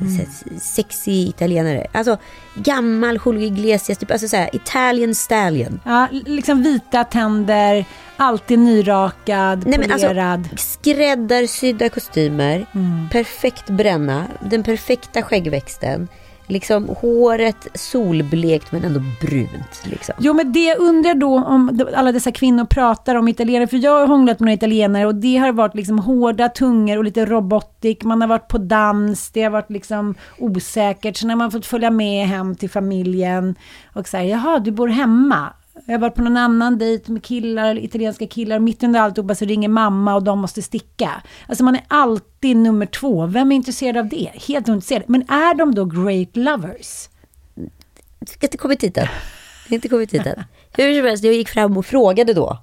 Här 0.00 0.58
Sexig 0.60 1.28
italienare. 1.28 1.86
Alltså 1.92 2.16
gammal 2.54 3.18
Julio 3.26 3.46
Iglesias, 3.46 3.98
typ, 3.98 4.10
alltså 4.10 4.28
såhär 4.28 4.56
Italian 4.56 5.14
stallion. 5.14 5.80
Ja, 5.84 6.08
liksom 6.12 6.62
vita 6.62 7.04
tänder, 7.04 7.84
alltid 8.16 8.58
nyrakad, 8.58 9.66
Nej, 9.66 9.78
men 9.78 9.92
alltså, 9.92 10.08
polerad. 10.08 10.48
skräddarsydda 10.56 11.88
kostymer, 11.88 12.66
perfekt 13.12 13.70
bränna, 13.70 14.26
den 14.50 14.62
perfekta 14.62 15.22
skäggväxten. 15.22 16.08
Liksom 16.46 16.88
håret 16.88 17.66
solblekt 17.74 18.72
men 18.72 18.84
ändå 18.84 19.00
brunt. 19.20 19.82
Liksom. 19.84 20.14
Jo, 20.18 20.34
men 20.34 20.52
det 20.52 20.76
undrar 20.76 21.14
då 21.14 21.44
om 21.44 21.80
alla 21.94 22.12
dessa 22.12 22.32
kvinnor 22.32 22.64
pratar 22.64 23.14
om 23.14 23.28
italienare. 23.28 23.66
För 23.66 23.76
jag 23.76 24.00
har 24.00 24.06
hånglat 24.06 24.40
med 24.40 24.46
några 24.46 24.54
italienare 24.54 25.06
och 25.06 25.14
det 25.14 25.36
har 25.36 25.52
varit 25.52 25.74
liksom 25.74 25.98
hårda 25.98 26.48
tungor 26.48 26.98
och 26.98 27.04
lite 27.04 27.24
robotic. 27.24 27.98
Man 28.02 28.20
har 28.20 28.28
varit 28.28 28.48
på 28.48 28.58
dans, 28.58 29.30
det 29.30 29.42
har 29.42 29.50
varit 29.50 29.70
liksom 29.70 30.14
osäkert. 30.38 31.16
Sen 31.16 31.30
har 31.30 31.36
man 31.36 31.50
fått 31.50 31.66
följa 31.66 31.90
med 31.90 32.28
hem 32.28 32.54
till 32.54 32.70
familjen 32.70 33.54
och 33.92 34.08
säga, 34.08 34.24
jaha, 34.24 34.58
du 34.58 34.70
bor 34.70 34.88
hemma. 34.88 35.52
Jag 35.86 35.98
varit 35.98 36.14
på 36.14 36.22
någon 36.22 36.36
annan 36.36 36.78
dejt 36.78 37.12
med 37.12 37.22
killar, 37.24 37.78
italienska 37.78 38.26
killar. 38.26 38.58
Mitt 38.58 38.82
under 38.82 39.00
alltihopa 39.00 39.34
så 39.34 39.44
ringer 39.44 39.68
mamma 39.68 40.14
och 40.14 40.22
de 40.22 40.38
måste 40.38 40.62
sticka. 40.62 41.22
Alltså 41.46 41.64
man 41.64 41.74
är 41.74 41.82
alltid 41.88 42.56
nummer 42.56 42.86
två. 42.86 43.26
Vem 43.26 43.52
är 43.52 43.56
intresserad 43.56 43.96
av 43.96 44.08
det? 44.08 44.30
Helt 44.48 44.68
ointresserad. 44.68 45.02
Men 45.06 45.22
är 45.22 45.54
de 45.54 45.74
då 45.74 45.84
great 45.84 46.36
lovers? 46.36 47.08
Jag 47.54 47.62
har 48.40 48.44
inte 48.44 48.56
kommit 48.58 48.80
dit 48.80 48.98
än. 48.98 49.08
Inte 49.68 49.88
kommit 49.88 50.10
dit 50.10 50.26
än. 50.26 50.44
Hur 50.76 50.98
som 50.98 51.06
helst, 51.06 51.24
jag 51.24 51.34
gick 51.34 51.48
fram 51.48 51.76
och 51.76 51.86
frågade 51.86 52.34
då. 52.34 52.58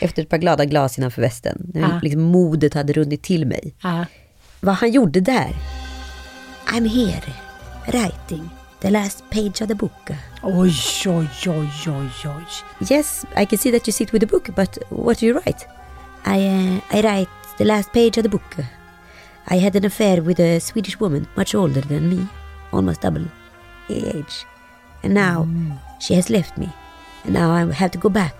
Efter 0.00 0.22
ett 0.22 0.28
par 0.28 0.38
glada 0.38 0.64
glas 0.64 0.98
innanför 0.98 1.22
västen. 1.22 1.70
När 1.74 1.80
Ja. 1.80 2.00
liksom 2.02 2.22
modet 2.22 2.74
hade 2.74 2.92
runnit 2.92 3.22
till 3.22 3.46
mig. 3.46 3.74
Ja. 3.82 4.04
Vad 4.60 4.74
han 4.74 4.90
gjorde 4.90 5.20
där. 5.20 5.50
I'm 6.66 6.88
here, 6.88 7.32
writing 7.86 8.50
the 8.82 8.90
last 8.90 9.22
page 9.30 9.60
of 9.62 9.68
the 9.68 9.74
book. 9.74 10.10
Oj, 10.42 11.06
oj, 11.06 11.46
oj, 11.46 11.86
oj, 11.86 12.24
oj. 12.24 12.62
Yes, 12.90 13.24
I 13.36 13.44
can 13.46 13.58
see 13.58 13.70
that 13.70 13.86
you 13.86 13.92
sit 13.92 14.12
with 14.12 14.20
the 14.20 14.26
book, 14.26 14.50
but 14.54 14.78
what 14.90 15.18
do 15.18 15.26
you 15.26 15.34
write? 15.34 15.66
I, 16.24 16.38
uh, 16.46 16.80
I 16.90 17.00
write 17.00 17.28
the 17.58 17.64
last 17.64 17.92
page 17.92 18.18
of 18.18 18.24
the 18.24 18.28
book. 18.28 18.56
I 19.48 19.58
had 19.58 19.76
an 19.76 19.84
affair 19.84 20.22
with 20.22 20.40
a 20.40 20.60
Swedish 20.60 20.98
woman, 21.00 21.26
much 21.36 21.54
older 21.54 21.80
than 21.80 22.08
me, 22.08 22.28
almost 22.72 23.00
double 23.00 23.26
age. 23.88 24.46
And 25.02 25.14
now 25.14 25.48
she 26.00 26.14
has 26.14 26.28
left 26.28 26.58
me. 26.58 26.68
And 27.24 27.34
now 27.34 27.50
I 27.50 27.72
have 27.72 27.92
to 27.92 27.98
go 27.98 28.08
back, 28.08 28.34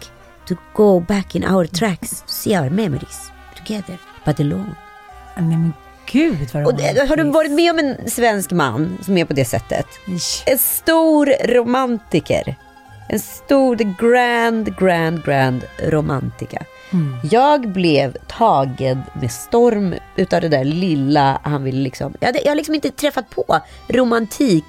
to 0.46 0.58
go 0.74 1.00
back 1.00 1.36
in 1.36 1.44
our 1.44 1.66
tracks, 1.66 2.22
to 2.22 2.32
see 2.32 2.54
our 2.54 2.70
memories 2.70 3.30
together, 3.54 3.98
but 4.24 4.40
alone. 4.40 4.76
Nej 5.36 5.46
men 5.46 5.72
gud 6.06 6.48
vad 6.54 6.76
det, 6.76 6.84
har 6.84 7.16
du 7.16 7.22
romantiskt. 7.22 7.34
varit 7.34 7.50
med 7.50 7.70
om 7.70 7.78
en 7.78 8.10
svensk 8.10 8.50
man 8.50 8.98
som 9.02 9.18
är 9.18 9.24
på 9.24 9.32
det 9.32 9.44
sättet? 9.44 9.86
En 10.46 10.58
stor 10.58 11.26
romantiker. 11.54 12.56
En 13.08 13.20
stor, 13.20 13.76
grand, 13.76 14.78
grand, 14.78 15.24
grand 15.24 15.64
romantiker. 15.82 16.66
Jag 17.30 17.68
blev 17.68 18.16
tagen 18.28 19.02
med 19.20 19.32
storm 19.32 19.94
utav 20.16 20.40
det 20.40 20.48
där 20.48 20.64
lilla 20.64 21.40
han 21.42 21.64
ville 21.64 21.82
liksom. 21.82 22.14
Jag, 22.20 22.36
jag 22.36 22.50
har 22.50 22.54
liksom 22.54 22.74
inte 22.74 22.90
träffat 22.90 23.30
på 23.30 23.60
romantik 23.88 24.64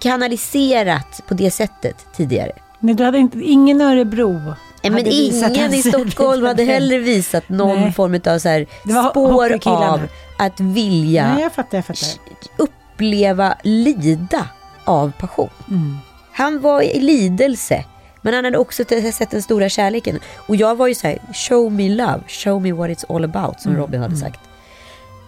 kanaliserat 0.00 1.20
på 1.28 1.34
det 1.34 1.50
sättet 1.50 2.06
tidigare. 2.16 2.52
Nej, 2.78 2.94
du 2.94 3.04
hade 3.04 3.18
inte, 3.18 3.38
ingen 3.38 3.80
Örebro. 3.80 4.54
Men 4.82 5.06
ingen 5.06 5.54
en 5.54 5.74
i 5.74 5.82
Stockholm 5.82 6.44
hade 6.44 6.64
heller 6.64 6.98
visat 6.98 7.48
någon 7.48 7.80
Nej. 7.80 7.92
form 7.92 8.20
av 8.26 8.38
så 8.38 8.48
här 8.48 8.66
spår 9.10 9.68
av 9.68 10.00
att 10.36 10.60
vilja 10.60 11.34
Nej, 11.34 11.42
jag 11.42 11.52
fattar, 11.52 11.78
jag 11.78 11.84
fattar. 11.84 12.08
uppleva 12.56 13.56
lida 13.62 14.48
av 14.84 15.12
passion. 15.18 15.50
Mm. 15.70 15.96
Han 16.32 16.60
var 16.60 16.82
i 16.82 17.00
lidelse. 17.00 17.84
Men 18.22 18.34
han 18.34 18.44
hade 18.44 18.58
också 18.58 18.84
sett 19.12 19.30
den 19.30 19.42
stora 19.42 19.68
kärleken. 19.68 20.18
Och 20.36 20.56
jag 20.56 20.74
var 20.74 20.86
ju 20.86 20.94
så 20.94 21.06
här, 21.06 21.18
show 21.34 21.72
me 21.72 21.88
love, 21.88 22.20
show 22.28 22.62
me 22.62 22.72
what 22.72 22.90
it's 22.90 23.16
all 23.16 23.24
about, 23.24 23.60
som 23.60 23.70
Mm, 23.72 23.82
Robin 23.82 24.00
hade 24.00 24.16
sagt. 24.16 24.40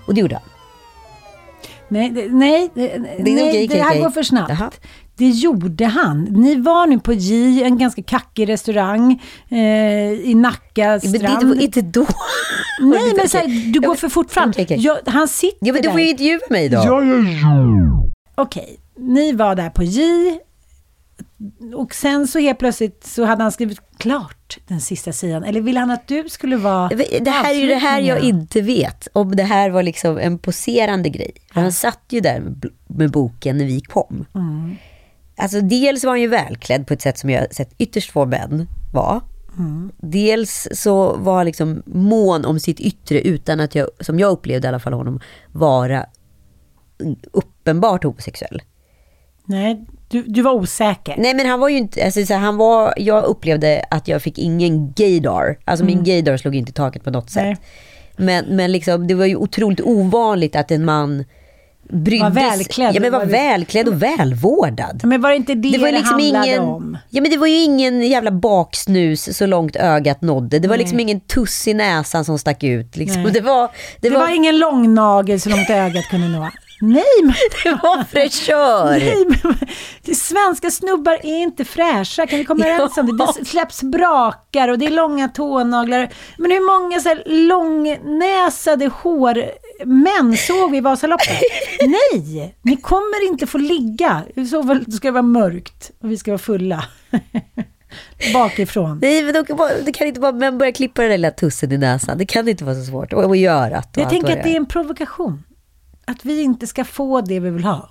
Och 0.06 0.14
det 0.14 0.20
gjorde 0.20 0.34
han. 0.34 0.44
Nej, 1.88 2.10
det, 2.10 2.28
nej, 2.28 2.70
det, 2.74 2.88
Det 2.88 3.30
är 3.30 3.34
nej, 3.34 3.68
det 3.68 3.82
här 3.82 3.98
går 4.00 4.10
för 4.10 4.22
snabbt. 4.22 4.50
Jaha. 4.50 4.70
Det 5.16 5.28
gjorde 5.28 5.84
han. 5.86 6.24
Ni 6.24 6.54
var 6.60 6.86
nu 6.86 6.98
på 6.98 7.12
J, 7.12 7.62
en 7.62 7.78
ganska 7.78 8.02
kackig 8.02 8.48
restaurang 8.48 9.22
eh, 9.48 9.58
i 10.12 10.34
Nacka 10.34 11.00
Men 11.02 11.12
det 11.12 11.18
strand. 11.18 11.48
var 11.48 11.60
inte 11.62 11.80
då. 11.82 12.06
Nej, 12.80 13.12
men 13.16 13.28
så 13.28 13.38
här, 13.38 13.46
du 13.46 13.72
Ja, 13.74 13.80
går 13.80 13.88
men- 13.88 13.96
för 13.96 14.08
fort 14.08 14.30
fram. 14.30 14.52
Jag, 14.68 14.98
han 15.06 15.28
sitter 15.28 15.66
Ja, 15.66 15.72
men 15.72 15.82
du 15.82 15.88
där. 15.88 15.92
får 15.92 16.00
ju 16.00 16.08
intervjua 16.08 16.38
mig 16.50 16.68
då. 16.68 17.02
Okej, 18.34 18.76
ni 18.98 19.32
var 19.32 19.54
där 19.54 19.70
på 19.70 19.82
J. 19.82 20.02
Och 21.74 21.94
sen 21.94 22.26
så 22.28 22.38
helt 22.38 22.58
plötsligt 22.58 23.06
så 23.06 23.24
hade 23.24 23.42
han 23.42 23.52
skrivit 23.52 23.80
klart 23.98 24.58
den 24.68 24.80
sista 24.80 25.12
sidan. 25.12 25.44
Eller 25.44 25.60
ville 25.60 25.80
han 25.80 25.90
att 25.90 26.06
du 26.08 26.28
skulle 26.28 26.56
vara 26.56 26.88
Det 27.20 27.30
här 27.30 27.54
är 27.54 27.58
ju 27.58 27.66
det 27.66 27.74
här 27.74 28.00
jag 28.00 28.20
inte 28.20 28.60
vet. 28.60 29.08
Om 29.12 29.36
det 29.36 29.42
här 29.42 29.70
var 29.70 29.82
liksom 29.82 30.18
en 30.18 30.38
poserande 30.38 31.08
grej. 31.08 31.30
För 31.54 31.60
han 31.60 31.72
satt 31.72 32.00
ju 32.08 32.20
där 32.20 32.42
med 32.88 33.10
boken 33.10 33.58
när 33.58 33.64
vi 33.64 33.80
kom. 33.80 34.26
Mm. 34.34 34.76
Alltså 35.36 35.60
dels 35.60 36.04
var 36.04 36.10
han 36.10 36.20
ju 36.20 36.28
välklädd 36.28 36.86
på 36.86 36.94
ett 36.94 37.02
sätt 37.02 37.18
som 37.18 37.30
jag 37.30 37.54
sett 37.54 37.74
ytterst 37.78 38.10
få 38.10 38.26
män 38.26 38.68
vara. 38.92 39.20
Mm. 39.58 39.92
Dels 39.98 40.68
så 40.72 41.16
var 41.16 41.36
han 41.36 41.46
liksom 41.46 41.82
mån 41.86 42.44
om 42.44 42.60
sitt 42.60 42.80
yttre 42.80 43.20
utan 43.20 43.60
att 43.60 43.74
jag, 43.74 43.88
som 44.00 44.18
jag 44.18 44.30
upplevde 44.30 44.66
i 44.66 44.68
alla 44.68 44.80
fall 44.80 44.92
honom, 44.92 45.20
vara 45.52 46.06
uppenbart 47.32 48.04
homosexuell. 48.04 48.62
Nej, 49.44 49.84
du, 50.08 50.22
du 50.22 50.42
var 50.42 50.52
osäker. 50.52 51.14
Nej 51.18 51.34
men 51.34 51.46
han 51.46 51.60
var 51.60 51.68
ju 51.68 51.76
inte, 51.76 52.04
alltså, 52.04 52.26
så 52.26 52.34
han 52.34 52.56
var, 52.56 52.94
jag 52.96 53.24
upplevde 53.24 53.84
att 53.90 54.08
jag 54.08 54.22
fick 54.22 54.38
ingen 54.38 54.92
gaydar. 54.92 55.58
Alltså 55.64 55.84
min 55.84 56.04
gaydar 56.04 56.36
slog 56.36 56.54
inte 56.54 56.70
i 56.70 56.72
taket 56.72 57.04
på 57.04 57.10
något 57.10 57.30
sätt. 57.30 57.42
Mm. 57.42 57.56
Nej. 58.16 58.26
Men, 58.26 58.56
men 58.56 58.72
liksom, 58.72 59.06
det 59.06 59.14
var 59.14 59.26
ju 59.26 59.36
otroligt 59.36 59.80
ovanligt 59.80 60.56
att 60.56 60.70
en 60.70 60.84
man 60.84 61.24
brydde 61.88 62.22
Var 62.24 62.30
välklädd. 62.30 62.94
Ja, 62.96 63.00
men 63.00 63.12
var 63.12 63.18
Var 63.18 63.26
det- 63.26 63.32
välklädd 63.32 63.88
och 63.88 64.02
välvårdad. 64.02 65.00
Men 65.04 65.20
var 65.20 65.30
det 65.30 65.36
inte 65.36 65.54
det 65.54 65.70
det, 65.70 65.78
var 65.78 65.92
liksom 65.92 66.12
handlade 66.12 66.46
ingen, 66.48 66.60
om? 66.62 66.98
ja 67.10 67.22
men 67.22 67.30
det 67.30 67.36
var 67.36 67.46
ju 67.46 67.56
ingen 67.62 68.02
jävla 68.02 68.30
baksnus 68.30 69.36
så 69.36 69.46
långt 69.46 69.76
ögat 69.76 70.22
nådde. 70.22 70.58
Det 70.58 70.68
var 70.68 70.76
liksom 70.76 71.00
ingen 71.00 71.20
tuss 71.20 71.68
i 71.68 71.74
näsan 71.74 72.24
som 72.24 72.38
stack 72.38 72.62
ut. 72.64 72.96
Liksom. 72.96 73.22
Nej. 73.22 73.32
Det, 73.34 73.40
var, 73.40 73.62
det, 74.00 74.08
Det, 74.08 74.10
var, 74.14 74.20
var 74.20 74.34
ingen 74.34 74.58
lång 74.58 74.94
nagel 74.94 75.40
så 75.40 75.48
långt 75.50 75.70
ögat 75.70 76.04
kunde 76.10 76.28
nå. 76.28 76.50
Nej, 76.80 77.02
men, 77.22 77.34
det 77.64 77.70
var 77.82 78.04
fräschör. 78.04 78.90
nej, 78.90 79.24
men 79.42 79.54
det- 80.04 80.14
svenska 80.14 80.70
snubbar 80.70 81.12
är 81.12 81.36
inte 81.42 81.64
fräscha. 81.64 82.26
Kan 82.26 82.38
vi 82.38 82.44
komma 82.44 82.66
Ja. 82.66 82.72
överens 82.74 82.98
om 82.98 83.06
det? 83.18 83.26
Det 83.38 83.44
släpps 83.44 83.82
brakar 83.82 84.68
och 84.68 84.78
det 84.78 84.86
är 84.86 84.90
långa 84.90 85.28
tånaglar. 85.28 86.08
Men 86.38 86.50
hur 86.50 86.80
många 86.82 87.00
så 87.00 87.08
här 87.08 87.22
långnäsade, 87.26 88.90
män 89.84 90.36
såg 90.36 90.70
vi 90.70 90.78
i 90.78 90.80
Vasaloppet. 90.80 91.40
Nej, 91.80 92.56
ni 92.62 92.76
kommer 92.76 93.28
inte 93.28 93.46
få 93.46 93.58
ligga. 93.58 94.22
I 94.36 94.46
så 94.46 94.62
fall 94.62 94.92
ska 94.92 95.08
det 95.08 95.12
vara 95.12 95.22
mörkt 95.22 95.90
och 96.00 96.10
vi 96.10 96.16
ska 96.18 96.30
vara 96.30 96.38
fulla. 96.38 96.84
Bakifrån. 98.34 98.98
Nej, 99.02 99.22
men 99.22 99.44
det 99.84 99.92
kan 99.92 100.06
inte 100.06 100.20
vara 100.20 100.32
män 100.32 100.58
börja 100.58 100.72
klippa 100.72 101.02
den 101.02 101.10
där 101.10 101.18
lilla 101.18 101.30
tussen 101.30 101.72
i 101.72 101.78
näsan. 101.78 102.18
Det 102.18 102.26
kan 102.26 102.48
inte 102.48 102.64
vara 102.64 102.74
så 102.74 102.84
svårt. 102.84 103.12
Och, 103.12 103.36
göra 103.36 103.78
och 103.78 103.84
Jag 103.94 104.10
tänker 104.10 104.36
att 104.36 104.42
det 104.42 104.52
är 104.52 104.56
en 104.56 104.66
provokation. 104.66 105.42
Att 106.04 106.24
vi 106.24 106.42
inte 106.42 106.66
ska 106.66 106.84
få 106.84 107.20
det 107.20 107.40
vi 107.40 107.50
vill 107.50 107.64
ha. 107.64 107.90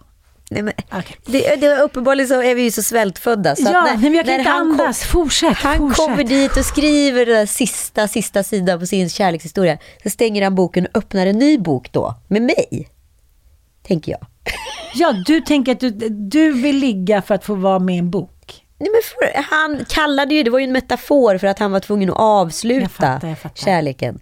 Nej, 0.53 0.61
men, 0.61 0.73
Okej. 0.91 1.15
det, 1.25 1.55
det, 1.55 1.77
uppenbarligen 1.81 2.27
så 2.27 2.41
är 2.41 2.55
vi 2.55 2.61
ju 2.61 2.71
så 2.71 2.83
svältfödda. 2.83 3.55
Så 3.55 3.63
ja, 3.63 3.71
när, 3.83 3.97
men 3.97 4.13
jag 4.13 4.25
kan 4.25 4.39
inte 4.39 4.49
han 4.49 4.59
kom- 4.61 4.71
andas. 4.79 5.03
fortsätt, 5.03 5.57
Han 5.57 5.77
fortsätt. 5.77 6.05
kommer 6.05 6.23
dit 6.23 6.57
och 6.57 6.65
skriver 6.65 7.25
den 7.25 7.35
där 7.35 7.45
sista, 7.45 8.07
sista 8.07 8.43
sidan 8.43 8.79
på 8.79 8.85
sin 8.85 9.09
kärlekshistoria. 9.09 9.77
Så 10.03 10.09
stänger 10.09 10.43
han 10.43 10.55
boken 10.55 10.85
och 10.85 10.97
öppnar 10.97 11.25
en 11.27 11.37
ny 11.39 11.57
bok 11.57 11.91
då, 11.91 12.15
med 12.27 12.41
mig. 12.41 12.89
Tänker 13.87 14.11
jag. 14.11 14.21
Ja, 14.95 15.13
du 15.25 15.41
tänker 15.41 15.71
att 15.71 15.79
du, 15.79 15.89
du 16.09 16.51
vill 16.51 16.75
ligga 16.77 17.21
för 17.21 17.35
att 17.35 17.45
få 17.45 17.55
vara 17.55 17.79
med 17.79 17.95
i 17.95 17.97
en 17.97 18.09
bok. 18.11 18.63
Nej, 18.79 18.89
men 18.91 19.01
för, 19.03 19.43
han 19.55 19.85
kallade 19.89 20.35
ju, 20.35 20.43
det 20.43 20.49
var 20.49 20.59
ju 20.59 20.65
en 20.65 20.71
metafor 20.71 21.37
för 21.37 21.47
att 21.47 21.59
han 21.59 21.71
var 21.71 21.79
tvungen 21.79 22.09
att 22.09 22.15
avsluta 22.19 22.81
Jag 22.81 22.91
fattar, 22.91 23.27
jag 23.27 23.39
fattar. 23.39 23.55
kärleken. 23.65 24.19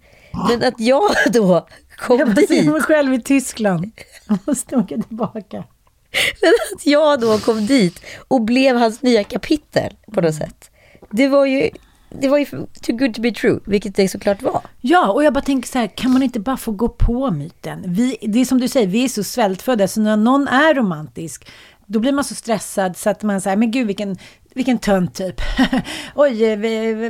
Men 0.48 0.62
att 0.68 0.80
jag 0.80 1.02
då 1.32 1.66
kom 1.98 2.18
Jag 2.18 2.34
dit, 2.34 2.48
ser 2.48 2.70
mig 2.70 2.80
själv 2.80 3.14
i 3.14 3.20
Tyskland. 3.22 3.90
Jag 4.28 4.38
måste 4.46 4.76
åka 4.76 4.96
tillbaka. 5.08 5.64
men 6.40 6.52
att 6.74 6.86
jag 6.86 7.20
då 7.20 7.38
kom 7.38 7.66
dit 7.66 8.02
och 8.28 8.42
blev 8.42 8.76
hans 8.76 9.02
nya 9.02 9.24
kapitel 9.24 9.92
på 10.12 10.20
något 10.20 10.34
sätt. 10.34 10.70
Det 11.10 11.28
var 11.28 11.46
ju, 11.46 11.70
det 12.08 12.28
var 12.28 12.38
ju 12.38 12.46
too 12.82 12.96
good 12.96 13.14
to 13.14 13.20
be 13.20 13.32
true, 13.32 13.60
vilket 13.64 13.96
det 13.96 14.08
såklart 14.08 14.42
var. 14.42 14.60
Ja, 14.80 15.12
och 15.12 15.24
jag 15.24 15.32
bara 15.32 15.44
tänker 15.44 15.68
så 15.68 15.78
här, 15.78 15.86
kan 15.86 16.12
man 16.12 16.22
inte 16.22 16.40
bara 16.40 16.56
få 16.56 16.72
gå 16.72 16.88
på 16.88 17.30
myten? 17.30 17.84
Vi, 17.86 18.16
det 18.20 18.40
är 18.40 18.44
som 18.44 18.60
du 18.60 18.68
säger, 18.68 18.86
vi 18.86 19.04
är 19.04 19.08
så 19.08 19.24
svältfödda, 19.24 19.88
så 19.88 20.00
när 20.00 20.16
någon 20.16 20.48
är 20.48 20.74
romantisk, 20.74 21.48
då 21.86 21.98
blir 21.98 22.12
man 22.12 22.24
så 22.24 22.34
stressad 22.34 22.96
så 22.96 23.10
att 23.10 23.22
man 23.22 23.40
säger, 23.40 23.56
men 23.56 23.70
gud 23.70 23.86
vilken, 23.86 24.16
vilken 24.54 24.78
tönt 24.78 25.14
typ. 25.14 25.40
Oj, 26.14 26.56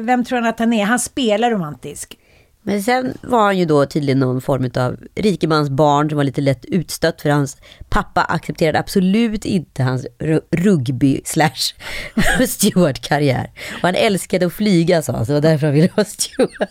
vem 0.00 0.24
tror 0.24 0.38
han 0.38 0.48
att 0.48 0.58
han 0.58 0.72
är? 0.72 0.84
Han 0.84 0.98
spelar 0.98 1.50
romantisk. 1.50 2.18
Men 2.64 2.82
sen 2.82 3.18
var 3.22 3.44
han 3.44 3.58
ju 3.58 3.64
då 3.64 3.86
tydligen 3.86 4.18
någon 4.18 4.40
form 4.40 4.70
av 4.74 4.96
rikemans 5.14 5.70
barn 5.70 6.08
som 6.08 6.16
var 6.16 6.24
lite 6.24 6.40
lätt 6.40 6.64
utstött 6.64 7.22
för 7.22 7.30
hans 7.30 7.56
pappa 7.88 8.22
accepterade 8.22 8.78
absolut 8.78 9.44
inte 9.44 9.82
hans 9.82 10.06
ru- 10.18 10.40
rugby 10.50 11.20
slash 11.24 11.74
stewardkarriär. 12.48 13.50
Och 13.74 13.80
han 13.82 13.94
älskade 13.94 14.46
att 14.46 14.52
flyga 14.52 15.02
sa 15.02 15.12
han, 15.12 15.26
så 15.26 15.32
det 15.32 15.40
var 15.40 15.50
därför 15.50 15.66
han 15.66 15.74
ville 15.74 15.88
vara 15.96 16.06
steward. 16.06 16.68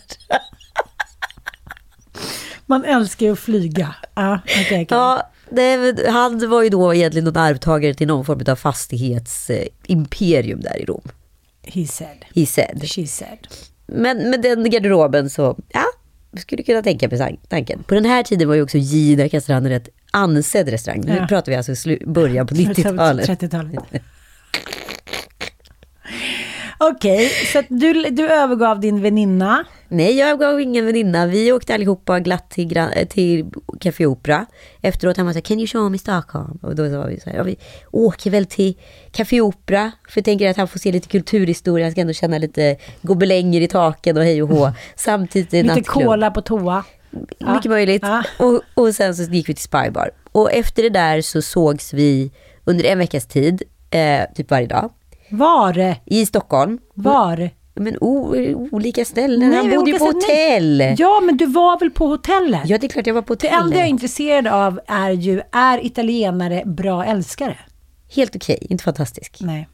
Man 2.66 2.84
älskar 2.84 3.26
ju 3.26 3.32
att 3.32 3.38
flyga. 3.38 3.94
Ja, 4.14 4.40
okej, 4.44 4.64
okej. 4.66 4.86
Ja, 4.90 5.30
det, 5.50 5.96
han 6.10 6.50
var 6.50 6.62
ju 6.62 6.68
då 6.68 6.94
egentligen 6.94 7.24
någon 7.24 7.36
arvtagare 7.36 7.94
till 7.94 8.06
någon 8.06 8.24
form 8.24 8.40
av 8.48 8.56
fastighetsimperium 8.56 10.60
där 10.60 10.82
i 10.82 10.84
Rom. 10.84 11.08
He 11.62 11.86
said. 11.86 12.24
He 12.34 12.46
said. 12.46 12.82
She 12.88 13.06
said. 13.06 13.48
Men 13.94 14.30
med 14.30 14.42
den 14.42 14.70
garderoben 14.70 15.30
så, 15.30 15.58
ja, 15.72 15.84
skulle 16.38 16.62
kunna 16.62 16.82
tänka 16.82 17.08
på 17.08 17.14
san- 17.16 17.38
tanken. 17.48 17.82
På 17.86 17.94
den 17.94 18.04
här 18.04 18.22
tiden 18.22 18.48
var 18.48 18.54
ju 18.54 18.62
också 18.62 18.78
Gina 18.78 19.28
Castrand 19.28 19.66
en 19.66 19.72
rätt 19.72 19.88
ansedd 20.10 20.68
restaurang. 20.68 21.00
Nu 21.06 21.16
Ja. 21.16 21.26
pratar 21.26 21.52
vi 21.52 21.56
alltså 21.56 21.72
början 22.06 22.46
på 22.46 22.54
90-talet. 22.54 23.28
30-talet. 23.28 23.82
Okej, 26.90 27.28
så 27.28 27.58
att 27.58 27.66
du, 27.68 27.92
du 28.10 28.28
övergav 28.28 28.80
din 28.80 29.02
väninna. 29.02 29.64
Nej, 29.88 30.18
jag 30.18 30.38
gav 30.38 30.60
ingen 30.60 30.86
väninna. 30.86 31.26
Vi 31.26 31.52
åkte 31.52 31.74
allihopa 31.74 32.20
glatt 32.20 32.50
till, 32.50 32.76
eh, 32.76 32.88
till 33.08 33.46
Café 33.80 34.06
Opera. 34.06 34.46
Efteråt 34.80 35.16
han 35.16 35.26
var 35.26 35.32
så 35.32 35.36
här, 35.36 35.42
can 35.42 35.58
you 35.58 35.66
show 35.66 35.90
me 35.90 35.98
Stockholm? 35.98 36.58
Och 36.62 36.76
då 36.76 36.90
sa 36.90 37.04
vi 37.04 37.20
så 37.20 37.30
här, 37.30 37.36
ja, 37.36 37.42
vi 37.42 37.56
åker 37.90 38.30
väl 38.30 38.46
till 38.46 38.74
Café 39.12 39.40
Opera. 39.40 39.92
För 40.08 40.18
jag 40.18 40.24
tänker 40.24 40.50
att 40.50 40.56
han 40.56 40.68
får 40.68 40.78
se 40.78 40.92
lite 40.92 41.08
kulturhistoria. 41.08 41.86
Han 41.86 41.92
ska 41.92 42.00
ändå 42.00 42.12
känna 42.12 42.38
lite 42.38 42.76
gobelänger 43.02 43.60
i 43.60 43.68
taken 43.68 44.16
och 44.16 44.24
hej 44.24 44.42
och 44.42 44.48
hå. 44.48 44.72
Samtidigt 44.96 45.54
är 45.54 45.62
det 45.62 45.74
Lite 45.74 45.88
cola 45.88 46.30
på 46.30 46.40
toa. 46.40 46.84
Ja. 47.38 47.54
Mycket 47.54 47.70
möjligt. 47.70 48.02
Ja. 48.02 48.24
Och, 48.38 48.60
och 48.74 48.94
sen 48.94 49.16
så 49.16 49.22
gick 49.22 49.48
vi 49.48 49.54
till 49.54 49.64
Spybar. 49.64 50.10
Och 50.32 50.52
efter 50.52 50.82
det 50.82 50.90
där 50.90 51.20
så 51.20 51.42
sågs 51.42 51.92
vi 51.92 52.32
under 52.64 52.84
en 52.84 52.98
veckas 52.98 53.26
tid, 53.26 53.62
eh, 53.90 54.20
typ 54.34 54.50
varje 54.50 54.66
dag, 54.66 54.90
Var? 55.32 55.94
i 56.06 56.26
Stockholm. 56.26 56.78
Var? 56.94 57.50
Men 57.74 57.96
o, 58.00 58.34
olika 58.72 59.04
ställen. 59.04 59.50
Nej, 59.50 59.58
Han 59.58 59.70
bodde 59.70 59.90
ju 59.90 59.98
på 59.98 60.04
så- 60.04 60.12
nej. 60.12 60.14
hotell. 60.14 60.94
Ja, 60.98 61.20
men 61.26 61.36
du 61.36 61.46
var 61.46 61.78
väl 61.78 61.90
på 61.90 62.06
hotellet? 62.06 62.60
Ja, 62.64 62.78
det 62.78 62.86
är 62.86 62.88
klart 62.88 63.06
jag 63.06 63.14
var 63.14 63.22
på 63.22 63.34
Det 63.34 63.48
hotell. 63.48 63.64
enda 63.64 63.76
jag 63.76 63.84
är 63.86 63.90
intresserad 63.90 64.46
av 64.46 64.80
är 64.86 65.10
ju, 65.10 65.42
är 65.52 65.86
italienare 65.86 66.62
bra 66.66 67.04
älskare? 67.04 67.58
Helt 68.14 68.36
okej, 68.36 68.66
inte 68.70 68.84
fantastisk. 68.84 69.38
Nej. 69.40 69.68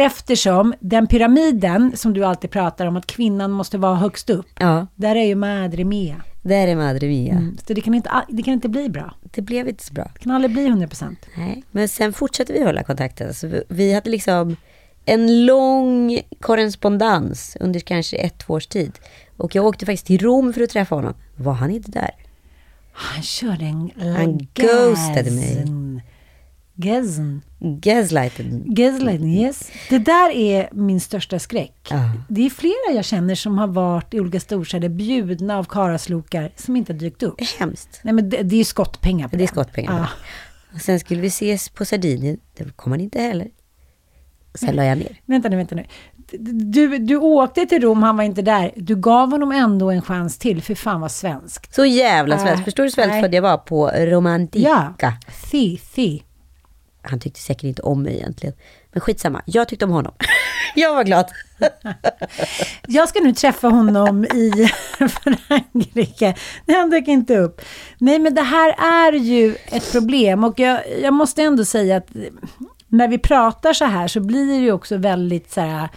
Eftersom 0.00 0.74
den 0.80 1.06
pyramiden 1.06 1.92
som 1.96 2.12
du 2.12 2.24
alltid 2.24 2.50
pratar 2.50 2.86
om, 2.86 2.96
att 2.96 3.06
kvinnan 3.06 3.50
måste 3.50 3.78
vara 3.78 3.94
högst 3.94 4.30
upp, 4.30 4.46
Ja, 4.58 4.86
där 4.94 5.16
är 5.16 5.24
ju 5.24 5.34
Madre 5.34 5.84
Mia. 5.84 6.16
där 6.42 6.68
är 6.68 6.76
Madre 6.76 7.06
Mia. 7.06 7.32
Mm. 7.32 7.56
Så 7.66 7.72
det 7.74 7.80
kan, 7.80 7.94
inte, 7.94 8.10
det 8.28 8.42
kan 8.42 8.54
inte 8.54 8.68
bli 8.68 8.88
bra. 8.88 9.14
Det 9.22 9.42
blev 9.42 9.68
inte 9.68 9.84
så 9.84 9.92
bra. 9.92 10.10
Det 10.14 10.18
kan 10.20 10.32
aldrig 10.32 10.52
bli 10.52 10.66
100%. 10.68 11.16
Nej. 11.36 11.64
Men 11.70 11.88
sen 11.88 12.12
fortsatte 12.12 12.52
vi 12.52 12.64
hålla 12.64 12.82
kontakten. 12.82 13.34
Så 13.34 13.46
vi, 13.46 13.62
vi 13.68 13.94
hade 13.94 14.10
liksom 14.10 14.56
en 15.04 15.46
lång 15.46 16.20
korrespondens 16.40 17.56
under 17.60 17.80
kanske 17.80 18.16
ett, 18.16 18.38
två 18.38 18.54
års 18.54 18.66
tid. 18.66 18.98
Och 19.36 19.54
jag 19.54 19.66
åkte 19.66 19.86
faktiskt 19.86 20.06
till 20.06 20.18
Rom 20.22 20.52
för 20.52 20.60
att 20.62 20.70
träffa 20.70 20.94
honom. 20.94 21.14
Var 21.36 21.52
han 21.52 21.70
inte 21.70 21.90
där? 21.90 22.10
Han 22.92 23.22
körde 23.22 23.64
en... 23.64 23.90
Han 24.16 24.38
ghostade 24.54 25.30
mig. 25.30 25.64
Gazn. 26.80 27.40
Gaslighten. 27.58 28.62
Gaslighting, 28.74 29.34
yes. 29.34 29.70
Det 29.88 29.98
där 29.98 30.30
är 30.30 30.68
min 30.72 31.00
största 31.00 31.38
skräck. 31.38 31.88
Ja. 31.90 31.98
Det 32.28 32.46
är 32.46 32.50
flera 32.50 32.94
jag 32.96 33.04
känner 33.04 33.34
som 33.34 33.58
har 33.58 33.66
varit 33.66 34.14
i 34.14 34.20
olika 34.20 34.40
storstäder 34.40 34.88
bjudna 34.88 35.58
av 35.58 35.64
karaslokar 35.64 36.50
som 36.56 36.76
inte 36.76 36.92
har 36.92 36.98
dykt 36.98 37.22
upp. 37.22 37.40
Hemskt. 37.58 38.00
Nej 38.02 38.14
men 38.14 38.28
det, 38.30 38.42
det 38.42 38.56
är 38.56 38.64
skottpengar 38.64 39.28
på 39.28 39.36
Det 39.36 39.42
är 39.44 39.48
skottpengar. 39.48 39.98
Ja. 39.98 40.06
Och 40.74 40.80
sen 40.80 41.00
skulle 41.00 41.20
vi 41.20 41.26
ses 41.26 41.68
på 41.68 41.84
Sardinien. 41.84 42.38
Det 42.56 42.76
kom 42.76 42.92
han 42.92 43.00
inte 43.00 43.20
heller. 43.20 43.48
Sen 44.54 44.76
la 44.76 44.84
jag 44.84 44.98
ner. 44.98 45.20
Vänta 45.26 45.48
nu, 45.48 45.56
vänta 45.56 45.74
nu. 45.74 45.84
Du, 46.72 46.98
du 46.98 47.16
åkte 47.16 47.66
till 47.66 47.82
Rom, 47.82 48.02
han 48.02 48.16
var 48.16 48.24
inte 48.24 48.42
där. 48.42 48.72
Du 48.76 48.96
gav 48.96 49.30
honom 49.30 49.52
ändå 49.52 49.90
en 49.90 50.02
chans 50.02 50.38
till, 50.38 50.62
för 50.62 50.74
fan 50.74 51.00
vad 51.00 51.10
svenskt. 51.12 51.74
Så 51.74 51.84
jävla 51.84 52.34
Äh, 52.34 52.42
svensk. 52.42 52.64
Förstår 52.64 52.82
du 52.84 53.02
hur 53.02 53.08
nej. 53.22 53.34
jag 53.34 53.42
var 53.42 53.56
på 53.56 53.88
Romantica? 53.88 54.94
Ja. 54.98 55.12
Thi, 55.50 55.78
thi. 55.94 56.22
Han 57.02 57.20
tyckte 57.20 57.40
säkert 57.40 57.64
inte 57.64 57.82
om 57.82 58.02
mig 58.02 58.14
egentligen. 58.14 58.54
Men 58.92 59.00
skitsamma, 59.00 59.42
jag 59.44 59.68
tyckte 59.68 59.84
om 59.84 59.90
honom. 59.90 60.12
jag 60.74 60.94
var 60.94 61.04
glad. 61.04 61.26
Jag 62.86 63.08
ska 63.08 63.20
nu 63.20 63.32
träffa 63.32 63.68
honom 63.68 64.24
i 64.24 64.70
Frankrike. 65.08 66.34
Nej, 66.64 66.76
han 66.76 66.90
dök 66.90 67.08
inte 67.08 67.36
upp. 67.36 67.60
Nej, 67.98 68.18
men 68.18 68.34
det 68.34 68.42
här 68.42 68.74
är 68.78 69.12
ju 69.12 69.56
ett 69.66 69.92
problem. 69.92 70.44
Och 70.44 70.58
jag, 70.58 70.80
jag 71.02 71.14
måste 71.14 71.42
ändå 71.42 71.64
säga 71.64 71.96
att 71.96 72.08
när 72.88 73.08
vi 73.08 73.18
pratar 73.18 73.72
så 73.72 73.84
här 73.84 74.08
så 74.08 74.20
blir 74.20 74.46
det 74.46 74.54
ju 74.54 74.72
också 74.72 74.96
väldigt 74.96 75.50
så 75.50 75.60
här... 75.60 75.88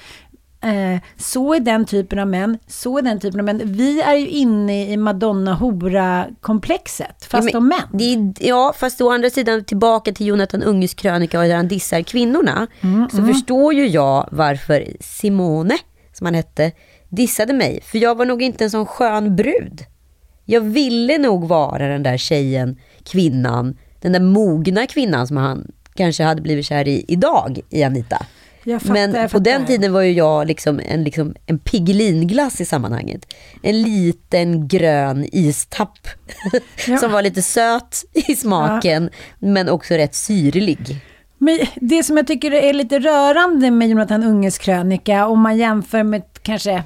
Eh, 0.63 0.97
så 1.17 1.53
är 1.53 1.59
den 1.59 1.85
typen 1.85 2.19
av 2.19 2.27
män, 2.27 2.57
så 2.67 2.97
är 2.97 3.01
den 3.01 3.19
typen 3.19 3.39
av 3.39 3.45
män. 3.45 3.61
Vi 3.65 4.01
är 4.01 4.15
ju 4.15 4.27
inne 4.27 4.91
i 4.91 4.97
Madonna-hora-komplexet, 4.97 7.25
fast 7.25 7.49
ja, 7.51 7.57
om 7.57 7.67
män. 7.67 8.01
Är, 8.01 8.33
ja, 8.47 8.73
fast 8.77 9.01
å 9.01 9.11
andra 9.11 9.29
sidan 9.29 9.63
tillbaka 9.63 10.11
till 10.11 10.27
Jonathan 10.27 10.63
Unges 10.63 10.93
krönika 10.93 11.41
där 11.41 11.55
han 11.55 11.67
dissar 11.67 12.01
kvinnorna. 12.01 12.67
Mm, 12.81 13.09
så 13.09 13.25
förstår 13.25 13.73
ju 13.73 13.87
jag 13.87 14.29
varför 14.31 14.87
Simone, 14.99 15.77
som 16.13 16.25
han 16.25 16.33
hette, 16.33 16.71
dissade 17.09 17.53
mig. 17.53 17.79
För 17.83 17.97
jag 17.97 18.17
var 18.17 18.25
nog 18.25 18.41
inte 18.41 18.63
en 18.63 18.71
sån 18.71 18.85
skön 18.85 19.35
brud. 19.35 19.85
Jag 20.45 20.61
ville 20.61 21.17
nog 21.17 21.47
vara 21.47 21.87
den 21.87 22.03
där 22.03 22.17
tjejen, 22.17 22.79
kvinnan, 23.03 23.77
den 24.01 24.11
där 24.11 24.19
mogna 24.19 24.87
kvinnan 24.87 25.27
som 25.27 25.37
han 25.37 25.71
kanske 25.93 26.23
hade 26.23 26.41
blivit 26.41 26.65
kär 26.65 26.87
i 26.87 27.05
idag, 27.07 27.59
i 27.69 27.83
Anita. 27.83 28.25
Fattar, 28.63 28.93
Men 28.93 29.29
på 29.29 29.39
den 29.39 29.65
tiden 29.65 29.93
var 29.93 30.01
ju 30.01 30.11
jag 30.11 30.47
liksom 30.47 30.81
en, 30.85 31.03
liksom 31.03 31.35
en 31.45 31.59
Piggelinglass 31.59 32.61
i 32.61 32.65
sammanhanget. 32.65 33.33
En 33.61 33.81
liten 33.81 34.67
grön 34.67 35.27
istapp. 35.31 36.07
Ja. 36.87 36.97
som 36.97 37.11
var 37.11 37.21
lite 37.21 37.41
söt 37.41 38.03
i 38.13 38.35
smaken, 38.35 39.09
men 39.39 39.69
också 39.69 39.93
rätt 39.93 40.15
syrlig. 40.15 41.01
Men 41.37 41.59
det 41.75 42.03
som 42.03 42.17
jag 42.17 42.27
tycker 42.27 42.51
är 42.51 42.73
lite 42.73 42.99
rörande 42.99 43.71
med 43.71 43.89
Jonathan 43.89 44.23
Unges 44.23 44.57
krönika, 44.57 45.27
om 45.27 45.39
man 45.39 45.57
jämför 45.57 46.03
med 46.03 46.23
kanske 46.41 46.83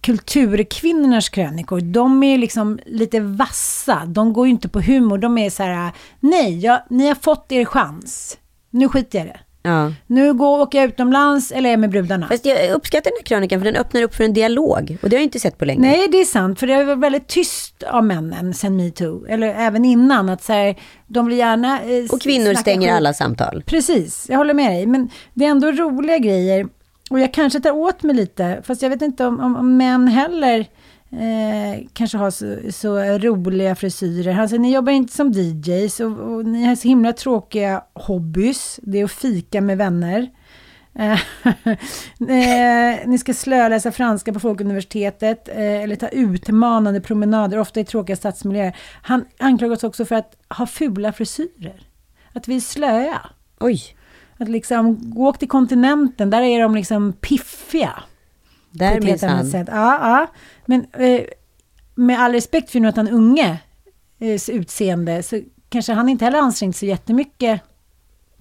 kulturkvinnornas 0.00 1.28
krönikor, 1.28 1.80
de 1.80 2.22
är 2.22 2.38
liksom 2.38 2.78
lite 2.86 3.20
vassa. 3.20 4.02
De 4.06 4.32
går 4.32 4.46
ju 4.46 4.50
inte 4.50 4.68
på 4.68 4.80
humor. 4.80 5.18
De 5.18 5.38
är 5.38 5.50
så 5.50 5.62
här, 5.62 5.92
nej, 6.20 6.58
jag, 6.58 6.82
ni 6.90 7.08
har 7.08 7.14
fått 7.14 7.52
er 7.52 7.64
chans. 7.64 8.38
Nu 8.70 8.88
skiter 8.88 9.18
jag 9.18 9.26
i 9.26 9.30
det. 9.30 9.40
Ja. 9.62 9.92
Nu 10.06 10.34
går 10.34 10.60
åker 10.60 10.78
jag 10.78 10.88
utomlands 10.88 11.52
eller 11.52 11.70
är 11.70 11.76
med 11.76 11.90
brudarna. 11.90 12.28
Fast 12.28 12.46
jag 12.46 12.70
uppskattar 12.70 13.10
den 13.10 13.16
här 13.18 13.24
krönikan 13.24 13.60
för 13.60 13.64
den 13.64 13.76
öppnar 13.76 14.02
upp 14.02 14.14
för 14.14 14.24
en 14.24 14.32
dialog. 14.32 14.96
Och 15.02 15.08
det 15.10 15.16
har 15.16 15.20
jag 15.20 15.24
inte 15.26 15.40
sett 15.40 15.58
på 15.58 15.64
länge. 15.64 15.80
Nej, 15.80 16.08
det 16.12 16.20
är 16.20 16.24
sant. 16.24 16.60
För 16.60 16.66
det 16.66 16.74
har 16.74 16.84
varit 16.84 16.98
väldigt 16.98 17.26
tyst 17.28 17.82
av 17.82 18.04
männen 18.04 18.54
sen 18.54 18.76
metoo. 18.76 19.26
Eller 19.28 19.46
även 19.48 19.84
innan. 19.84 20.28
Att 20.28 20.42
så 20.42 20.52
här, 20.52 20.76
de 21.06 21.26
vill 21.26 21.38
gärna... 21.38 21.80
Eh, 21.82 22.04
Och 22.10 22.20
kvinnor 22.20 22.54
stänger 22.54 22.88
skit. 22.88 22.96
alla 22.96 23.12
samtal. 23.14 23.62
Precis, 23.66 24.26
jag 24.28 24.36
håller 24.38 24.54
med 24.54 24.70
dig. 24.72 24.86
Men 24.86 25.08
det 25.34 25.44
är 25.44 25.48
ändå 25.50 25.72
roliga 25.72 26.18
grejer. 26.18 26.66
Och 27.10 27.20
jag 27.20 27.34
kanske 27.34 27.60
tar 27.60 27.70
åt 27.72 28.02
mig 28.02 28.16
lite. 28.16 28.62
Fast 28.66 28.82
jag 28.82 28.90
vet 28.90 29.02
inte 29.02 29.26
om, 29.26 29.40
om, 29.40 29.56
om 29.56 29.76
män 29.76 30.08
heller 30.08 30.66
eh, 31.12 31.86
kanske 31.92 32.18
har 32.18 32.30
så, 32.30 32.56
så 32.70 32.98
roliga 32.98 33.74
frisyrer. 33.74 34.38
Alltså, 34.38 34.56
ni 34.56 34.74
jobbar 34.74 34.92
inte 34.92 35.12
som 35.12 35.32
DJs 35.32 36.00
och, 36.00 36.18
och 36.18 36.44
ni 36.44 36.64
har 36.64 36.74
så 36.74 36.88
himla 36.88 37.12
tråkiga 37.12 37.84
hobbys. 37.94 38.80
Det 38.82 39.00
är 39.00 39.04
att 39.04 39.10
fika 39.10 39.60
med 39.60 39.78
vänner. 39.78 40.30
Eh, 40.94 41.12
eh, 42.30 43.06
ni 43.06 43.18
ska 43.18 43.34
slöläsa 43.34 43.92
franska 43.92 44.32
på 44.32 44.40
Folkuniversitetet 44.40 45.48
eh, 45.48 45.82
eller 45.82 45.96
ta 45.96 46.08
utmanande 46.08 47.00
promenader, 47.00 47.58
ofta 47.58 47.80
i 47.80 47.84
tråkiga 47.84 48.16
stadsmiljöer. 48.16 48.76
Han 49.02 49.24
anklagas 49.38 49.84
också 49.84 50.04
för 50.04 50.14
att 50.14 50.36
ha 50.48 50.66
fula 50.66 51.12
frisyrer. 51.12 51.80
Att 52.32 52.48
vi 52.48 52.56
är 52.56 52.60
slöa. 52.60 53.20
Oj, 53.60 53.80
Att 54.38 54.48
liksom, 54.48 54.98
gå 55.10 55.32
till 55.32 55.48
kontinenten, 55.48 56.30
där 56.30 56.42
är 56.42 56.60
de 56.60 56.74
liksom 56.74 57.12
piffiga. 57.12 58.02
Där 58.70 59.00
minsann. 59.00 59.50
Ja, 59.52 59.98
ja. 60.00 60.26
Men 60.66 60.86
eh, 60.92 61.20
med 61.94 62.20
all 62.20 62.32
respekt 62.32 62.70
för 62.70 62.78
Jonathan 62.78 63.08
Unge 63.08 63.58
eh, 64.20 64.50
utseende 64.50 65.22
så 65.22 65.40
kanske 65.68 65.92
han 65.92 66.08
inte 66.08 66.24
heller 66.24 66.38
ansträngt 66.38 66.76
sig 66.76 66.88
jättemycket 66.88 67.60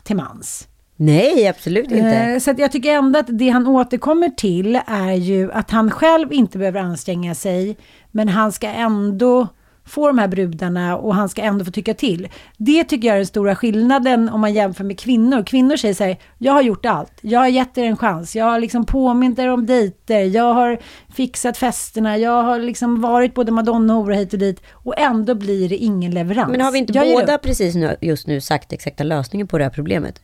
till 0.03 0.15
mans. 0.15 0.67
Nej, 0.95 1.47
absolut 1.47 1.91
inte. 1.91 2.15
Eh, 2.15 2.39
Så 2.39 2.53
jag 2.57 2.71
tycker 2.71 2.91
ändå 2.93 3.19
att 3.19 3.27
det 3.29 3.49
han 3.49 3.67
återkommer 3.67 4.29
till 4.29 4.79
är 4.87 5.13
ju 5.13 5.51
att 5.51 5.71
han 5.71 5.91
själv 5.91 6.33
inte 6.33 6.57
behöver 6.57 6.79
anstränga 6.79 7.35
sig, 7.35 7.77
men 8.11 8.27
han 8.29 8.51
ska 8.51 8.67
ändå 8.67 9.47
få 9.89 10.07
de 10.07 10.17
här 10.17 10.27
brudarna 10.27 10.97
och 10.97 11.15
han 11.15 11.29
ska 11.29 11.41
ändå 11.41 11.65
få 11.65 11.71
tycka 11.71 11.93
till. 11.93 12.27
Det 12.57 12.83
tycker 12.83 13.07
jag 13.07 13.13
är 13.13 13.19
den 13.19 13.27
stora 13.27 13.55
skillnaden 13.55 14.29
om 14.29 14.41
man 14.41 14.53
jämför 14.53 14.83
med 14.83 14.99
kvinnor. 14.99 15.43
Kvinnor 15.43 15.77
säger 15.77 15.93
så 15.93 16.03
här, 16.03 16.17
jag 16.37 16.53
har 16.53 16.61
gjort 16.61 16.85
allt, 16.85 17.13
jag 17.21 17.39
har 17.39 17.47
gett 17.47 17.77
er 17.77 17.83
en 17.83 17.97
chans, 17.97 18.35
jag 18.35 18.45
har 18.45 18.59
liksom 18.59 18.85
påmint 18.85 19.39
er 19.39 19.47
om 19.47 19.65
dejter, 19.65 20.23
jag 20.23 20.53
har 20.53 20.79
fixat 21.13 21.57
festerna, 21.57 22.17
jag 22.17 22.43
har 22.43 22.59
liksom 22.59 23.01
varit 23.01 23.33
både 23.33 23.51
madonna 23.51 23.97
och 23.97 24.03
hora 24.03 24.15
hit 24.15 24.33
och 24.33 24.39
dit 24.39 24.61
och 24.71 24.99
ändå 24.99 25.35
blir 25.35 25.69
det 25.69 25.77
ingen 25.77 26.11
leverans. 26.11 26.51
Men 26.51 26.61
har 26.61 26.71
vi 26.71 26.79
inte 26.79 26.93
Jag 26.93 27.07
båda 27.07 27.37
precis 27.37 27.75
nu, 27.75 27.95
just 28.01 28.27
nu 28.27 28.41
sagt 28.41 28.73
exakta 28.73 29.03
lösningen 29.03 29.47
på 29.47 29.57
det 29.57 29.63
här 29.63 29.71
problemet? 29.71 30.21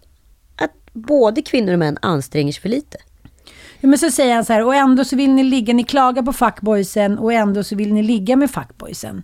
Att 0.56 0.94
både 0.94 1.42
kvinnor 1.42 1.74
och 1.74 1.80
män 1.80 1.98
anstränger 2.02 2.54
sig 2.54 2.62
för 2.62 2.70
lite. 2.70 2.98
Ja, 3.80 3.90
men 3.90 4.00
så 4.00 4.12
säger 4.12 4.36
han 4.36 4.46
så 4.46 4.54
här, 4.54 4.66
och 4.66 4.76
ändå 4.76 5.06
så 5.06 5.16
vill 5.16 5.32
ni 5.32 5.44
ligga, 5.44 5.74
ni 5.74 5.84
klagar 5.84 6.24
på 6.24 6.34
fuckboysen 6.34 7.18
och 7.18 7.34
ändå 7.34 7.64
så 7.64 7.76
vill 7.76 7.94
ni 7.94 8.04
ligga 8.04 8.36
med 8.36 8.52
fuckboysen. 8.52 9.24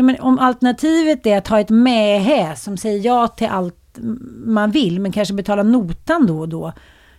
Ja, 0.00 0.04
men 0.04 0.20
om 0.20 0.38
alternativet 0.38 1.26
är 1.26 1.38
att 1.38 1.48
ha 1.48 1.60
ett 1.60 1.70
mähä 1.70 2.56
som 2.56 2.76
säger 2.76 3.06
ja 3.06 3.28
till 3.28 3.46
allt 3.46 3.98
man 4.44 4.70
vill, 4.70 5.00
men 5.00 5.12
kanske 5.12 5.34
betala 5.34 5.62
notan 5.62 6.26
då 6.26 6.38
och 6.38 6.48
då, 6.48 6.72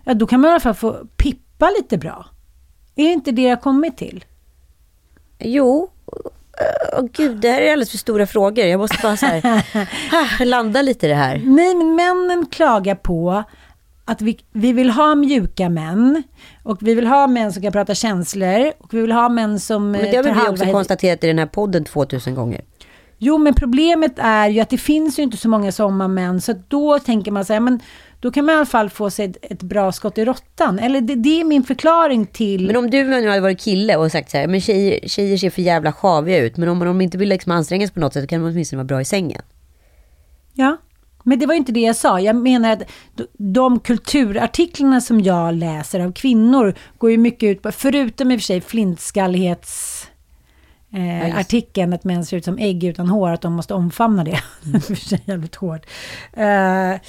ja 0.04 0.14
då 0.14 0.28
kan 0.28 0.42
man 0.42 0.50
i 0.50 0.52
alla 0.52 0.60
fall 0.60 0.74
få 0.74 0.98
pippa 1.18 1.70
lite 1.78 1.98
bra. 1.98 2.26
Är 2.96 3.04
det 3.04 3.12
inte 3.12 3.32
det 3.32 3.42
jag 3.42 3.62
kommit 3.62 3.98
till? 3.98 4.26
Jo, 5.40 5.90
Åh 6.98 7.06
gud, 7.14 7.38
det 7.38 7.50
här 7.50 7.62
är 7.62 7.72
alldeles 7.72 7.92
för 7.92 7.98
stora 7.98 8.28
frågor. 8.28 8.66
Jag 8.66 8.80
måste 8.80 8.98
bara 9.02 9.18
så 9.18 9.26
här, 9.26 10.46
landa 10.46 10.82
lite 10.82 11.06
i 11.06 11.10
det 11.10 11.16
här. 11.16 11.42
Nej, 11.46 11.76
men 11.76 11.96
männen 11.96 12.46
klagar 12.46 12.96
på 12.96 13.44
att 14.06 14.22
vi, 14.22 14.40
vi 14.52 14.74
vill 14.74 14.90
ha 14.90 15.16
mjuka 15.16 15.70
män 15.70 16.24
och 16.64 16.78
vi 16.82 16.96
vill 16.96 17.08
ha 17.08 17.28
män 17.28 17.54
som 17.54 17.62
kan 17.62 17.72
prata 17.72 17.96
känslor 17.96 18.72
och 18.80 18.94
vi 18.94 19.02
vill 19.02 19.12
ha 19.12 19.30
män 19.30 19.60
som 19.60 19.92
Men 19.92 20.02
eh, 20.02 20.12
det 20.12 20.18
har 20.18 20.44
vi 20.46 20.50
också 20.50 20.66
konstaterat 20.66 21.24
i 21.24 21.28
den 21.28 21.40
här 21.40 21.46
podden 21.46 21.84
2000 21.84 22.36
gånger. 22.36 22.62
Jo, 23.24 23.38
men 23.38 23.54
problemet 23.54 24.14
är 24.18 24.50
ju 24.50 24.60
att 24.60 24.70
det 24.70 24.78
finns 24.78 25.20
ju 25.20 25.24
inte 25.24 25.38
så 25.38 25.50
många 25.50 25.72
sommarmän, 25.72 26.42
så 26.42 26.54
då 26.68 27.00
tänker 27.00 27.32
man 27.32 27.46
så 27.46 27.54
här, 27.54 27.60
men 27.60 27.80
då 28.20 28.32
kan 28.32 28.46
man 28.46 28.56
i 28.56 28.58
alla 28.58 28.66
fall 28.66 28.90
få 28.90 29.10
sig 29.10 29.26
ett, 29.26 29.38
ett 29.42 29.64
bra 29.64 29.92
skott 29.92 30.18
i 30.18 30.26
råttan. 30.26 30.80
Eller 30.80 31.02
det, 31.02 31.16
det 31.16 31.42
är 31.42 31.44
min 31.44 31.64
förklaring 31.64 32.26
till... 32.26 32.68
Men 32.68 32.76
om 32.76 32.90
du 32.90 33.04
nu 33.04 33.30
hade 33.30 33.42
varit 33.42 33.60
kille 33.62 33.96
och 33.96 34.12
sagt 34.12 34.32
så 34.32 34.38
här, 34.38 34.48
men 34.48 34.62
tjejer, 34.62 35.08
tjejer 35.08 35.38
ser 35.38 35.50
för 35.50 35.62
jävla 35.62 35.92
sjaviga 35.94 36.38
ut, 36.38 36.58
men 36.58 36.70
om 36.70 36.80
de 36.80 37.02
inte 37.02 37.18
vill 37.18 37.30
liksom 37.30 37.52
anstränga 37.52 37.88
sig 37.88 37.94
på 37.94 38.00
något 38.00 38.14
sätt, 38.14 38.24
så 38.24 38.28
kan 38.28 38.42
de 38.42 38.48
åtminstone 38.52 38.78
vara 38.78 38.88
bra 38.88 39.02
i 39.02 39.06
sängen. 39.06 39.42
Ja, 40.54 40.78
men 41.24 41.40
det 41.40 41.46
var 41.46 41.54
ju 41.54 41.58
inte 41.58 41.72
det 41.72 41.80
jag 41.80 41.96
sa. 41.96 42.20
Jag 42.20 42.36
menar 42.36 42.72
att 42.72 42.84
de- 43.16 43.54
de 43.54 43.80
kulturartiklarna 43.80 45.02
som 45.02 45.22
jag 45.22 45.54
läser 45.54 46.00
av 46.00 46.12
kvinnor 46.12 46.76
går 46.98 47.12
ju 47.12 47.18
mycket 47.18 47.48
ut 47.48 47.62
på, 47.62 47.72
förutom 47.72 48.32
i 48.32 48.36
och 48.36 48.40
för 48.40 48.46
sig 48.46 48.62
flintskallighets... 48.62 50.01
Eh, 50.94 51.38
artikeln 51.38 51.94
att 51.94 52.04
män 52.04 52.26
ser 52.26 52.38
ut 52.38 52.46
som 52.46 52.58
ägg 52.58 52.84
utan 52.84 53.10
hår, 53.10 53.30
att 53.30 53.42
de 53.42 53.54
måste 53.54 53.74
omfamna 53.74 54.24
det. 54.24 54.39
Och 54.76 54.84
för 54.84 54.96
sig 54.96 55.22
jävligt 55.26 55.56
hårt. 55.56 55.86
Eh, 56.34 57.00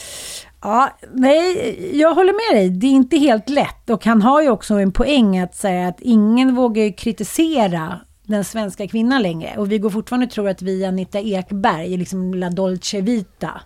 ja, 0.62 0.90
nej, 1.12 1.98
jag 1.98 2.14
håller 2.14 2.52
med 2.52 2.60
dig. 2.60 2.70
Det 2.70 2.86
är 2.86 2.90
inte 2.90 3.16
helt 3.16 3.48
lätt. 3.48 3.90
Och 3.90 4.04
han 4.04 4.22
har 4.22 4.42
ju 4.42 4.50
också 4.50 4.74
en 4.74 4.92
poäng 4.92 5.38
att 5.38 5.54
säga 5.54 5.88
att 5.88 6.00
ingen 6.00 6.54
vågar 6.54 6.82
ju 6.82 6.92
kritisera 6.92 8.00
den 8.26 8.44
svenska 8.44 8.88
kvinnan 8.88 9.22
längre. 9.22 9.54
Och 9.56 9.72
vi 9.72 9.78
går 9.78 9.90
fortfarande 9.90 10.26
och 10.26 10.32
tror 10.32 10.48
att 10.48 10.62
vi 10.62 10.84
är 10.84 10.88
Anita 10.88 11.20
Ekberg, 11.20 11.96
liksom 11.96 12.34
La 12.34 12.50
Dolce 12.50 13.00
Vita. 13.00 13.60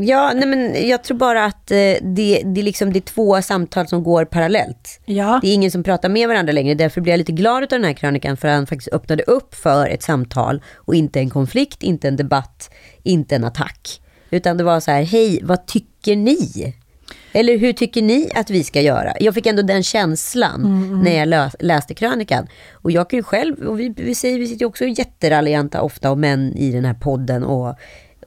Ja, 0.00 0.32
nej 0.34 0.48
men 0.48 0.88
jag 0.88 1.04
tror 1.04 1.16
bara 1.18 1.44
att 1.44 1.70
eh, 1.70 1.76
det, 1.76 2.42
det, 2.44 2.60
är 2.60 2.62
liksom, 2.62 2.92
det 2.92 2.98
är 2.98 3.00
två 3.00 3.42
samtal 3.42 3.88
som 3.88 4.02
går 4.02 4.24
parallellt. 4.24 5.00
Ja, 5.04 5.38
Det 5.42 5.48
är 5.48 5.54
ingen 5.54 5.70
som 5.70 5.82
pratar 5.82 6.08
med 6.08 6.28
varandra 6.28 6.52
längre. 6.52 6.74
Därför 6.74 7.00
blir 7.00 7.12
jag 7.12 7.18
lite 7.18 7.32
glad 7.32 7.62
av 7.62 7.68
den 7.68 7.84
här 7.84 7.92
krönikan. 7.92 8.36
För 8.36 8.48
han 8.48 8.66
faktiskt 8.66 8.92
öppnade 8.92 9.22
upp 9.22 9.54
för 9.54 9.88
ett 9.88 10.02
samtal. 10.02 10.62
Och 10.74 10.94
inte 10.94 11.20
en 11.20 11.30
konflikt, 11.30 11.82
inte 11.82 12.08
en 12.08 12.16
debatt, 12.16 12.70
inte 13.02 13.36
en 13.36 13.44
attack. 13.44 14.00
Utan 14.30 14.56
det 14.56 14.64
var 14.64 14.80
så 14.80 14.90
här, 14.90 15.02
hej, 15.02 15.40
vad 15.42 15.66
tycker 15.66 16.16
ni? 16.16 16.74
Eller 17.32 17.58
hur 17.58 17.72
tycker 17.72 18.02
ni 18.02 18.30
att 18.34 18.50
vi 18.50 18.64
ska 18.64 18.80
göra? 18.80 19.12
Jag 19.20 19.34
fick 19.34 19.46
ändå 19.46 19.62
den 19.62 19.82
känslan 19.82 21.02
när 21.04 21.24
jag 21.24 21.50
läste 21.60 21.94
krönikan. 21.94 22.46
Och 22.72 22.90
jag 22.90 23.10
kan 23.10 23.18
ju 23.18 23.22
själv, 23.22 23.68
och 23.68 23.80
vi, 23.80 23.94
vi 23.96 24.14
säger, 24.14 24.38
vi 24.38 24.46
sitter 24.46 24.60
ju 24.60 24.66
också 24.66 24.84
jätterallianta 24.84 25.82
ofta 25.82 26.10
om 26.10 26.20
män 26.20 26.56
i 26.56 26.72
den 26.72 26.84
här 26.84 26.94
podden 26.94 27.44
och, 27.44 27.74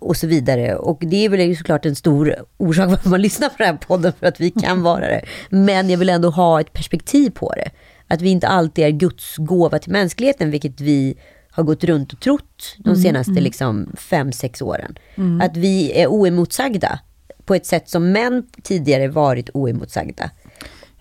och 0.01 0.17
så 0.17 0.27
vidare. 0.27 0.75
Och 0.75 0.99
det 1.01 1.25
är 1.25 1.29
väl 1.29 1.57
såklart 1.57 1.85
en 1.85 1.95
stor 1.95 2.35
orsak 2.57 2.89
varför 2.89 3.09
man 3.09 3.21
lyssnar 3.21 3.49
på 3.49 3.55
den 3.57 3.67
här 3.67 3.77
podden, 3.77 4.13
för 4.19 4.27
att 4.27 4.39
vi 4.39 4.51
kan 4.51 4.81
vara 4.83 5.07
det. 5.07 5.21
Men 5.49 5.89
jag 5.89 5.97
vill 5.97 6.09
ändå 6.09 6.29
ha 6.29 6.61
ett 6.61 6.73
perspektiv 6.73 7.29
på 7.29 7.53
det. 7.53 7.69
Att 8.07 8.21
vi 8.21 8.29
inte 8.29 8.47
alltid 8.47 8.85
är 8.85 8.89
Guds 8.89 9.37
gåva 9.37 9.79
till 9.79 9.91
mänskligheten, 9.91 10.51
vilket 10.51 10.81
vi 10.81 11.17
har 11.51 11.63
gått 11.63 11.83
runt 11.83 12.13
och 12.13 12.19
trott 12.19 12.75
de 12.77 12.95
senaste 12.95 13.31
liksom, 13.31 13.91
fem, 13.97 14.31
sex 14.31 14.61
åren. 14.61 14.97
Att 15.41 15.57
vi 15.57 16.01
är 16.01 16.07
oemotsagda 16.07 16.99
på 17.45 17.55
ett 17.55 17.65
sätt 17.65 17.89
som 17.89 18.11
män 18.11 18.43
tidigare 18.63 19.07
varit 19.07 19.49
oemotsagda. 19.53 20.29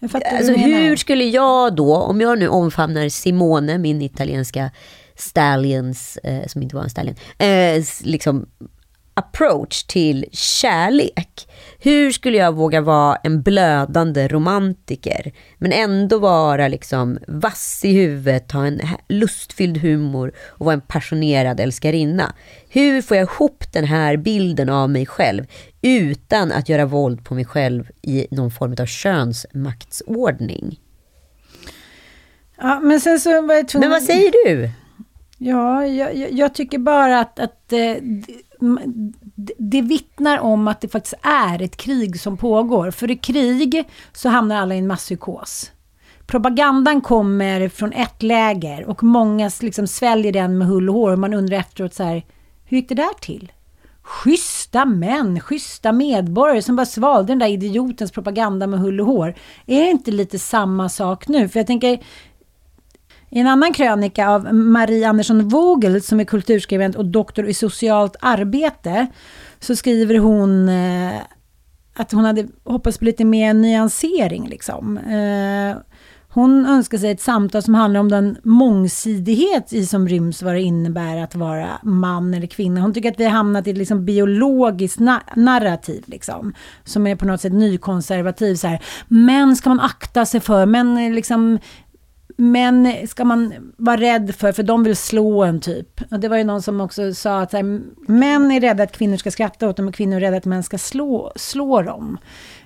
Alltså 0.03 0.53
hur 0.53 0.97
skulle 0.97 1.25
jag 1.25 1.77
då, 1.77 1.97
om 1.97 2.21
jag 2.21 2.39
nu 2.39 2.49
omfamnar 2.49 3.09
Simone, 3.09 3.79
min 3.79 4.03
italienska 4.03 4.71
stallions, 5.17 6.17
eh, 6.17 6.47
som 6.47 6.63
inte 6.63 6.77
var 6.77 6.83
en 6.83 6.91
stallion, 6.91 7.17
eh, 7.39 7.85
liksom 8.03 8.47
approach 9.15 9.83
till 9.83 10.25
kärlek. 10.33 11.49
Hur 11.79 12.11
skulle 12.11 12.39
jag 12.39 12.55
våga 12.55 12.81
vara 12.81 13.17
en 13.17 13.43
blödande 13.43 14.29
romantiker, 14.29 15.33
men 15.59 15.73
ändå 15.73 16.19
vara 16.19 16.69
liksom 16.69 17.19
vass 17.29 17.81
i 17.85 17.93
huvudet, 17.93 18.53
ha 18.53 18.67
en 18.67 18.81
lustfylld 19.09 19.77
humor 19.77 20.33
och 20.47 20.67
vara 20.67 20.75
en 20.75 20.81
passionerad 20.81 21.61
älskarinna? 21.61 22.35
Hur 22.69 23.03
får 23.03 23.17
jag 23.17 23.29
ihop 23.29 23.65
den 23.73 23.85
här 23.85 24.17
bilden 24.17 24.69
av 24.69 24.91
mig 24.91 25.07
själv 25.07 25.47
utan 25.83 26.53
att 26.53 26.69
göra 26.69 26.87
våld 26.87 27.25
på 27.25 27.35
mig 27.35 27.45
själv 27.45 27.91
i 28.03 28.27
någon 28.31 28.51
form 28.51 28.75
av 28.81 28.87
könsmaktsordning? 28.87 30.81
Ja, 32.57 32.81
men 32.81 33.01
sen 33.01 33.21
så 33.21 33.43
var 33.43 33.55
jag 33.55 33.69
tvungen... 33.69 33.89
Men 33.89 34.01
vad 34.01 34.03
säger 34.03 34.33
du? 34.45 34.71
Ja, 35.39 35.87
jag, 35.87 36.17
jag, 36.17 36.33
jag 36.33 36.55
tycker 36.55 36.79
bara 36.79 37.21
att, 37.21 37.39
att 37.39 37.73
eh, 37.73 37.95
det, 39.59 39.83
vittnar 39.83 40.39
om 40.39 40.69
att 40.69 40.81
det 40.81 40.89
faktiskt 40.89 41.15
är 41.23 41.63
ett 41.63 41.77
krig 41.77 42.21
som 42.21 42.37
pågår. 42.37 42.91
För 42.91 43.11
i 43.11 43.17
krig 43.17 43.85
så 44.13 44.29
hamnar 44.29 44.57
alla 44.57 44.75
i 44.75 44.79
en 44.79 44.87
masspsykos. 44.87 45.71
Propagandan 46.27 47.01
kommer 47.01 47.69
från 47.69 47.93
ett 47.93 48.23
läger 48.23 48.85
och 48.85 49.03
många 49.03 49.51
liksom 49.61 49.87
sväljer 49.87 50.33
den 50.33 50.59
med 50.59 50.69
hull 50.69 50.89
och 50.89 50.95
hår. 50.95 51.13
Och 51.13 51.19
man 51.19 51.35
undrar 51.35 51.59
efteråt 51.59 51.95
så 51.95 52.03
här, 52.03 52.25
hur 52.65 52.77
gick 52.77 52.89
det 52.89 52.95
där 52.95 53.21
till? 53.21 53.53
Schyssta 54.03 54.85
män, 54.85 55.41
schyssta 55.41 55.93
medborgare 55.93 56.63
som 56.63 56.77
bara 56.77 56.87
svalde 56.87 57.33
den 57.33 57.39
där 57.39 57.47
idiotens 57.47 58.13
propaganda 58.13 58.67
med 58.67 58.81
hull 58.81 59.01
och 59.01 59.07
hår. 59.07 59.35
Är 59.67 59.83
det 59.83 59.91
inte 59.91 60.11
lite 60.11 60.39
samma 60.39 60.89
sak 60.89 61.29
nu? 61.29 61.49
För 61.49 61.61
jag 61.61 61.67
tänker, 61.67 61.99
i 63.31 63.41
en 63.41 63.47
annan 63.47 63.73
krönika 63.73 64.29
av 64.29 64.55
Marie 64.55 65.09
Andersson 65.09 65.49
Vogel 65.49 66.03
som 66.03 66.21
är 66.21 66.25
kulturskribent 66.25 66.97
och 66.97 67.05
doktor 67.05 67.47
i 67.47 67.55
socialt 67.55 68.17
arbete 68.21 69.07
så 69.61 69.77
skriver 69.77 70.19
hon 70.19 70.69
eh, 70.69 71.21
att 71.97 72.13
hon 72.13 72.25
hade 72.25 72.47
hoppats 72.65 72.99
på 72.99 73.05
lite 73.05 73.25
mer 73.25 73.55
nyansering 73.55 74.49
liksom. 74.49 74.99
Eh, 74.99 75.77
hon 76.33 76.67
önskar 76.67 76.99
sig 76.99 77.11
ett 77.11 77.21
samtal 77.21 77.63
som 77.63 77.75
handlar 77.75 78.01
om 78.01 78.09
den 78.09 78.37
mångsidighet 78.43 79.73
i 79.73 79.87
som 79.87 80.09
ryms 80.09 80.43
vad 80.43 80.55
det 80.55 80.61
innebär 80.61 81.17
att 81.17 81.35
vara 81.35 81.69
man 81.83 82.35
eller 82.35 82.47
kvinna. 82.47 82.81
Hon 82.81 82.95
tycker 82.95 83.11
att 83.11 83.21
vi 83.21 83.25
har 83.25 83.31
hamnat 83.31 83.67
i 83.67 83.71
ett 83.71 83.79
liksom 83.79 84.05
biologiskt 84.05 84.99
na 84.99 85.23
narrativ, 85.37 86.05
liksom, 86.07 86.55
som 86.85 87.07
är 87.07 87.17
på 87.17 87.27
något 87.27 87.41
sätt 87.41 87.53
nykonservativ. 87.53 88.55
Så 88.55 88.67
här. 88.67 88.83
Män 89.09 89.57
ska 89.57 89.69
man 89.69 89.81
akta 89.81 90.27
sig 90.27 90.41
för, 90.41 90.67
män 90.67 91.15
liksom 91.15 91.59
Män 92.41 93.07
ska 93.09 93.25
man 93.25 93.55
vara 93.77 93.97
rädd 93.97 94.35
för, 94.35 94.53
för 94.53 94.63
de 94.63 94.85
vill 94.85 94.97
slå 94.97 95.45
en 95.45 95.61
typ. 95.61 96.01
Och 96.11 96.21
det 96.21 96.29
var 96.29 96.37
ju 96.37 96.45
någon 96.45 96.63
som 96.63 96.81
också 96.81 97.15
sa 97.15 97.41
att 97.41 97.53
här, 97.53 97.63
män 98.11 98.51
är 98.51 98.61
rädda 98.61 98.83
att 98.83 98.97
kvinnor 98.97 99.17
ska 99.17 99.31
skratta 99.31 99.69
åt 99.69 99.77
dem 99.77 99.89
och 99.89 99.95
kvinnor 99.95 100.17
är 100.17 100.21
rädda 100.21 100.37
att 100.37 100.45
män 100.45 100.63
ska 100.63 100.79
slå, 100.79 101.33
slå 101.37 101.83
dem 101.83 102.19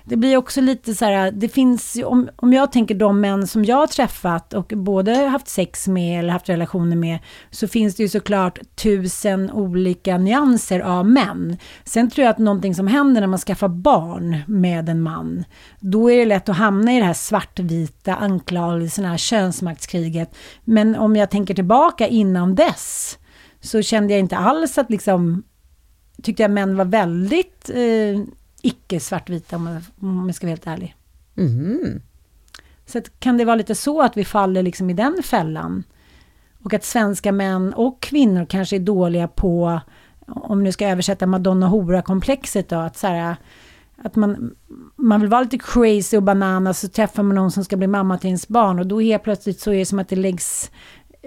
det 0.07 0.15
blir 0.15 0.37
också 0.37 0.61
lite 0.61 0.95
så 0.95 1.05
här, 1.05 1.31
det 1.31 1.49
finns 1.49 1.97
om, 2.05 2.29
om 2.35 2.53
jag 2.53 2.71
tänker 2.71 2.95
de 2.95 3.21
män 3.21 3.47
som 3.47 3.65
jag 3.65 3.75
har 3.75 3.87
träffat 3.87 4.53
och 4.53 4.73
både 4.75 5.15
haft 5.15 5.47
sex 5.47 5.87
med 5.87 6.19
eller 6.19 6.33
haft 6.33 6.49
relationer 6.49 6.95
med, 6.95 7.19
så 7.51 7.67
finns 7.67 7.95
det 7.95 8.03
ju 8.03 8.09
såklart 8.09 8.59
tusen 8.75 9.51
olika 9.51 10.17
nyanser 10.17 10.79
av 10.79 11.09
män. 11.09 11.57
Sen 11.83 12.09
tror 12.09 12.25
jag 12.25 12.31
att 12.31 12.37
någonting 12.37 12.75
som 12.75 12.87
händer 12.87 13.21
när 13.21 13.27
man 13.27 13.39
skaffar 13.39 13.67
barn 13.67 14.37
med 14.47 14.89
en 14.89 15.01
man, 15.01 15.45
då 15.79 16.11
är 16.11 16.17
det 16.17 16.25
lätt 16.25 16.49
att 16.49 16.57
hamna 16.57 16.93
i 16.93 16.99
det 16.99 17.05
här 17.05 17.13
svartvita 17.13 18.15
anklagelserna, 18.15 19.17
köns 19.17 19.61
könsmaktskriget. 19.65 20.35
Men 20.63 20.95
om 20.95 21.15
jag 21.15 21.29
tänker 21.29 21.53
tillbaka 21.53 22.07
innan 22.07 22.55
dess, 22.55 23.17
så 23.61 23.81
kände 23.81 24.13
jag 24.13 24.19
inte 24.19 24.37
alls 24.37 24.77
att 24.77 24.89
liksom, 24.89 25.43
tyckte 26.23 26.43
jag 26.43 26.51
män 26.51 26.77
var 26.77 26.85
väldigt 26.85 27.69
eh, 27.69 28.23
icke 28.61 28.99
svartvita 28.99 29.55
om 29.55 30.25
jag 30.27 30.35
ska 30.35 30.47
vara 30.47 30.51
helt 30.51 30.67
ärlig. 30.67 30.95
Mm. 31.37 32.01
Så 32.85 32.97
att, 32.97 33.19
kan 33.19 33.37
det 33.37 33.45
vara 33.45 33.55
lite 33.55 33.75
så 33.75 34.01
att 34.01 34.17
vi 34.17 34.25
faller 34.25 34.63
liksom 34.63 34.89
i 34.89 34.93
den 34.93 35.23
fällan? 35.23 35.83
Och 36.63 36.73
att 36.73 36.83
svenska 36.83 37.31
män 37.31 37.73
och 37.73 38.01
kvinnor 38.01 38.45
kanske 38.45 38.75
är 38.75 38.79
dåliga 38.79 39.27
på, 39.27 39.79
om 40.27 40.63
nu 40.63 40.71
ska 40.71 40.87
översätta 40.87 41.27
Madonna 41.27 41.67
Hora-komplexet 41.67 42.69
då, 42.69 42.75
att 42.75 42.97
så 42.97 43.07
här, 43.07 43.35
att 43.97 44.15
man, 44.15 44.55
man 44.95 45.21
vill 45.21 45.29
vara 45.29 45.41
lite 45.41 45.57
crazy 45.57 46.17
och 46.17 46.23
bananas 46.23 46.79
så 46.79 46.87
träffar 46.87 47.23
man 47.23 47.35
någon 47.35 47.51
som 47.51 47.63
ska 47.63 47.77
bli 47.77 47.87
mamma 47.87 48.17
till 48.17 48.27
ens 48.27 48.47
barn 48.47 48.79
och 48.79 48.87
då 48.87 48.99
helt 48.99 49.23
plötsligt 49.23 49.59
så 49.59 49.71
är 49.71 49.77
det 49.77 49.85
som 49.85 49.99
att 49.99 50.09
det 50.09 50.15
läggs 50.15 50.71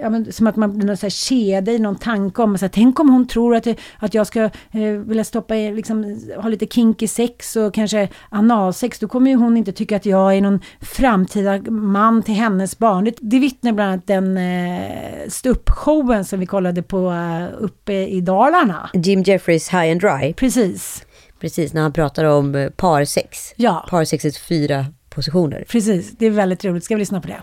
ja, 0.00 0.10
men, 0.10 0.32
som 0.32 0.46
att 0.46 0.56
man 0.56 0.76
blir 0.76 0.86
någon 0.86 0.96
så 0.96 1.06
här 1.06 1.10
kedja 1.10 1.72
i 1.72 1.78
någon 1.78 1.96
tanke 1.96 2.42
om, 2.42 2.58
så 2.58 2.64
här, 2.64 2.70
tänk 2.70 3.00
om 3.00 3.08
hon 3.08 3.26
tror 3.26 3.56
att, 3.56 3.66
att 3.98 4.14
jag 4.14 4.26
ska 4.26 4.42
eh, 4.70 4.92
vilja 5.06 5.24
stoppa 5.24 5.54
liksom, 5.54 6.20
ha 6.36 6.48
lite 6.48 6.66
kinky 6.66 7.08
sex 7.08 7.56
och 7.56 7.74
kanske 7.74 8.08
analsex, 8.28 8.98
då 8.98 9.08
kommer 9.08 9.30
ju 9.30 9.36
hon 9.36 9.56
inte 9.56 9.72
tycka 9.72 9.96
att 9.96 10.06
jag 10.06 10.36
är 10.36 10.40
någon 10.40 10.60
framtida 10.80 11.70
man 11.70 12.22
till 12.22 12.34
hennes 12.34 12.78
barn. 12.78 13.04
Det, 13.04 13.14
det 13.20 13.38
vittnar 13.38 13.72
bland 13.72 13.92
annat 13.92 14.06
den 14.06 14.36
eh, 14.36 15.28
ståuppshowen 15.28 16.24
som 16.24 16.40
vi 16.40 16.46
kollade 16.46 16.82
på 16.82 17.10
uh, 17.10 17.46
uppe 17.58 17.92
i 17.92 18.20
Dalarna. 18.20 18.90
Jim 18.94 19.22
Jeffries 19.22 19.68
High 19.68 19.90
and 19.90 20.00
Dry. 20.00 20.32
Precis. 20.32 21.04
Precis, 21.40 21.72
när 21.72 21.82
han 21.82 21.92
pratar 21.92 22.24
om 22.24 22.54
eh, 22.54 22.70
parsex. 22.70 23.54
Ja. 23.56 23.86
Parsexets 23.90 24.38
fyra 24.38 24.86
positioner. 25.08 25.64
Precis, 25.68 26.10
det 26.18 26.26
är 26.26 26.30
väldigt 26.30 26.64
roligt. 26.64 26.84
Ska 26.84 26.94
vi 26.94 26.98
lyssna 26.98 27.20
på 27.20 27.28
det? 27.28 27.42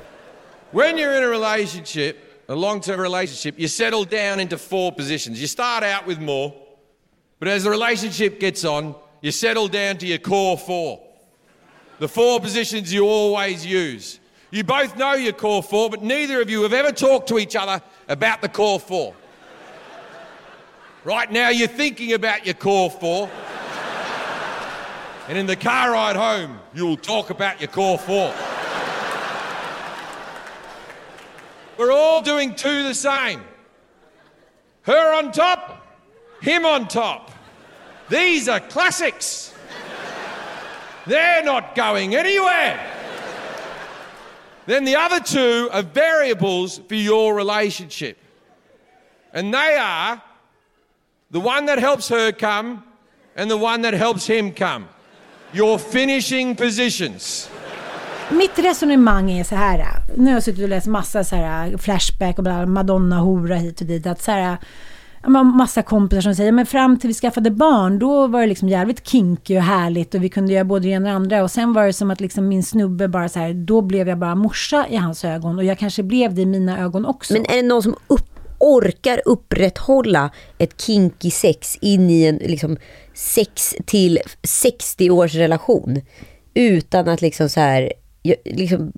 When 0.72 0.98
you're 0.98 1.18
in 1.18 1.24
a 1.24 1.28
relationship 1.28 2.18
a 2.48 2.56
long 2.56 2.80
term 2.80 3.00
relationship, 3.00 3.60
you 3.60 3.68
settle 3.68 4.06
down 4.06 4.39
into 4.39 4.58
four 4.58 4.91
positions. 4.91 5.39
You 5.39 5.48
start 5.48 5.84
out 5.84 6.06
with 6.06 6.20
more, 6.20 6.54
but 7.39 7.48
as 7.48 7.64
the 7.64 7.70
relationship 7.70 8.39
gets 8.39 8.64
on, 8.64 8.96
you 9.22 9.32
settle 9.32 9.68
down 9.68 9.98
to 9.98 10.06
your 10.06 10.20
core 10.20 10.58
four. 10.58 11.02
The 12.00 12.08
four 12.08 12.39
positions 12.39 12.93
you 12.93 13.08
always 13.08 13.66
use. 13.66 14.20
You 14.52 14.64
both 14.64 14.96
know 14.98 15.14
your 15.14 15.34
core 15.34 15.64
four, 15.64 15.89
but 15.89 16.04
neither 16.04 16.41
of 16.41 16.50
you 16.50 16.62
have 16.64 16.74
ever 16.74 16.91
talked 16.91 17.28
to 17.30 17.39
each 17.39 17.56
other 17.56 17.82
about 18.08 18.41
the 18.41 18.50
core 18.50 18.80
four. 18.80 19.16
Right 21.04 21.32
now, 21.32 21.50
you're 21.50 21.68
thinking 21.68 22.14
about 22.14 22.46
your 22.46 22.56
core 22.56 22.91
four. 22.91 23.30
And 25.28 25.38
in 25.38 25.47
the 25.47 25.55
car 25.55 25.91
ride 25.91 26.15
home, 26.15 26.59
you'll 26.73 26.97
talk 26.97 27.32
about 27.32 27.59
your 27.59 27.69
core 27.69 27.97
four. 27.97 28.34
We're 31.78 31.91
all 31.91 32.21
doing 32.21 32.55
two 32.55 32.84
the 32.84 32.93
same. 32.93 33.41
Her 34.84 35.15
on 35.15 35.32
top, 35.32 35.84
him 36.41 36.65
on 36.65 36.88
top. 36.88 37.32
These 38.09 38.47
are 38.47 38.59
classics. 38.59 39.51
They're 41.07 41.43
not 41.43 41.76
going 41.76 42.15
anywhere. 42.15 42.80
Then 44.67 44.86
the 44.86 44.95
other 44.95 45.19
two 45.19 45.69
are 45.71 45.84
variables 45.84 46.78
for 46.78 46.95
your 46.95 47.36
relationship. 47.36 48.17
And 49.34 49.53
they 49.53 49.76
are 49.76 50.21
the 51.32 51.39
one 51.39 51.65
that 51.65 51.80
helps 51.80 52.09
her 52.09 52.32
come 52.32 52.84
and 53.36 53.49
the 53.49 53.57
one 53.57 53.82
that 53.82 53.93
helps 53.93 54.28
him 54.28 54.53
come. 54.53 54.88
Your 55.54 55.78
finishing 55.78 56.56
positions. 56.56 57.50
Mitt 58.32 58.60
resonemang 58.60 59.32
är 59.32 59.43
så 59.43 59.56
här. 59.56 59.86
Nu 60.18 60.26
har 60.26 60.32
jag 60.32 60.43
suttit 60.43 60.64
och 60.64 60.70
läst 60.70 60.88
massa 60.88 61.24
så 61.24 61.36
här 61.36 61.78
Flashback 61.78 62.38
och 62.38 62.43
bla, 62.43 62.66
Madonna, 62.66 63.20
hora 63.20 63.56
hit 63.56 63.82
och 63.82 63.88
dit. 63.88 64.08
Att 64.08 64.22
så 64.22 64.32
här, 64.32 64.58
massa 65.43 65.82
kompisar 65.82 66.22
som 66.22 66.36
säger, 66.36 66.52
men 66.52 66.66
fram 66.66 67.00
till 67.00 67.08
vi 67.08 67.14
skaffade 67.14 67.52
barn, 67.52 68.00
då 68.00 68.28
var 68.28 68.41
det 68.41 68.48
liksom 68.48 68.70
jävligt 68.70 69.08
kinky 69.08 69.58
och 69.58 69.62
härligt 69.62 70.16
och 70.16 70.24
vi 70.24 70.30
kunde 70.30 70.54
göra 70.54 70.64
både 70.64 70.88
det 70.88 70.89
ena 70.89 71.06
och 71.06 71.12
det 71.12 71.16
andra. 71.16 71.43
Och 71.43 71.52
sen 71.52 71.74
var 71.74 71.86
det 71.86 71.93
som 71.93 72.12
att 72.12 72.22
liksom 72.22 72.48
min 72.48 72.64
snubbe 72.64 73.08
bara 73.08 73.30
så 73.30 73.39
här, 73.39 73.54
då 73.54 73.82
blev 73.82 74.10
jag 74.10 74.18
bara 74.18 74.36
morsa 74.36 74.86
i 74.89 74.96
hans 74.96 75.26
ögon. 75.26 75.58
Och 75.58 75.64
jag 75.64 75.80
kanske 75.80 76.04
blev 76.04 76.34
det 76.34 76.41
i 76.41 76.46
mina 76.46 76.80
ögon 76.80 77.06
också. 77.06 77.34
Men 77.34 77.46
är 77.46 77.56
det 77.56 77.68
någon 77.68 77.84
som 77.84 77.96
upp, 78.08 78.34
orkar 78.66 79.22
upprätthålla 79.26 80.32
ett 80.57 80.82
kinky 80.82 81.32
sex 81.32 81.78
in 81.82 82.09
i 82.09 82.24
en 82.26 82.36
liksom 82.36 82.78
6 83.13 83.76
till 83.86 84.20
60 84.43 85.09
års 85.09 85.36
relation? 85.36 86.01
Utan 86.53 87.07
att 87.07 87.22
liksom 87.22 87.49
så 87.49 87.59
här 87.59 87.93
liksom 88.45 88.91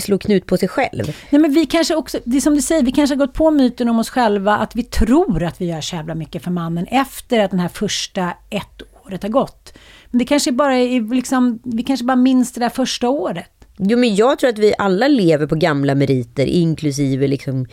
slå 0.00 0.18
knut 0.18 0.46
på 0.46 0.56
sig 0.56 0.68
själv. 0.68 1.16
Nej, 1.30 1.40
men 1.40 1.52
vi 1.52 1.66
kanske 1.66 1.94
också, 1.94 2.18
det 2.24 2.36
är 2.36 2.40
som 2.40 2.54
du 2.54 2.62
säger, 2.62 2.82
vi 2.82 2.92
kanske 2.92 3.14
har 3.14 3.26
gått 3.26 3.34
på 3.34 3.50
myten 3.50 3.88
om 3.88 3.98
oss 3.98 4.10
själva 4.10 4.56
att 4.56 4.76
vi 4.76 4.82
tror 4.82 5.44
att 5.44 5.60
vi 5.60 5.66
gör 5.66 5.80
så 5.80 5.96
jävla 5.96 6.14
mycket 6.14 6.42
för 6.42 6.50
mannen 6.50 6.86
efter 6.86 7.38
att 7.38 7.50
den 7.50 7.60
här 7.60 7.68
första 7.68 8.32
ett 8.50 8.82
året 9.06 9.22
har 9.22 9.30
gått. 9.30 9.78
Men 10.10 10.18
det 10.18 10.24
kanske 10.24 10.52
bara 10.52 10.74
är 10.74 11.14
liksom, 11.14 11.58
vi 11.64 11.82
kanske 11.82 12.06
bara 12.06 12.16
minns 12.16 12.52
det 12.52 12.60
där 12.60 12.68
första 12.68 13.08
året. 13.08 13.50
Jo, 13.78 13.98
men 13.98 14.14
jag 14.14 14.38
tror 14.38 14.50
att 14.50 14.58
vi 14.58 14.74
alla 14.78 15.08
lever 15.08 15.46
på 15.46 15.54
gamla 15.54 15.94
meriter, 15.94 16.46
inklusive 16.46 17.26
liksom 17.26 17.66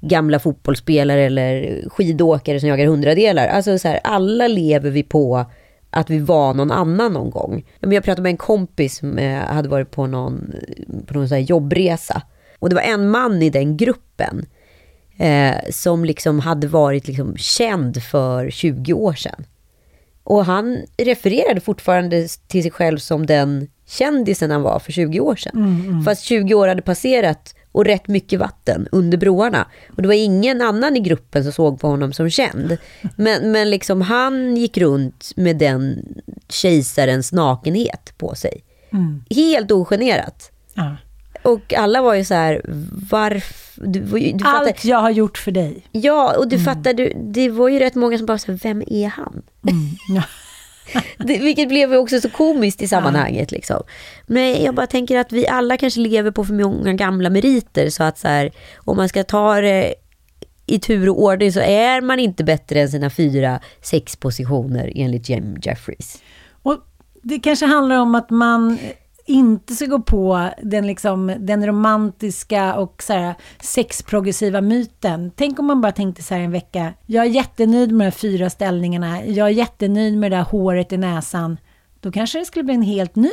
gamla 0.00 0.38
fotbollsspelare 0.38 1.20
eller 1.20 1.82
skidåkare 1.88 2.60
som 2.60 2.68
jagar 2.68 2.86
hundradelar. 2.86 3.48
Alltså 3.48 3.78
så 3.78 3.88
här, 3.88 4.00
alla 4.04 4.48
lever 4.48 4.90
vi 4.90 5.02
på 5.02 5.44
att 5.90 6.10
vi 6.10 6.18
var 6.18 6.54
någon 6.54 6.70
annan 6.70 7.12
någon 7.12 7.30
gång. 7.30 7.64
Jag 7.80 8.04
pratade 8.04 8.22
med 8.22 8.30
en 8.30 8.36
kompis 8.36 8.98
som 8.98 9.18
eh, 9.18 9.38
hade 9.38 9.68
varit 9.68 9.90
på 9.90 10.06
någon, 10.06 10.54
på 11.06 11.14
någon 11.14 11.28
så 11.28 11.36
jobbresa. 11.36 12.22
Och 12.58 12.68
det 12.68 12.74
var 12.74 12.82
en 12.82 13.10
man 13.10 13.42
i 13.42 13.50
den 13.50 13.76
gruppen 13.76 14.46
eh, 15.18 15.56
som 15.70 16.04
liksom 16.04 16.40
hade 16.40 16.66
varit 16.66 17.06
liksom 17.08 17.36
känd 17.36 18.02
för 18.02 18.50
20 18.50 18.92
år 18.92 19.12
sedan. 19.12 19.44
Och 20.24 20.44
han 20.44 20.82
refererade 20.96 21.60
fortfarande 21.60 22.28
till 22.28 22.62
sig 22.62 22.70
själv 22.70 22.98
som 22.98 23.26
den 23.26 23.68
kändisen 23.86 24.50
han 24.50 24.62
var 24.62 24.78
för 24.78 24.92
20 24.92 25.20
år 25.20 25.36
sedan. 25.36 25.56
Mm, 25.56 25.88
mm. 25.88 26.04
Fast 26.04 26.24
20 26.24 26.54
år 26.54 26.68
hade 26.68 26.82
passerat 26.82 27.54
och 27.72 27.84
rätt 27.84 28.08
mycket 28.08 28.40
vatten 28.40 28.88
under 28.92 29.18
broarna. 29.18 29.66
Och 29.96 30.02
det 30.02 30.08
var 30.08 30.14
ingen 30.14 30.62
annan 30.62 30.96
i 30.96 31.00
gruppen 31.00 31.42
som 31.42 31.52
såg 31.52 31.80
på 31.80 31.88
honom 31.88 32.12
som 32.12 32.30
känd. 32.30 32.76
Men, 33.16 33.52
men 33.52 33.70
liksom 33.70 34.00
han 34.00 34.56
gick 34.56 34.78
runt 34.78 35.32
med 35.36 35.56
den 35.56 36.04
kejsarens 36.48 37.32
nakenhet 37.32 38.12
på 38.18 38.34
sig. 38.34 38.64
Mm. 38.92 39.22
Helt 39.30 39.72
ogenerat. 39.72 40.50
Ja. 40.74 40.96
Och 41.42 41.74
alla 41.74 42.02
var 42.02 42.14
ju 42.14 42.24
så 42.24 42.34
här, 42.34 42.62
varför? 43.10 43.68
Du, 43.86 44.00
du 44.00 44.44
Allt 44.44 44.68
fattar, 44.68 44.88
jag 44.88 44.98
har 44.98 45.10
gjort 45.10 45.38
för 45.38 45.50
dig. 45.50 45.86
Ja, 45.92 46.36
och 46.36 46.48
du 46.48 46.56
mm. 46.56 46.64
fattar, 46.64 46.94
du, 46.94 47.12
det 47.16 47.48
var 47.48 47.68
ju 47.68 47.78
rätt 47.78 47.94
många 47.94 48.18
som 48.18 48.26
bara 48.26 48.38
så 48.38 48.52
vem 48.62 48.82
är 48.86 49.08
han? 49.08 49.42
Mm. 49.68 49.86
Ja. 50.08 50.22
det, 51.18 51.38
vilket 51.38 51.68
blev 51.68 51.94
också 51.94 52.20
så 52.20 52.30
komiskt 52.30 52.82
i 52.82 52.88
sammanhanget. 52.88 53.50
Liksom. 53.50 53.82
Men 54.26 54.62
jag 54.62 54.74
bara 54.74 54.86
tänker 54.86 55.18
att 55.18 55.32
vi 55.32 55.48
alla 55.48 55.76
kanske 55.76 56.00
lever 56.00 56.30
på 56.30 56.44
för 56.44 56.54
många 56.54 56.92
gamla 56.92 57.30
meriter. 57.30 57.90
Så 57.90 58.04
att 58.04 58.18
så 58.18 58.28
här, 58.28 58.52
om 58.76 58.96
man 58.96 59.08
ska 59.08 59.24
ta 59.24 59.60
det 59.60 59.94
i 60.66 60.78
tur 60.78 61.08
och 61.08 61.22
ordning 61.22 61.52
så 61.52 61.60
är 61.60 62.00
man 62.00 62.18
inte 62.18 62.44
bättre 62.44 62.80
än 62.80 62.88
sina 62.88 63.10
fyra, 63.10 63.60
sex 63.82 64.16
positioner 64.16 64.92
enligt 64.94 65.28
Jim 65.28 65.56
Jeffries. 65.62 66.22
Och 66.62 66.78
det 67.22 67.38
kanske 67.38 67.66
handlar 67.66 67.96
om 67.96 68.14
att 68.14 68.30
man 68.30 68.78
inte 69.28 69.74
ska 69.74 69.86
gå 69.86 70.00
på 70.00 70.50
den, 70.62 70.86
liksom, 70.86 71.34
den 71.38 71.66
romantiska 71.66 72.74
och 72.74 73.02
så 73.02 73.12
här, 73.12 73.34
sexprogressiva 73.60 74.60
myten. 74.60 75.30
Tänk 75.36 75.58
om 75.58 75.66
man 75.66 75.80
bara 75.80 75.92
tänkte 75.92 76.22
så 76.22 76.34
här 76.34 76.40
en 76.40 76.50
vecka. 76.50 76.94
Jag 77.06 77.24
är 77.24 77.30
jättenöjd 77.30 77.92
med 77.92 78.00
de 78.00 78.04
här 78.04 78.10
fyra 78.10 78.50
ställningarna. 78.50 79.24
Jag 79.24 79.46
är 79.46 79.52
jättenöjd 79.52 80.18
med 80.18 80.30
det 80.30 80.36
där 80.36 80.44
håret 80.44 80.92
i 80.92 80.96
näsan. 80.96 81.56
Då 82.00 82.12
kanske 82.12 82.38
det 82.38 82.44
skulle 82.44 82.64
bli 82.64 82.74
en 82.74 82.82
helt 82.82 83.16
ny 83.16 83.32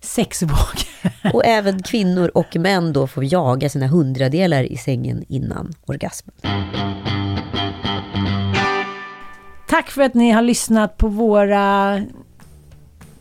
sexvåg. 0.00 0.76
Och 1.32 1.44
även 1.44 1.82
kvinnor 1.82 2.30
och 2.34 2.56
män 2.56 2.92
då 2.92 3.06
får 3.06 3.24
jaga 3.24 3.68
sina 3.68 3.86
hundradelar 3.86 4.62
i 4.62 4.76
sängen 4.76 5.24
innan 5.28 5.72
orgasmen. 5.86 6.34
Tack 9.68 9.90
för 9.90 10.02
att 10.02 10.14
ni 10.14 10.30
har 10.30 10.42
lyssnat 10.42 10.96
på 10.96 11.08
våra 11.08 12.00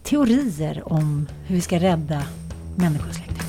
teorier 0.10 0.93
om 0.93 1.28
hur 1.47 1.55
vi 1.55 1.62
ska 1.62 1.80
rädda 1.80 2.24
människosläktet. 2.76 3.49